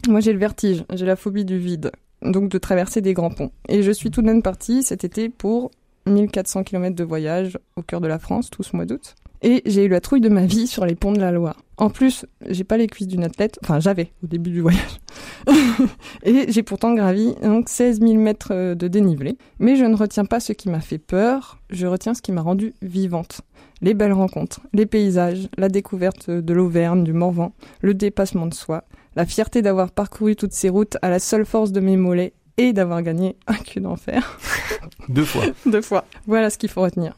Moi, 0.08 0.20
j'ai 0.20 0.32
le 0.32 0.38
vertige, 0.38 0.84
j'ai 0.92 1.06
la 1.06 1.16
phobie 1.16 1.44
du 1.44 1.58
vide, 1.58 1.90
donc 2.22 2.50
de 2.50 2.58
traverser 2.58 3.00
des 3.00 3.14
grands 3.14 3.30
ponts. 3.30 3.50
Et 3.68 3.82
je 3.82 3.90
suis 3.90 4.10
tout 4.10 4.20
de 4.20 4.26
même 4.26 4.42
partie 4.42 4.82
cet 4.82 5.04
été 5.04 5.28
pour 5.28 5.70
1400 6.06 6.64
km 6.64 6.94
de 6.94 7.04
voyage 7.04 7.58
au 7.76 7.82
cœur 7.82 8.00
de 8.00 8.06
la 8.06 8.18
France, 8.18 8.50
tout 8.50 8.62
ce 8.62 8.76
mois 8.76 8.84
d'août. 8.84 9.14
Et 9.42 9.62
j'ai 9.66 9.84
eu 9.84 9.88
la 9.88 10.00
trouille 10.00 10.22
de 10.22 10.28
ma 10.30 10.46
vie 10.46 10.66
sur 10.66 10.86
les 10.86 10.94
ponts 10.94 11.12
de 11.12 11.20
la 11.20 11.30
Loire. 11.30 11.60
En 11.76 11.90
plus, 11.90 12.24
j'ai 12.48 12.64
pas 12.64 12.76
les 12.76 12.86
cuisses 12.86 13.08
d'une 13.08 13.24
athlète, 13.24 13.58
enfin 13.62 13.78
j'avais 13.78 14.12
au 14.22 14.26
début 14.26 14.50
du 14.50 14.60
voyage. 14.60 15.00
et 16.22 16.50
j'ai 16.50 16.62
pourtant 16.62 16.94
gravi 16.94 17.34
donc 17.42 17.68
16 17.68 18.00
000 18.00 18.14
mètres 18.14 18.52
euh, 18.52 18.74
de 18.74 18.88
dénivelé. 18.88 19.36
Mais 19.58 19.76
je 19.76 19.84
ne 19.84 19.96
retiens 19.96 20.24
pas 20.24 20.40
ce 20.40 20.52
qui 20.54 20.70
m'a 20.70 20.80
fait 20.80 20.98
peur, 20.98 21.58
je 21.68 21.86
retiens 21.86 22.14
ce 22.14 22.22
qui 22.22 22.32
m'a 22.32 22.40
rendue 22.40 22.74
vivante. 22.80 23.42
Les 23.82 23.92
belles 23.92 24.12
rencontres, 24.12 24.60
les 24.72 24.86
paysages, 24.86 25.48
la 25.58 25.68
découverte 25.68 26.30
de 26.30 26.54
l'Auvergne, 26.54 27.04
du 27.04 27.12
Morvan, 27.12 27.52
le 27.82 27.92
dépassement 27.92 28.46
de 28.46 28.54
soi, 28.54 28.84
la 29.16 29.26
fierté 29.26 29.62
d'avoir 29.62 29.90
parcouru 29.90 30.36
toutes 30.36 30.52
ces 30.52 30.68
routes 30.68 30.96
à 31.02 31.10
la 31.10 31.18
seule 31.18 31.46
force 31.46 31.72
de 31.72 31.80
mes 31.80 31.96
mollets 31.96 32.32
et 32.56 32.72
d'avoir 32.72 33.02
gagné 33.02 33.36
un 33.46 33.54
cul 33.54 33.80
d'enfer. 33.80 34.38
Deux 35.08 35.24
fois. 35.24 35.44
Deux 35.66 35.82
fois. 35.82 36.04
Voilà 36.26 36.50
ce 36.50 36.58
qu'il 36.58 36.70
faut 36.70 36.82
retenir. 36.82 37.16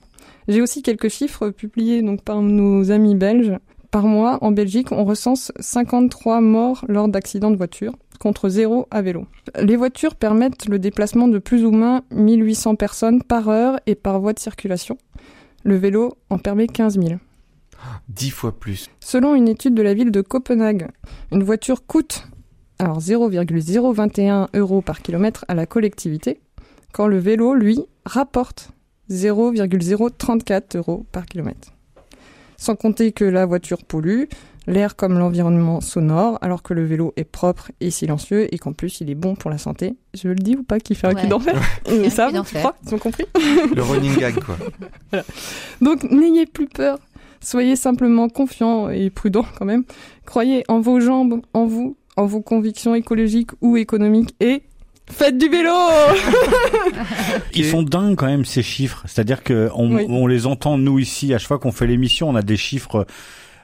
J'ai 0.49 0.63
aussi 0.63 0.83
quelques 0.83 1.09
chiffres 1.09 1.51
publiés 1.51 2.03
donc 2.03 2.23
par 2.23 2.41
nos 2.41 2.91
amis 2.91 3.15
belges. 3.15 3.59
Par 3.91 4.07
mois, 4.07 4.39
en 4.43 4.53
Belgique, 4.53 4.93
on 4.93 5.05
recense 5.05 5.53
53 5.59 6.41
morts 6.41 6.85
lors 6.89 7.09
d'accidents 7.09 7.51
de 7.51 7.57
voiture, 7.57 7.95
contre 8.19 8.49
zéro 8.49 8.87
à 8.91 9.01
vélo. 9.01 9.27
Les 9.61 9.77
voitures 9.77 10.17
permettent 10.17 10.69
le 10.69 10.79
déplacement 10.79 11.29
de 11.29 11.39
plus 11.39 11.65
ou 11.65 11.71
moins 11.71 12.03
1800 12.11 12.75
personnes 12.77 13.23
par 13.23 13.49
heure 13.49 13.79
et 13.87 13.95
par 13.95 14.21
voie 14.21 14.33
de 14.33 14.39
circulation. 14.39 14.99
Le 15.65 15.77
vélo 15.77 16.15
en 16.31 16.39
permet 16.39 16.67
15 16.67 16.99
000. 17.01 17.15
Dix 18.09 18.31
fois 18.31 18.59
plus. 18.59 18.89
Selon 19.01 19.35
une 19.35 19.49
étude 19.49 19.75
de 19.75 19.83
la 19.83 19.95
ville 19.95 20.11
de 20.11 20.21
Copenhague, 20.21 20.89
une 21.33 21.43
voiture 21.43 21.87
coûte 21.87 22.27
alors 22.79 23.01
0,021 23.01 24.49
euros 24.55 24.83
par 24.83 25.01
kilomètre 25.01 25.45
à 25.49 25.55
la 25.55 25.67
collectivité, 25.67 26.41
quand 26.93 27.07
le 27.07 27.19
vélo, 27.19 27.55
lui, 27.55 27.81
rapporte 28.05 28.71
0,034 29.11 30.77
euros 30.77 31.07
par 31.13 31.27
kilomètre. 31.27 31.73
Sans 32.57 32.75
compter 32.75 33.13
que 33.13 33.25
la 33.25 33.47
voiture 33.47 33.85
pollue, 33.85 34.25
l'air 34.67 34.97
comme 34.97 35.19
l'environnement 35.19 35.81
sonore, 35.81 36.39
alors 36.41 36.63
que 36.63 36.75
le 36.75 36.85
vélo 36.85 37.13
est 37.17 37.25
propre 37.25 37.71
et 37.81 37.91
silencieux 37.91 38.53
et 38.53 38.59
qu'en 38.59 38.73
plus 38.73 39.01
il 39.01 39.11
est 39.11 39.15
bon 39.15 39.35
pour 39.35 39.51
la 39.51 39.59
santé. 39.59 39.97
Je 40.15 40.29
le 40.29 40.35
dis 40.35 40.57
ou 40.57 40.63
pas 40.63 40.81
qu'il 40.81 40.97
fait 40.97 41.07
un 41.07 41.15
cul 41.15 41.29
d'enfer 41.29 41.61
Mais 41.89 42.11
ça, 42.11 42.31
je 42.33 42.59
crois, 42.59 42.77
ils 42.87 42.95
ont 42.95 42.99
compris. 42.99 43.27
Le 43.75 43.83
running 43.83 44.17
gag, 44.17 44.37
quoi. 44.43 44.57
Donc 45.81 46.03
n'ayez 46.05 46.47
plus 46.47 46.67
peur. 46.67 46.99
Soyez 47.41 47.77
simplement 47.77 48.29
confiant 48.29 48.89
et 48.91 49.11
prudent 49.11 49.45
quand 49.59 49.65
même. 49.65 49.85
Croyez 50.25 50.65
en 50.69 50.81
vos 50.81 51.01
jambes, 51.01 51.41
en 51.55 51.67
vous, 51.67 51.97
en 52.17 52.27
vos 52.27 52.41
convictions 52.41 52.95
écologiques 52.95 53.51
ou 53.61 53.77
économiques 53.77 54.35
et 54.41 54.63
faites 55.11 55.39
du 55.39 55.49
vélo 55.49 55.71
Ils 57.55 57.65
sont 57.67 57.83
dingues 57.83 58.17
quand 58.17 58.27
même 58.27 58.45
ces 58.45 58.63
chiffres. 58.63 59.03
C'est-à-dire 59.07 59.43
que 59.43 59.71
on, 59.75 59.95
Oui. 59.95 60.07
on 60.09 60.27
les 60.27 60.47
entend 60.47 60.79
nous 60.79 60.99
ici 60.99 61.33
à 61.35 61.39
chaque 61.39 61.49
fois 61.49 61.59
qu'on 61.59 61.73
fait 61.73 61.87
l'émission, 61.87 62.29
on 62.29 62.35
a 62.35 62.43
des 62.43 62.57
chiffres. 62.57 63.07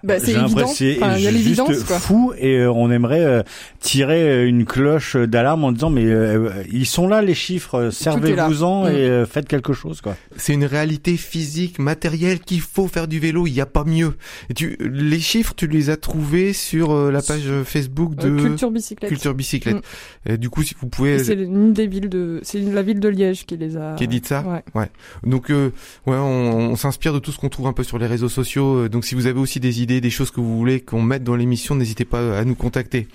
Bah, 0.05 0.19
C'est 0.19 0.33
évident. 0.33 0.67
c'est 0.67 0.97
Enfin, 1.03 1.17
juste 1.17 1.87
quoi. 1.87 1.99
fou 1.99 2.33
et 2.39 2.59
euh, 2.59 2.71
on 2.73 2.91
aimerait 2.91 3.25
euh, 3.25 3.43
tirer 3.81 4.23
euh, 4.23 4.47
une 4.49 4.65
cloche 4.65 5.17
d'alarme 5.17 5.65
en 5.65 5.73
disant 5.73 5.91
mais 5.91 6.05
euh, 6.05 6.51
ils 6.73 6.87
sont 6.87 7.09
là 7.09 7.23
les 7.23 7.35
chiffres, 7.35 7.91
servez-vous-en 7.91 8.85
Mm. 8.85 8.89
et 8.89 8.91
euh, 8.91 9.27
faites 9.27 9.49
quelque 9.49 9.73
chose 9.73 10.01
quoi. 10.01 10.17
C'est 10.37 10.55
une 10.55 10.65
réalité 10.65 11.17
physique, 11.17 11.79
matérielle 11.79 12.41
qu'il 12.41 12.61
faut 12.61 12.89
faire 12.89 13.07
du 13.09 13.19
vélo. 13.21 13.47
Il 13.47 13.53
n'y 13.53 13.61
a 13.61 13.67
pas 13.67 13.85
mieux. 13.85 14.15
Et 14.51 14.55
tu, 14.55 14.77
les 14.81 15.21
chiffres, 15.21 15.55
tu 15.57 15.67
les 15.67 15.91
as 15.91 15.97
trouvés 15.97 16.53
sur 16.53 16.91
euh, 16.93 17.11
la 17.11 17.23
page 17.23 17.45
Facebook 17.65 18.15
de 18.15 18.29
Euh, 18.31 18.43
culture 18.43 18.71
bicyclette. 18.71 19.09
Culture 19.11 19.35
Bicyclette. 19.35 19.83
Et 20.27 20.37
du 20.39 20.49
coup, 20.51 20.63
si 20.63 20.75
vous 20.81 20.89
pouvez, 20.89 21.19
C'est 21.23 21.35
une 21.35 21.73
des 21.73 21.87
villes 21.87 22.09
de, 22.09 22.41
c'est 22.43 22.61
la 22.61 22.83
ville 22.83 23.01
de 23.01 23.09
Liège 23.09 23.45
qui 23.47 23.57
les 23.57 23.77
a. 23.77 23.95
qui 23.97 24.09
dit 24.09 24.23
ça. 24.25 24.45
Ouais. 24.75 24.89
Donc, 25.25 25.51
euh, 25.51 25.71
ouais, 26.07 26.17
on, 26.17 26.71
on 26.73 26.77
s'inspire 26.77 27.13
de 27.13 27.19
tout 27.19 27.33
ce 27.33 27.39
qu'on 27.39 27.49
trouve 27.49 27.67
un 27.67 27.73
peu 27.73 27.83
sur 27.83 27.99
les 27.99 28.07
réseaux 28.07 28.29
sociaux. 28.29 28.85
Euh, 28.85 28.89
Donc, 28.89 29.05
si 29.05 29.15
vous 29.15 29.27
avez 29.27 29.39
aussi 29.39 29.61
des 29.61 29.83
idées 29.83 29.92
des 30.01 30.11
choses 30.11 30.31
que 30.31 30.41
vous 30.41 30.57
voulez 30.57 30.81
qu'on 30.81 31.03
mette 31.03 31.25
dans 31.25 31.37
l'émission, 31.37 31.75
n'hésitez 31.75 32.05
pas 32.05 32.39
à 32.39 32.45
nous 32.45 32.55
contacter. 32.55 33.09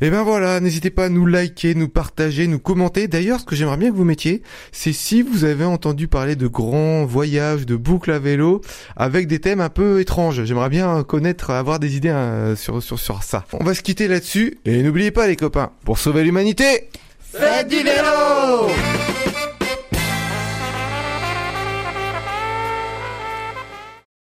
Et 0.00 0.10
ben 0.10 0.22
voilà, 0.22 0.60
n'hésitez 0.60 0.90
pas 0.90 1.06
à 1.06 1.08
nous 1.08 1.24
liker, 1.26 1.74
nous 1.74 1.88
partager, 1.88 2.46
nous 2.46 2.58
commenter. 2.58 3.08
D'ailleurs, 3.08 3.40
ce 3.40 3.46
que 3.46 3.56
j'aimerais 3.56 3.78
bien 3.78 3.90
que 3.90 3.96
vous 3.96 4.04
mettiez, 4.04 4.42
c'est 4.70 4.92
si 4.92 5.22
vous 5.22 5.44
avez 5.44 5.64
entendu 5.64 6.06
parler 6.06 6.36
de 6.36 6.46
grands 6.46 7.06
voyages, 7.06 7.64
de 7.64 7.76
boucles 7.76 8.12
à 8.12 8.18
vélo, 8.18 8.60
avec 8.96 9.26
des 9.26 9.38
thèmes 9.38 9.60
un 9.60 9.70
peu 9.70 10.00
étranges. 10.00 10.44
J'aimerais 10.44 10.68
bien 10.68 11.02
connaître, 11.02 11.50
avoir 11.50 11.78
des 11.78 11.96
idées 11.96 12.10
euh, 12.10 12.56
sur, 12.56 12.82
sur, 12.82 12.98
sur 12.98 13.22
ça. 13.22 13.46
On 13.52 13.64
va 13.64 13.74
se 13.74 13.82
quitter 13.82 14.06
là-dessus. 14.06 14.58
Et 14.66 14.82
n'oubliez 14.82 15.10
pas 15.10 15.26
les 15.26 15.36
copains, 15.36 15.70
pour 15.84 15.98
sauver 15.98 16.24
l'humanité, 16.24 16.88
faites 17.32 17.68
du 17.68 17.76
vélo 17.76 18.68